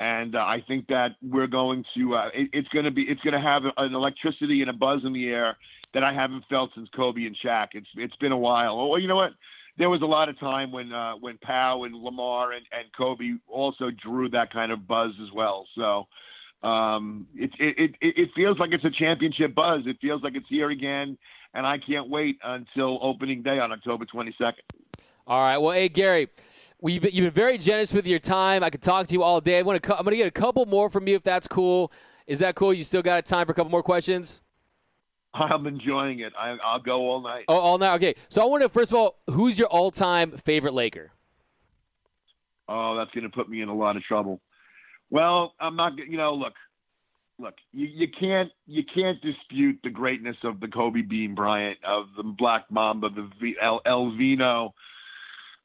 And 0.00 0.34
uh, 0.34 0.38
I 0.38 0.64
think 0.66 0.86
that 0.86 1.16
we're 1.22 1.46
going 1.46 1.84
to, 1.94 2.14
uh, 2.14 2.28
it, 2.32 2.48
it's 2.54 2.68
going 2.68 2.86
to 2.86 2.90
be, 2.90 3.02
it's 3.02 3.20
going 3.20 3.34
to 3.34 3.40
have 3.40 3.62
an 3.76 3.94
electricity 3.94 4.62
and 4.62 4.70
a 4.70 4.72
buzz 4.72 5.00
in 5.04 5.12
the 5.12 5.28
air 5.28 5.58
that 5.92 6.02
I 6.02 6.14
haven't 6.14 6.44
felt 6.48 6.70
since 6.74 6.88
Kobe 6.96 7.26
and 7.26 7.36
Shaq. 7.44 7.68
It's, 7.74 7.88
it's 7.96 8.16
been 8.16 8.32
a 8.32 8.38
while. 8.38 8.88
Well, 8.88 8.98
you 8.98 9.08
know 9.08 9.16
what? 9.16 9.32
There 9.76 9.90
was 9.90 10.00
a 10.00 10.06
lot 10.06 10.28
of 10.30 10.38
time 10.40 10.72
when, 10.72 10.90
uh, 10.92 11.14
when 11.20 11.36
Pau 11.38 11.84
and 11.84 11.94
Lamar 11.94 12.52
and, 12.52 12.64
and 12.72 12.88
Kobe 12.96 13.34
also 13.46 13.90
drew 13.90 14.30
that 14.30 14.52
kind 14.52 14.72
of 14.72 14.88
buzz 14.88 15.12
as 15.22 15.28
well. 15.34 15.66
So, 15.76 16.06
um, 16.66 17.26
it, 17.34 17.50
it, 17.58 17.94
it, 18.00 18.14
it 18.16 18.30
feels 18.34 18.58
like 18.58 18.70
it's 18.72 18.84
a 18.84 18.90
championship 18.90 19.54
buzz. 19.54 19.82
It 19.86 19.96
feels 20.00 20.22
like 20.22 20.34
it's 20.34 20.48
here 20.48 20.70
again 20.70 21.16
and 21.54 21.66
I 21.66 21.78
can't 21.78 22.08
wait 22.08 22.38
until 22.42 22.98
opening 23.02 23.42
day 23.42 23.58
on 23.58 23.72
October 23.72 24.04
22nd. 24.04 24.52
All 25.26 25.42
right. 25.42 25.58
Well, 25.58 25.72
hey 25.72 25.88
Gary, 25.88 26.28
we've 26.80 27.02
been, 27.02 27.12
you've 27.12 27.32
been 27.32 27.44
very 27.44 27.58
generous 27.58 27.92
with 27.92 28.06
your 28.06 28.18
time. 28.18 28.64
I 28.64 28.70
could 28.70 28.82
talk 28.82 29.06
to 29.08 29.12
you 29.12 29.22
all 29.22 29.40
day. 29.40 29.58
I 29.58 29.62
want 29.62 29.82
to. 29.82 29.96
I'm 29.96 30.04
going 30.04 30.12
to 30.12 30.16
get 30.16 30.26
a 30.26 30.30
couple 30.30 30.66
more 30.66 30.90
from 30.90 31.06
you 31.06 31.16
if 31.16 31.22
that's 31.22 31.46
cool. 31.46 31.92
Is 32.26 32.38
that 32.40 32.54
cool? 32.54 32.72
You 32.72 32.84
still 32.84 33.02
got 33.02 33.24
time 33.26 33.46
for 33.46 33.52
a 33.52 33.54
couple 33.54 33.70
more 33.70 33.82
questions? 33.82 34.42
I'm 35.34 35.66
enjoying 35.66 36.20
it. 36.20 36.32
I, 36.38 36.52
will 36.52 36.82
go 36.84 37.00
all 37.08 37.22
night. 37.22 37.44
Oh, 37.46 37.58
all 37.58 37.78
night. 37.78 37.94
Okay. 37.94 38.14
So 38.28 38.42
I 38.42 38.46
want 38.46 38.62
to 38.62 38.68
first 38.68 38.90
of 38.90 38.98
all, 38.98 39.18
who's 39.28 39.58
your 39.58 39.68
all-time 39.68 40.32
favorite 40.32 40.74
Laker? 40.74 41.12
Oh, 42.68 42.96
that's 42.96 43.10
going 43.12 43.24
to 43.24 43.30
put 43.30 43.48
me 43.48 43.62
in 43.62 43.68
a 43.68 43.74
lot 43.74 43.96
of 43.96 44.02
trouble. 44.02 44.40
Well, 45.10 45.54
I'm 45.60 45.76
not. 45.76 45.92
You 45.98 46.16
know, 46.16 46.34
look, 46.34 46.54
look, 47.40 47.54
you, 47.72 47.86
you 47.86 48.08
can't 48.18 48.50
you 48.66 48.82
can't 48.94 49.20
dispute 49.20 49.78
the 49.82 49.90
greatness 49.90 50.36
of 50.44 50.60
the 50.60 50.68
Kobe 50.68 51.02
Bean 51.02 51.34
Bryant, 51.34 51.78
of 51.86 52.06
the 52.16 52.22
Black 52.22 52.66
Mamba, 52.70 53.08
the 53.10 53.28
v, 53.40 53.56
El, 53.60 53.80
El 53.86 54.16
Vino, 54.16 54.74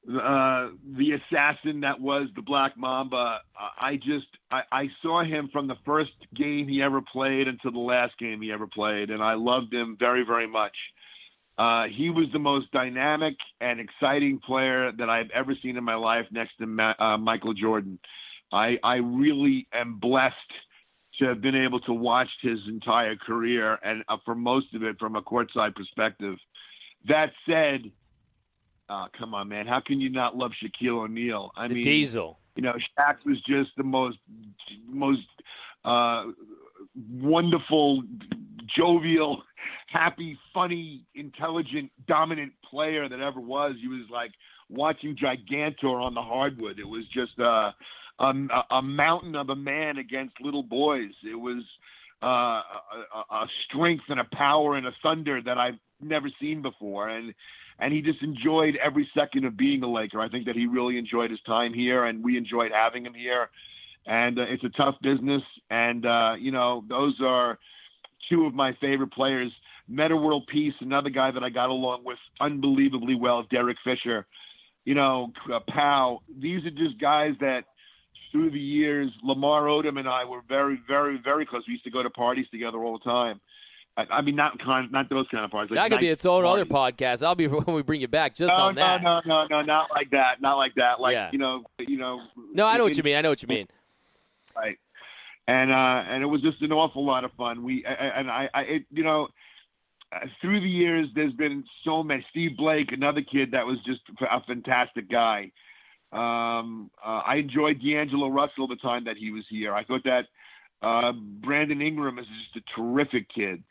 uh, 0.08 0.70
the 0.98 1.12
assassin 1.14 1.82
that 1.82 2.00
was 2.00 2.28
the 2.36 2.42
Black 2.42 2.78
Mamba. 2.78 3.40
I 3.80 3.98
just 3.98 4.28
I, 4.52 4.62
I 4.72 4.88
saw 5.02 5.24
him 5.24 5.50
from 5.52 5.68
the 5.68 5.78
first 5.86 6.12
game 6.36 6.68
he 6.68 6.82
ever 6.82 7.02
played 7.02 7.48
until 7.48 7.72
the 7.72 7.80
last 7.80 8.18
game 8.18 8.42
he 8.42 8.52
ever 8.52 8.68
played, 8.68 9.10
and 9.10 9.22
I 9.22 9.34
loved 9.34 9.74
him 9.74 9.98
very 10.00 10.24
very 10.26 10.48
much. 10.48 10.76
Uh, 11.58 11.86
he 11.96 12.10
was 12.10 12.26
the 12.34 12.40
most 12.40 12.70
dynamic 12.72 13.36
and 13.62 13.80
exciting 13.80 14.40
player 14.46 14.92
that 14.92 15.10
I've 15.10 15.30
ever 15.34 15.56
seen 15.64 15.78
in 15.78 15.86
my 15.86 15.96
life, 15.96 16.26
next 16.30 16.58
to 16.60 16.66
Ma- 16.66 16.96
uh, 17.00 17.18
Michael 17.18 17.54
Jordan. 17.54 17.98
I 18.52 18.78
I 18.84 18.96
really 18.96 19.68
am 19.74 20.00
blessed 20.00 20.36
to 21.20 21.26
have 21.26 21.42
been 21.42 21.56
able 21.56 21.80
to 21.82 21.94
watch 21.94 22.30
his 22.42 22.60
entire 22.68 23.16
career 23.16 23.78
and 23.84 24.04
uh, 24.08 24.18
for 24.26 24.36
most 24.36 24.74
of 24.74 24.84
it 24.84 24.98
from 25.00 25.16
a 25.16 25.22
courtside 25.22 25.76
perspective. 25.76 26.36
That 27.08 27.32
said, 27.48 27.92
uh, 28.90 29.08
come 29.18 29.34
on, 29.34 29.50
man, 29.50 29.68
how 29.68 29.80
can 29.80 30.02
you 30.02 30.10
not 30.10 30.36
love 30.36 30.52
Shaquille 30.64 31.04
O'Neal? 31.04 31.52
I 31.56 31.68
the 31.68 31.76
mean, 31.76 31.84
Diesel. 31.84 32.40
You 32.56 32.64
know, 32.64 32.74
Shaq 32.98 33.18
was 33.26 33.42
just 33.48 33.72
the 33.78 33.84
most 33.84 34.18
most 34.88 35.22
uh, 35.84 36.26
wonderful, 37.12 38.04
jovial, 38.76 39.44
happy, 39.88 40.38
funny, 40.54 41.04
intelligent, 41.16 41.92
dominant 42.08 42.54
player 42.70 43.08
that 43.10 43.20
ever 43.20 43.40
was. 43.40 43.76
He 43.82 43.88
was 43.88 44.08
like 44.12 44.32
watching 44.70 45.16
Gigantor 45.16 46.02
on 46.02 46.14
the 46.14 46.22
hardwood. 46.22 46.80
It 46.80 46.88
was 46.88 47.04
just 47.14 47.40
uh 47.40 47.72
a, 48.20 48.34
a 48.72 48.82
mountain 48.82 49.36
of 49.36 49.50
a 49.50 49.56
man 49.56 49.98
against 49.98 50.40
little 50.42 50.64
boys. 50.64 51.12
It 51.24 51.36
was 51.36 51.64
uh, 52.24 52.28
a, 52.28 52.62
a 53.32 53.48
strength 53.68 54.06
and 54.10 54.20
a 54.20 54.28
power 54.34 54.76
and 54.76 54.88
a 54.88 54.96
thunder 55.04 55.42
that 55.42 55.58
I've 55.58 55.80
never 56.02 56.30
seen 56.40 56.62
before, 56.62 57.10
and 57.10 57.34
and 57.80 57.94
he 57.94 58.02
just 58.02 58.22
enjoyed 58.24 58.78
every 58.84 59.10
second 59.14 59.44
of 59.44 59.58
being 59.58 59.84
a 59.84 59.88
Laker. 59.88 60.22
I 60.22 60.30
think 60.30 60.46
that 60.46 60.56
he 60.56 60.66
really 60.66 60.98
enjoyed 60.98 61.30
his 61.30 61.42
time 61.46 61.74
here, 61.74 62.06
and 62.06 62.24
we 62.24 62.38
enjoyed 62.38 62.72
having 62.72 63.06
him 63.06 63.14
here. 63.14 63.50
And 64.08 64.40
uh, 64.40 64.44
it's 64.44 64.64
a 64.64 64.70
tough 64.70 64.96
business, 65.02 65.42
and 65.70 66.06
uh, 66.06 66.36
you 66.40 66.52
know 66.52 66.84
those 66.88 67.16
are 67.22 67.60
two 68.30 68.46
of 68.46 68.54
my 68.54 68.74
favorite 68.80 69.12
players. 69.12 69.52
Metta 69.88 70.16
World 70.16 70.48
Peace, 70.52 70.74
another 70.80 71.10
guy 71.10 71.32
that 71.32 71.44
I 71.44 71.50
got 71.50 71.70
along 71.70 72.04
with 72.06 72.18
unbelievably 72.40 73.16
well, 73.16 73.46
Derek 73.52 73.78
Fisher. 73.84 74.26
You 74.86 74.96
know, 74.96 75.32
uh, 75.54 75.60
Pau. 75.68 76.22
These 76.40 76.66
are 76.66 76.72
just 76.72 77.00
guys 77.00 77.34
that 77.40 77.66
through 78.36 78.52
the 78.52 78.60
years, 78.60 79.10
Lamar 79.24 79.64
Odom 79.64 79.98
and 79.98 80.10
I 80.10 80.26
were 80.26 80.42
very, 80.50 80.78
very, 80.86 81.18
very 81.24 81.46
close. 81.46 81.64
We 81.68 81.74
used 81.74 81.86
to 81.86 81.90
go 81.90 82.04
to 82.04 82.10
parties 82.10 82.46
together 82.52 82.80
all 82.80 83.00
the 83.00 83.10
time. 83.10 83.40
I, 83.98 84.22
mean, 84.22 84.36
not 84.36 84.60
kind, 84.60 84.92
not 84.92 85.10
those 85.10 85.26
kind 85.32 85.46
of 85.46 85.52
parties. 85.52 85.74
Like 85.74 85.90
that 85.90 85.96
could 85.96 86.02
be 86.02 86.10
its 86.10 86.26
own 86.26 86.44
parties. 86.44 86.64
other 86.64 86.92
podcast. 86.92 87.26
I'll 87.26 87.34
be 87.34 87.48
when 87.48 87.74
we 87.74 87.82
bring 87.82 88.02
you 88.02 88.10
back 88.10 88.36
just 88.36 88.50
no, 88.50 88.64
on 88.64 88.76
no, 88.76 88.82
that. 88.82 89.02
No, 89.02 89.22
no, 89.26 89.48
no, 89.48 89.48
no, 89.48 89.62
not 89.62 89.88
like 89.90 90.10
that. 90.10 90.42
Not 90.42 90.56
like 90.56 90.76
that. 90.76 91.00
Like 91.00 91.14
yeah. 91.14 91.30
you 91.32 91.40
know, 91.40 91.64
you 91.80 91.98
know. 91.98 92.20
No, 92.54 92.68
I 92.68 92.76
know 92.78 92.84
what 92.84 92.98
you 92.98 93.04
mean. 93.04 93.16
I 93.16 93.22
know 93.22 93.30
what 93.30 93.42
you 93.42 93.48
mean. 93.48 93.70
Right, 94.54 94.78
and 95.48 95.72
uh, 95.72 96.12
and 96.14 96.24
it 96.24 96.26
was 96.26 96.42
just 96.42 96.62
an 96.62 96.74
awful 96.74 97.06
lot 97.06 97.24
of 97.24 97.32
fun. 97.38 97.64
We 97.64 97.86
and 97.86 98.30
I, 98.30 98.50
I, 98.54 98.62
it, 98.64 98.84
you 98.92 99.04
know. 99.04 99.30
Through 100.40 100.62
the 100.62 100.70
years, 100.70 101.08
there's 101.14 101.34
been 101.34 101.66
so 101.84 102.02
many. 102.02 102.26
Steve 102.30 102.56
Blake, 102.56 102.94
another 102.94 103.22
kid 103.22 103.52
that 103.52 103.66
was 103.66 103.78
just 103.86 104.00
a 104.22 104.40
fantastic 104.46 105.10
guy. 105.10 105.52
Um, 106.16 106.90
uh, 107.06 107.22
I 107.26 107.36
enjoyed 107.36 107.82
D'Angelo 107.82 108.30
Russell 108.30 108.68
the 108.68 108.78
time 108.78 109.04
that 109.06 109.18
he 109.18 109.32
was 109.32 109.44
here. 109.50 109.74
I 109.74 109.84
thought 109.84 110.04
that 110.06 110.26
uh, 110.82 111.12
Brandon 111.12 111.82
Ingram 111.82 112.20
is 112.20 112.26
just 112.26 112.66
a 112.66 112.80
terrific 112.80 113.28
kid. 113.34 113.64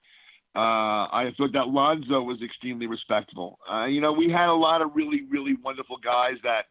Uh, 0.56 1.08
I 1.10 1.32
thought 1.36 1.52
that 1.54 1.68
Lonzo 1.68 2.22
was 2.22 2.38
extremely 2.42 2.86
respectable. 2.86 3.58
Uh, 3.70 3.86
you 3.86 4.00
know, 4.00 4.12
we 4.12 4.30
had 4.30 4.48
a 4.48 4.54
lot 4.54 4.82
of 4.82 4.90
really, 4.94 5.22
really 5.28 5.54
wonderful 5.64 5.96
guys 5.96 6.36
that, 6.44 6.66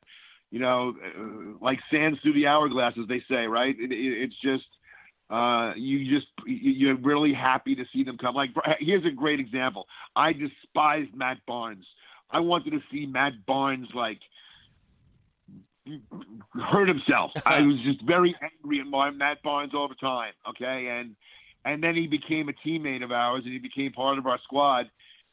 you 0.52 0.60
know, 0.60 0.94
uh, 1.04 1.58
like 1.60 1.80
sands 1.92 2.20
through 2.22 2.34
the 2.34 2.48
hourglass, 2.48 2.94
as 3.02 3.08
they 3.10 3.22
say, 3.30 3.46
right? 3.48 3.76
It, 3.78 3.92
it, 3.92 4.24
it's 4.24 4.36
just 4.42 4.64
uh, 5.30 5.74
you 5.76 6.14
just 6.14 6.28
you're 6.46 6.98
really 6.98 7.34
happy 7.34 7.76
to 7.76 7.84
see 7.92 8.04
them 8.04 8.18
come. 8.18 8.36
Like 8.36 8.52
here's 8.80 9.06
a 9.06 9.12
great 9.12 9.40
example. 9.40 9.88
I 10.16 10.32
despised 10.34 11.16
Matt 11.16 11.38
Barnes. 11.48 11.86
I 12.30 12.40
wanted 12.40 12.72
to 12.72 12.80
see 12.92 13.06
Matt 13.06 13.46
Barnes 13.46 13.88
like 13.96 14.20
hurt 16.62 16.88
himself. 16.88 17.32
I 17.46 17.62
was 17.62 17.78
just 17.84 18.02
very 18.04 18.36
angry 18.42 18.80
at 18.80 19.16
Matt 19.16 19.42
Barnes 19.44 19.74
all 19.74 19.88
the 19.88 19.96
time. 19.96 20.34
Okay, 20.50 20.88
and 20.88 21.16
and 21.66 21.84
then 21.84 21.96
he 21.96 22.08
became 22.08 22.50
a 22.50 22.54
teammate 22.68 23.04
of 23.04 23.12
ours, 23.12 23.44
and 23.46 23.54
he 23.54 23.60
became 23.60 23.92
part 23.92 24.18
of 24.18 24.28
our 24.28 24.40
squad, 24.44 24.90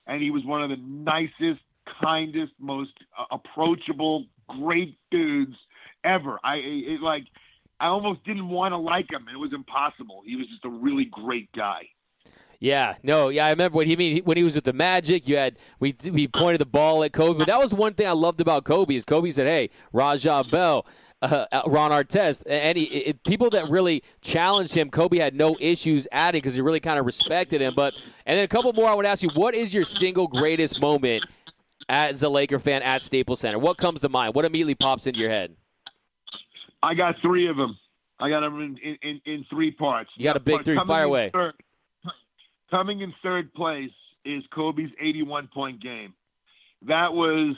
and 0.06 0.22
he 0.22 0.30
was 0.30 0.44
one 0.44 0.62
of 0.62 0.70
the 0.70 0.76
nicest, 0.76 1.60
kindest, 2.00 2.52
most 2.60 2.92
uh, 3.18 3.24
approachable, 3.32 4.26
great 4.48 4.96
dudes 5.10 5.56
ever. 6.04 6.38
I 6.44 6.56
it, 6.56 7.00
like 7.00 7.24
I 7.80 7.86
almost 7.86 8.24
didn't 8.24 8.48
want 8.48 8.72
to 8.72 8.78
like 8.78 9.10
him. 9.10 9.26
It 9.32 9.38
was 9.38 9.52
impossible. 9.52 10.22
He 10.24 10.36
was 10.36 10.46
just 10.48 10.64
a 10.64 10.68
really 10.70 11.06
great 11.06 11.50
guy. 11.52 11.88
Yeah, 12.60 12.96
no, 13.02 13.30
yeah, 13.30 13.46
I 13.46 13.50
remember 13.50 13.78
when 13.78 13.86
he 13.86 13.96
mean 13.96 14.22
when 14.24 14.36
he 14.36 14.44
was 14.44 14.54
with 14.54 14.64
the 14.64 14.74
Magic. 14.74 15.26
You 15.26 15.38
had 15.38 15.58
we 15.80 15.96
we 16.12 16.28
pointed 16.28 16.60
the 16.60 16.66
ball 16.66 17.02
at 17.02 17.12
Kobe, 17.14 17.38
but 17.38 17.46
that 17.46 17.58
was 17.58 17.72
one 17.72 17.94
thing 17.94 18.06
I 18.06 18.12
loved 18.12 18.38
about 18.42 18.64
Kobe 18.64 18.94
is 18.94 19.06
Kobe 19.06 19.30
said, 19.30 19.46
"Hey, 19.46 19.70
Raja 19.92 20.44
Bell." 20.50 20.86
Uh, 21.22 21.44
uh, 21.52 21.60
Ron 21.66 21.90
Artest, 21.90 22.44
and 22.46 22.78
he, 22.78 22.84
it, 22.84 23.22
people 23.24 23.50
that 23.50 23.68
really 23.68 24.02
challenged 24.22 24.72
him, 24.72 24.88
Kobe 24.88 25.18
had 25.18 25.34
no 25.34 25.54
issues 25.60 26.08
adding 26.10 26.38
because 26.38 26.54
he 26.54 26.62
really 26.62 26.80
kind 26.80 26.98
of 26.98 27.04
respected 27.04 27.60
him. 27.60 27.74
But 27.76 27.92
and 28.24 28.38
then 28.38 28.44
a 28.46 28.48
couple 28.48 28.72
more, 28.72 28.88
I 28.88 28.94
would 28.94 29.04
ask 29.04 29.22
you, 29.22 29.28
what 29.34 29.54
is 29.54 29.74
your 29.74 29.84
single 29.84 30.28
greatest 30.28 30.80
moment 30.80 31.24
as 31.90 32.22
a 32.22 32.30
Laker 32.30 32.58
fan 32.58 32.80
at 32.80 33.02
Staples 33.02 33.40
Center? 33.40 33.58
What 33.58 33.76
comes 33.76 34.00
to 34.00 34.08
mind? 34.08 34.34
What 34.34 34.46
immediately 34.46 34.74
pops 34.74 35.06
into 35.06 35.20
your 35.20 35.28
head? 35.28 35.54
I 36.82 36.94
got 36.94 37.16
three 37.20 37.48
of 37.48 37.56
them. 37.58 37.78
I 38.18 38.30
got 38.30 38.40
them 38.40 38.78
in, 38.82 38.96
in, 39.02 39.20
in 39.26 39.44
three 39.50 39.72
parts. 39.72 40.08
You 40.16 40.24
got 40.24 40.38
a 40.38 40.40
big 40.40 40.64
three. 40.64 40.78
Fire 40.78 41.04
away. 41.04 41.28
Third, 41.34 41.52
coming 42.70 43.00
in 43.00 43.12
third 43.22 43.52
place 43.54 43.90
is 44.24 44.42
Kobe's 44.54 44.90
81 45.00 45.48
point 45.52 45.82
game. 45.82 46.14
That 46.86 47.12
was 47.12 47.56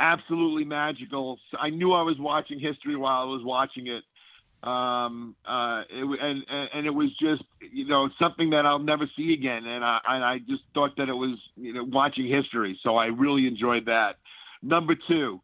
absolutely 0.00 0.64
magical. 0.64 1.38
I 1.58 1.70
knew 1.70 1.92
I 1.92 2.02
was 2.02 2.16
watching 2.18 2.58
history 2.58 2.96
while 2.96 3.22
I 3.22 3.24
was 3.24 3.42
watching 3.44 3.86
it. 3.86 4.02
Um, 4.66 5.34
uh, 5.44 5.82
it, 5.90 6.20
and, 6.20 6.44
and 6.72 6.86
it 6.86 6.90
was 6.90 7.10
just, 7.20 7.42
you 7.72 7.86
know, 7.86 8.08
something 8.20 8.50
that 8.50 8.64
I'll 8.64 8.78
never 8.78 9.10
see 9.16 9.32
again. 9.32 9.66
And 9.66 9.84
I, 9.84 9.98
and 10.08 10.24
I 10.24 10.38
just 10.38 10.62
thought 10.72 10.96
that 10.98 11.08
it 11.08 11.14
was, 11.14 11.36
you 11.56 11.72
know, 11.72 11.84
watching 11.84 12.28
history. 12.28 12.78
So 12.82 12.96
I 12.96 13.06
really 13.06 13.46
enjoyed 13.46 13.86
that. 13.86 14.16
Number 14.62 14.94
two, 15.08 15.40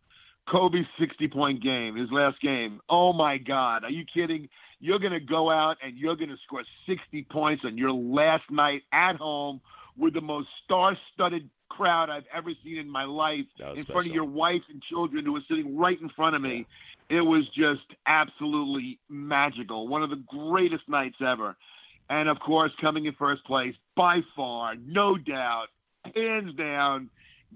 Kobe's 0.48 0.86
60 1.00 1.28
point 1.28 1.62
game, 1.62 1.96
his 1.96 2.08
last 2.12 2.40
game. 2.40 2.80
Oh 2.88 3.12
my 3.12 3.38
God. 3.38 3.84
Are 3.84 3.90
you 3.90 4.04
kidding? 4.12 4.48
You're 4.80 4.98
going 4.98 5.12
to 5.12 5.20
go 5.20 5.50
out 5.50 5.76
and 5.82 5.96
you're 5.96 6.16
going 6.16 6.30
to 6.30 6.36
score 6.46 6.62
60 6.86 7.26
points 7.30 7.64
on 7.64 7.76
your 7.76 7.92
last 7.92 8.44
night 8.50 8.82
at 8.92 9.16
home 9.16 9.60
with 9.96 10.14
the 10.14 10.20
most 10.20 10.48
star 10.64 10.96
studded 11.12 11.50
crowd 11.68 12.10
I've 12.10 12.24
ever 12.34 12.50
seen 12.64 12.78
in 12.78 12.88
my 12.88 13.04
life 13.04 13.46
in 13.58 13.78
special. 13.78 13.92
front 13.92 14.06
of 14.08 14.14
your 14.14 14.24
wife 14.24 14.62
and 14.70 14.82
children 14.82 15.24
who 15.24 15.32
were 15.32 15.42
sitting 15.48 15.76
right 15.76 16.00
in 16.00 16.08
front 16.10 16.36
of 16.36 16.42
me. 16.42 16.66
Yeah. 17.10 17.18
It 17.18 17.20
was 17.22 17.44
just 17.56 17.86
absolutely 18.06 18.98
magical. 19.08 19.88
One 19.88 20.02
of 20.02 20.10
the 20.10 20.22
greatest 20.28 20.88
nights 20.88 21.16
ever. 21.26 21.56
And 22.10 22.28
of 22.28 22.38
course, 22.40 22.72
coming 22.80 23.06
in 23.06 23.14
first 23.14 23.44
place 23.44 23.74
by 23.96 24.20
far, 24.36 24.74
no 24.76 25.16
doubt, 25.16 25.66
hands 26.14 26.54
down, 26.56 27.10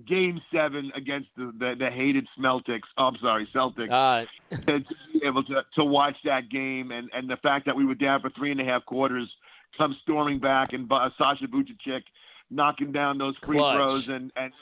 Game 0.07 0.41
Seven 0.53 0.91
against 0.97 1.29
the 1.37 1.53
the, 1.59 1.75
the 1.79 1.91
hated 1.91 2.27
Celtics. 2.39 2.81
Oh, 2.97 3.05
I'm 3.05 3.17
sorry, 3.21 3.49
Celtics. 3.55 3.91
Uh, 3.91 4.27
to 4.57 4.85
be 5.13 5.25
able 5.25 5.45
to 5.45 5.63
to 5.75 5.85
watch 5.85 6.17
that 6.25 6.49
game 6.49 6.91
and 6.91 7.11
and 7.13 7.29
the 7.29 7.37
fact 7.37 7.67
that 7.67 7.77
we 7.77 7.85
were 7.85 7.95
down 7.95 8.21
for 8.21 8.31
three 8.31 8.51
and 8.51 8.61
a 8.61 8.65
half 8.65 8.85
quarters, 8.87 9.31
come 9.77 9.97
storming 10.03 10.39
back 10.39 10.73
and 10.73 10.91
uh, 10.91 11.11
Sasha 11.19 11.47
Vujacic 11.47 12.03
knocking 12.51 12.93
down 12.93 13.19
those 13.19 13.35
free 13.43 13.59
Clutch. 13.59 13.77
throws 13.77 14.09
and 14.09 14.33
and 14.37 14.53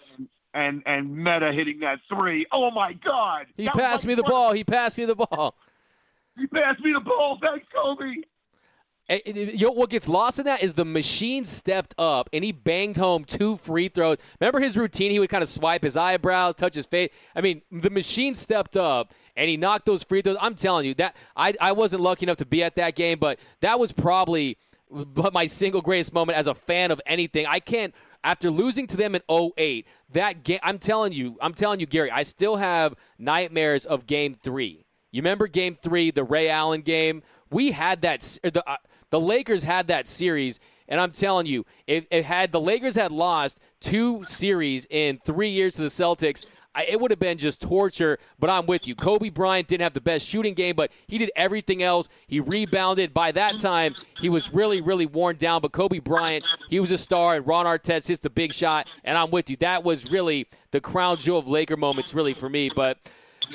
and 0.54 0.82
and 0.86 1.16
Metta 1.16 1.52
hitting 1.52 1.80
that 1.80 2.00
three. 2.08 2.46
Oh 2.52 2.70
my 2.70 2.92
God! 2.92 3.46
He 3.56 3.68
passed 3.68 4.06
me 4.06 4.14
the 4.14 4.22
ball. 4.22 4.52
He 4.52 4.64
passed 4.64 4.98
me 4.98 5.04
the 5.04 5.16
ball. 5.16 5.54
He 6.36 6.46
passed 6.46 6.80
me 6.80 6.92
the 6.92 7.00
ball. 7.00 7.38
Thanks, 7.40 7.66
Kobe. 7.72 8.22
You 9.10 9.66
know, 9.66 9.72
what 9.72 9.90
gets 9.90 10.08
lost 10.08 10.38
in 10.38 10.44
that 10.44 10.62
is 10.62 10.74
the 10.74 10.84
machine 10.84 11.44
stepped 11.44 11.94
up 11.98 12.30
and 12.32 12.44
he 12.44 12.52
banged 12.52 12.96
home 12.96 13.24
two 13.24 13.56
free 13.56 13.88
throws. 13.88 14.18
Remember 14.38 14.60
his 14.60 14.76
routine? 14.76 15.10
He 15.10 15.18
would 15.18 15.28
kind 15.28 15.42
of 15.42 15.48
swipe 15.48 15.82
his 15.82 15.96
eyebrows, 15.96 16.54
touch 16.54 16.76
his 16.76 16.86
face. 16.86 17.10
I 17.34 17.40
mean, 17.40 17.62
the 17.72 17.90
machine 17.90 18.34
stepped 18.34 18.76
up 18.76 19.12
and 19.36 19.48
he 19.48 19.56
knocked 19.56 19.86
those 19.86 20.04
free 20.04 20.22
throws. 20.22 20.36
I'm 20.40 20.54
telling 20.54 20.86
you 20.86 20.94
that 20.94 21.16
I 21.36 21.54
I 21.60 21.72
wasn't 21.72 22.02
lucky 22.02 22.24
enough 22.24 22.36
to 22.36 22.46
be 22.46 22.62
at 22.62 22.76
that 22.76 22.94
game, 22.94 23.18
but 23.18 23.40
that 23.60 23.80
was 23.80 23.90
probably 23.90 24.58
but 24.88 25.32
my 25.32 25.46
single 25.46 25.80
greatest 25.80 26.12
moment 26.12 26.38
as 26.38 26.46
a 26.46 26.54
fan 26.54 26.92
of 26.92 27.00
anything. 27.04 27.46
I 27.46 27.58
can't 27.58 27.92
after 28.22 28.48
losing 28.48 28.86
to 28.88 28.96
them 28.96 29.14
in 29.16 29.22
08, 29.28 29.88
that 30.12 30.44
game 30.44 30.60
I'm 30.62 30.78
telling 30.78 31.12
you, 31.12 31.36
I'm 31.40 31.54
telling 31.54 31.80
you 31.80 31.86
Gary, 31.86 32.12
I 32.12 32.22
still 32.22 32.56
have 32.56 32.94
nightmares 33.18 33.86
of 33.86 34.06
game 34.06 34.36
3. 34.40 34.84
You 35.12 35.22
remember 35.22 35.48
game 35.48 35.76
3, 35.80 36.12
the 36.12 36.22
Ray 36.22 36.48
Allen 36.48 36.82
game? 36.82 37.22
We 37.50 37.72
had 37.72 38.02
that 38.02 38.20
the 38.42 38.62
uh, 38.68 38.76
the 39.10 39.20
Lakers 39.20 39.62
had 39.62 39.88
that 39.88 40.08
series, 40.08 40.60
and 40.88 41.00
I'm 41.00 41.12
telling 41.12 41.46
you, 41.46 41.66
if, 41.86 42.06
if 42.10 42.24
had 42.24 42.52
the 42.52 42.60
Lakers 42.60 42.94
had 42.94 43.12
lost 43.12 43.60
two 43.80 44.24
series 44.24 44.86
in 44.90 45.18
three 45.24 45.50
years 45.50 45.76
to 45.76 45.82
the 45.82 45.88
Celtics, 45.88 46.44
I, 46.74 46.84
it 46.84 47.00
would 47.00 47.10
have 47.10 47.18
been 47.18 47.38
just 47.38 47.60
torture. 47.60 48.18
But 48.38 48.50
I'm 48.50 48.66
with 48.66 48.86
you. 48.86 48.94
Kobe 48.94 49.28
Bryant 49.28 49.68
didn't 49.68 49.82
have 49.82 49.94
the 49.94 50.00
best 50.00 50.26
shooting 50.26 50.54
game, 50.54 50.76
but 50.76 50.92
he 51.06 51.18
did 51.18 51.30
everything 51.34 51.82
else. 51.82 52.08
He 52.26 52.40
rebounded. 52.40 53.12
By 53.12 53.32
that 53.32 53.58
time, 53.58 53.94
he 54.20 54.28
was 54.28 54.52
really, 54.52 54.80
really 54.80 55.06
worn 55.06 55.36
down. 55.36 55.62
But 55.62 55.72
Kobe 55.72 55.98
Bryant, 55.98 56.44
he 56.68 56.78
was 56.80 56.90
a 56.90 56.98
star, 56.98 57.36
and 57.36 57.46
Ron 57.46 57.66
Artest 57.66 58.08
hits 58.08 58.20
the 58.20 58.30
big 58.30 58.52
shot. 58.52 58.88
And 59.04 59.18
I'm 59.18 59.30
with 59.30 59.50
you. 59.50 59.56
That 59.56 59.82
was 59.82 60.10
really 60.10 60.46
the 60.70 60.80
crown 60.80 61.18
jewel 61.18 61.38
of 61.38 61.48
Laker 61.48 61.76
moments, 61.76 62.14
really 62.14 62.34
for 62.34 62.48
me. 62.48 62.70
But 62.74 62.98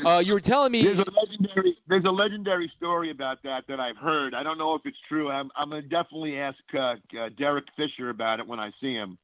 uh, 0.04 0.20
you 0.20 0.34
were 0.34 0.40
telling 0.40 0.72
me 0.72 0.84
there's 0.84 1.00
a 1.00 1.06
legendary 1.12 1.78
there's 1.88 2.06
a 2.06 2.12
legendary 2.12 2.72
story 2.78 3.12
about 3.12 3.42
that 3.44 3.64
that 3.68 3.80
I've 3.80 3.98
heard. 3.98 4.34
I 4.34 4.44
don't 4.44 4.58
know 4.58 4.76
if 4.76 4.82
it's 4.86 4.98
true. 5.08 5.30
I'm 5.30 5.52
I'm 5.56 5.70
gonna 5.70 5.82
definitely 5.82 6.40
ask 6.40 6.58
uh, 6.74 6.96
uh, 7.20 7.30
Derek 7.38 7.66
Fisher 7.78 8.10
about 8.10 8.40
it 8.40 8.48
when 8.48 8.60
I 8.60 8.72
see 8.82 8.94
him. 8.94 9.18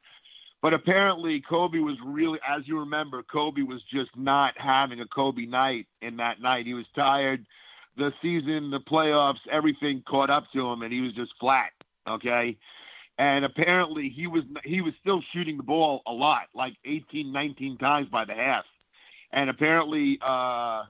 But 0.62 0.74
apparently, 0.76 1.42
Kobe 1.50 1.80
was 1.80 1.98
really, 2.06 2.38
as 2.48 2.62
you 2.68 2.80
remember, 2.80 3.24
Kobe 3.24 3.64
was 3.64 3.82
just 3.92 4.12
not 4.16 4.54
having 4.58 5.00
a 5.00 5.08
Kobe 5.08 5.46
night 5.46 5.88
in 6.04 6.18
that 6.18 6.40
night. 6.40 6.68
He 6.68 6.76
was 6.76 6.86
tired. 6.96 7.46
The 7.98 8.12
season, 8.22 8.70
the 8.70 8.80
playoffs, 8.80 9.40
everything 9.52 10.04
caught 10.08 10.30
up 10.30 10.44
to 10.54 10.68
him, 10.68 10.84
and 10.84 10.94
he 10.94 11.02
was 11.02 11.14
just 11.14 11.32
flat. 11.40 11.72
Okay, 12.08 12.58
and 13.18 13.46
apparently 13.46 14.10
he 14.16 14.28
was 14.28 14.44
he 14.64 14.82
was 14.82 14.94
still 15.02 15.22
shooting 15.34 15.58
the 15.58 15.64
ball 15.64 16.02
a 16.08 16.12
lot, 16.12 16.44
like 16.54 16.74
18, 16.86 17.32
19 17.32 17.78
times 17.78 18.08
by 18.10 18.26
the 18.26 18.34
half 18.34 18.66
and 19.32 19.50
apparently, 19.50 20.20
uh, 20.26 20.84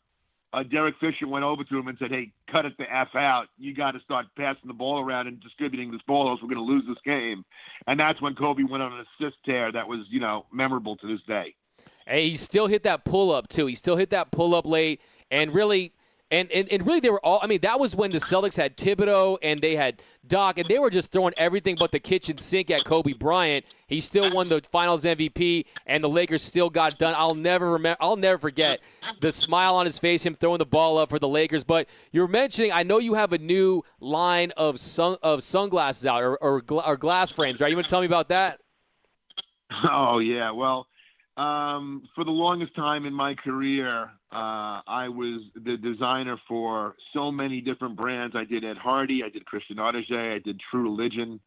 uh, 0.54 0.64
Derek 0.64 0.96
Fisher 1.00 1.28
went 1.28 1.46
over 1.46 1.64
to 1.64 1.78
him 1.78 1.88
and 1.88 1.98
said, 1.98 2.12
"Hey, 2.12 2.32
cut 2.52 2.66
it 2.66 2.78
the 2.78 2.84
f 2.84 3.16
out. 3.16 3.48
You 3.58 3.74
got 3.74 3.92
to 3.92 4.00
start 4.02 4.26
passing 4.38 4.68
the 4.68 4.74
ball 4.74 5.00
around 5.00 5.28
and 5.28 5.40
distributing 5.40 5.92
this 5.92 6.02
ball, 6.08 6.30
else 6.30 6.42
we're 6.42 6.54
going 6.54 6.66
to 6.66 6.74
lose 6.74 6.84
this 6.88 6.98
game." 7.06 7.46
And 7.88 8.00
that's 8.00 8.22
when 8.22 8.36
Kobe 8.36 8.64
went 8.64 8.84
on 8.84 8.94
an 8.94 9.06
assist 9.20 9.38
tear 9.46 9.72
that 9.72 9.88
was, 9.88 10.06
you 10.10 10.20
know, 10.20 10.46
memorable 10.52 10.98
to 10.98 11.08
this 11.08 11.22
day. 11.28 11.56
And 12.06 12.20
he 12.20 12.36
still 12.36 12.68
hit 12.68 12.84
that 12.84 13.06
pull 13.06 13.32
up 13.32 13.48
too. 13.48 13.68
He 13.68 13.76
still 13.76 13.96
hit 13.96 14.10
that 14.10 14.32
pull 14.32 14.54
up 14.54 14.66
late, 14.66 15.02
and 15.30 15.54
really 15.54 15.94
and, 16.32 16.50
and, 16.52 16.70
and 16.72 16.88
really, 16.88 17.02
they 17.02 17.10
were 17.10 17.24
all. 17.26 17.40
I 17.44 17.48
mean, 17.48 17.60
that 17.62 17.78
was 17.78 17.94
when 17.94 18.12
the 18.12 18.20
Celtics 18.20 18.56
had 18.56 18.78
Thibodeau 18.78 19.38
and 19.44 19.62
they 19.62 19.76
had 19.76 20.02
Doc, 20.26 20.58
and 20.58 20.68
they 20.70 20.80
were 20.80 20.90
just 20.90 21.12
throwing 21.12 21.34
everything 21.36 21.76
but 21.78 21.92
the 21.92 22.00
kitchen 22.00 22.38
sink 22.38 22.72
at 22.72 22.86
Kobe 22.86 23.12
Bryant. 23.12 23.66
He 23.88 24.00
still 24.00 24.34
won 24.34 24.48
the 24.48 24.62
Finals 24.72 25.04
MVP, 25.04 25.66
and 25.86 26.02
the 26.02 26.08
Lakers 26.08 26.42
still 26.42 26.70
got 26.70 26.98
done. 26.98 27.16
I'll 27.18 27.36
never 27.36 27.72
remember. 27.72 27.98
I'll 28.00 28.16
never 28.16 28.38
forget 28.38 28.80
the 29.20 29.34
smile 29.34 29.76
on 29.76 29.86
his 29.86 30.00
face, 30.00 30.26
him 30.26 30.34
throwing 30.34 30.60
the 30.60 30.66
ball 30.66 30.98
up 30.98 31.10
for 31.10 31.20
the 31.20 31.28
Lakers. 31.28 31.66
But 31.66 31.90
you're 32.14 32.30
mentioning, 32.30 32.72
I 32.72 32.84
know 32.84 33.00
you 33.00 33.16
have 33.16 33.34
a 33.34 33.38
new 33.38 33.84
line 34.00 34.52
of 34.56 34.80
sun 34.80 35.18
of 35.22 35.44
sunglasses 35.44 36.06
out 36.06 36.24
or 36.24 36.38
or, 36.38 36.62
or 36.70 36.96
glass 36.96 37.34
frames, 37.34 37.60
right? 37.60 37.70
You 37.70 37.76
want 37.76 37.88
to 37.88 37.92
tell 37.92 38.00
me 38.00 38.06
about 38.06 38.30
that? 38.30 38.60
Oh 39.90 40.20
yeah, 40.20 40.52
well 40.52 40.88
um, 41.38 42.04
for 42.14 42.24
the 42.24 42.32
longest 42.32 42.76
time 42.76 43.06
in 43.06 43.14
my 43.14 43.36
career, 43.36 44.04
uh, 44.32 44.82
I 44.86 45.08
was 45.08 45.42
the 45.56 45.78
designer 45.78 46.38
for 46.48 46.96
so 47.14 47.32
many 47.32 47.62
different 47.62 47.96
brands. 47.96 48.36
I 48.36 48.44
did 48.44 48.66
Ed 48.66 48.78
Hardy, 48.78 49.24
I 49.26 49.30
did 49.30 49.46
Christian 49.46 49.78
Audigier, 49.78 50.36
I 50.36 50.40
did 50.40 50.60
True 50.70 50.84
Religion, 50.84 51.40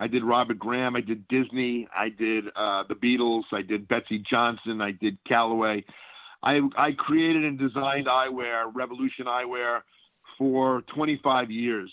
I 0.00 0.06
did 0.06 0.24
Robert 0.24 0.58
Graham, 0.58 0.96
I 0.96 1.00
did 1.00 1.28
Disney, 1.28 1.86
I 1.94 2.08
did 2.08 2.46
uh, 2.56 2.84
the 2.88 2.94
Beatles, 2.94 3.44
I 3.52 3.62
did 3.62 3.88
Betsey 3.88 4.22
Johnson, 4.28 4.80
I 4.80 4.92
did 4.92 5.18
Callaway. 5.26 5.84
I, 6.42 6.60
I 6.76 6.92
created 6.92 7.44
and 7.44 7.58
designed 7.58 8.06
eyewear, 8.06 8.70
Revolution 8.74 9.26
Eyewear, 9.26 9.80
for 10.38 10.82
25 10.94 11.50
years. 11.50 11.92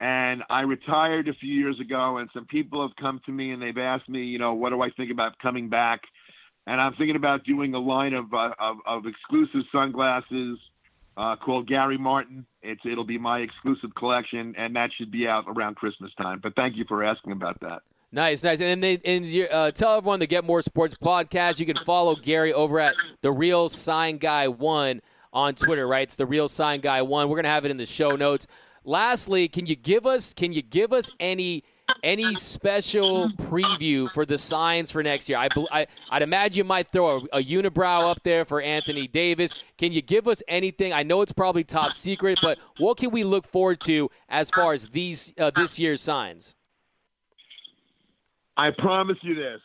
And 0.00 0.44
I 0.48 0.60
retired 0.60 1.28
a 1.28 1.34
few 1.34 1.52
years 1.52 1.78
ago, 1.80 2.18
and 2.18 2.28
some 2.32 2.46
people 2.46 2.82
have 2.86 2.94
come 2.96 3.20
to 3.26 3.32
me 3.32 3.50
and 3.50 3.60
they've 3.60 3.78
asked 3.78 4.08
me, 4.08 4.24
you 4.24 4.38
know, 4.38 4.54
what 4.54 4.70
do 4.70 4.80
I 4.80 4.90
think 4.90 5.10
about 5.10 5.38
coming 5.40 5.68
back? 5.68 6.02
And 6.68 6.82
I'm 6.82 6.92
thinking 6.94 7.16
about 7.16 7.44
doing 7.44 7.72
a 7.72 7.78
line 7.78 8.12
of, 8.12 8.32
uh, 8.34 8.50
of, 8.58 8.76
of 8.86 9.06
exclusive 9.06 9.62
sunglasses 9.72 10.58
uh, 11.16 11.34
called 11.36 11.66
Gary 11.66 11.96
Martin. 11.96 12.44
It's 12.62 12.82
it'll 12.84 13.06
be 13.06 13.16
my 13.16 13.38
exclusive 13.38 13.94
collection, 13.96 14.54
and 14.58 14.76
that 14.76 14.90
should 14.96 15.10
be 15.10 15.26
out 15.26 15.44
around 15.48 15.76
Christmas 15.76 16.12
time. 16.18 16.40
But 16.42 16.54
thank 16.56 16.76
you 16.76 16.84
for 16.86 17.02
asking 17.02 17.32
about 17.32 17.58
that. 17.60 17.80
Nice, 18.12 18.44
nice. 18.44 18.60
And 18.60 18.82
they, 18.82 18.98
and 19.04 19.48
uh, 19.50 19.70
tell 19.70 19.96
everyone 19.96 20.20
to 20.20 20.26
get 20.26 20.44
more 20.44 20.60
sports 20.60 20.94
podcast. 20.94 21.58
You 21.58 21.64
can 21.64 21.78
follow 21.86 22.14
Gary 22.16 22.52
over 22.52 22.78
at 22.78 22.94
the 23.22 23.32
Real 23.32 23.70
Sign 23.70 24.18
Guy 24.18 24.48
One 24.48 25.00
on 25.32 25.54
Twitter. 25.54 25.88
Right, 25.88 26.02
it's 26.02 26.16
the 26.16 26.26
Real 26.26 26.48
Sign 26.48 26.80
Guy 26.80 27.00
One. 27.00 27.30
We're 27.30 27.36
gonna 27.36 27.48
have 27.48 27.64
it 27.64 27.70
in 27.70 27.78
the 27.78 27.86
show 27.86 28.14
notes. 28.14 28.46
Lastly, 28.84 29.48
can 29.48 29.64
you 29.64 29.74
give 29.74 30.04
us 30.04 30.34
can 30.34 30.52
you 30.52 30.60
give 30.60 30.92
us 30.92 31.10
any 31.18 31.64
any 32.02 32.34
special 32.34 33.30
preview 33.30 34.12
for 34.12 34.24
the 34.24 34.38
signs 34.38 34.90
for 34.90 35.02
next 35.02 35.28
year? 35.28 35.38
I, 35.38 35.48
I 35.70 35.86
would 36.12 36.22
imagine 36.22 36.58
you 36.58 36.64
might 36.64 36.88
throw 36.88 37.18
a, 37.32 37.38
a, 37.38 37.42
unibrow 37.42 38.10
up 38.10 38.22
there 38.22 38.44
for 38.44 38.60
Anthony 38.60 39.06
Davis. 39.06 39.52
Can 39.76 39.92
you 39.92 40.02
give 40.02 40.28
us 40.28 40.42
anything? 40.48 40.92
I 40.92 41.02
know 41.02 41.22
it's 41.22 41.32
probably 41.32 41.64
top 41.64 41.92
secret, 41.92 42.38
but 42.42 42.58
what 42.78 42.96
can 42.96 43.10
we 43.10 43.24
look 43.24 43.46
forward 43.46 43.80
to 43.82 44.10
as 44.28 44.50
far 44.50 44.72
as 44.72 44.86
these 44.86 45.34
uh, 45.38 45.50
this 45.54 45.78
year's 45.78 46.00
signs? 46.00 46.54
I 48.56 48.70
promise 48.76 49.18
you 49.22 49.34
this. 49.34 49.60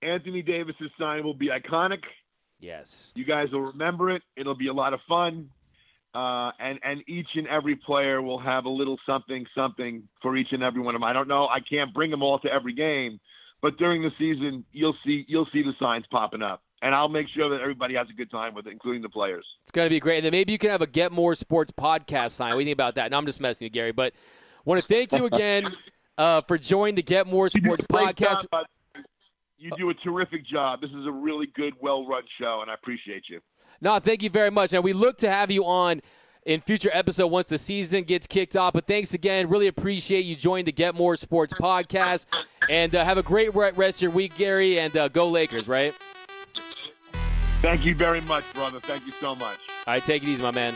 Anthony 0.00 0.42
Davis's 0.42 0.90
sign 0.98 1.24
will 1.24 1.34
be 1.34 1.48
iconic. 1.48 2.02
Yes. 2.60 3.12
You 3.14 3.24
guys 3.24 3.48
will 3.52 3.62
remember 3.62 4.10
it. 4.10 4.22
It'll 4.36 4.54
be 4.54 4.68
a 4.68 4.72
lot 4.72 4.94
of 4.94 5.00
fun. 5.08 5.50
Uh, 6.18 6.50
and 6.58 6.80
and 6.82 7.08
each 7.08 7.28
and 7.36 7.46
every 7.46 7.76
player 7.76 8.20
will 8.20 8.40
have 8.40 8.64
a 8.64 8.68
little 8.68 8.98
something 9.06 9.46
something 9.54 10.02
for 10.20 10.36
each 10.36 10.48
and 10.50 10.64
every 10.64 10.80
one 10.80 10.96
of 10.96 11.00
them. 11.00 11.08
I 11.08 11.12
don't 11.12 11.28
know. 11.28 11.46
I 11.46 11.60
can't 11.60 11.94
bring 11.94 12.10
them 12.10 12.24
all 12.24 12.40
to 12.40 12.52
every 12.52 12.72
game, 12.74 13.20
but 13.62 13.76
during 13.76 14.02
the 14.02 14.10
season, 14.18 14.64
you'll 14.72 14.96
see 15.06 15.24
you'll 15.28 15.46
see 15.52 15.62
the 15.62 15.74
signs 15.78 16.06
popping 16.10 16.42
up, 16.42 16.60
and 16.82 16.92
I'll 16.92 17.08
make 17.08 17.28
sure 17.28 17.48
that 17.50 17.60
everybody 17.60 17.94
has 17.94 18.08
a 18.10 18.14
good 18.14 18.32
time 18.32 18.52
with 18.52 18.66
it, 18.66 18.72
including 18.72 19.00
the 19.00 19.08
players. 19.08 19.46
It's 19.62 19.70
going 19.70 19.86
to 19.86 19.90
be 19.90 20.00
great. 20.00 20.16
And 20.16 20.24
then 20.24 20.32
maybe 20.32 20.50
you 20.50 20.58
can 20.58 20.70
have 20.70 20.82
a 20.82 20.88
Get 20.88 21.12
More 21.12 21.36
Sports 21.36 21.70
podcast 21.70 22.32
sign. 22.32 22.54
What 22.54 22.56
do 22.56 22.60
you 22.62 22.70
think 22.70 22.76
about 22.76 22.96
that? 22.96 23.12
No, 23.12 23.18
I'm 23.18 23.26
just 23.26 23.40
messing 23.40 23.66
with 23.66 23.72
Gary, 23.72 23.92
but 23.92 24.12
want 24.64 24.82
to 24.82 24.88
thank 24.92 25.12
you 25.12 25.26
again 25.26 25.68
uh, 26.18 26.40
for 26.48 26.58
joining 26.58 26.96
the 26.96 27.02
Get 27.02 27.28
More 27.28 27.48
Sports 27.48 27.84
podcast. 27.88 28.44
Job, 28.50 28.66
you 29.56 29.70
do 29.78 29.90
a 29.90 29.94
terrific 29.94 30.44
job. 30.44 30.80
This 30.80 30.90
is 30.90 31.06
a 31.06 31.12
really 31.12 31.46
good, 31.54 31.74
well-run 31.80 32.24
show, 32.40 32.58
and 32.62 32.72
I 32.72 32.74
appreciate 32.74 33.22
you. 33.28 33.40
No, 33.80 33.98
thank 33.98 34.22
you 34.22 34.30
very 34.30 34.50
much. 34.50 34.72
And 34.72 34.82
we 34.82 34.92
look 34.92 35.18
to 35.18 35.30
have 35.30 35.50
you 35.50 35.64
on 35.64 36.00
in 36.44 36.60
future 36.60 36.90
episode 36.92 37.28
once 37.28 37.48
the 37.48 37.58
season 37.58 38.04
gets 38.04 38.26
kicked 38.26 38.56
off. 38.56 38.72
But 38.72 38.86
thanks 38.86 39.14
again. 39.14 39.48
Really 39.48 39.66
appreciate 39.66 40.24
you 40.24 40.34
joining 40.34 40.64
the 40.64 40.72
Get 40.72 40.94
More 40.94 41.14
Sports 41.14 41.52
podcast. 41.54 42.26
And 42.68 42.94
uh, 42.94 43.04
have 43.04 43.18
a 43.18 43.22
great 43.22 43.54
rest 43.54 43.98
of 43.98 44.02
your 44.02 44.10
week, 44.10 44.36
Gary, 44.36 44.78
and 44.80 44.96
uh, 44.96 45.08
go 45.08 45.28
Lakers, 45.28 45.68
right? 45.68 45.94
Thank 47.60 47.84
you 47.84 47.94
very 47.94 48.20
much, 48.22 48.52
brother. 48.54 48.80
Thank 48.80 49.06
you 49.06 49.12
so 49.12 49.34
much. 49.34 49.58
All 49.86 49.94
right, 49.94 50.02
take 50.02 50.22
it 50.22 50.28
easy, 50.28 50.42
my 50.42 50.52
man. 50.52 50.74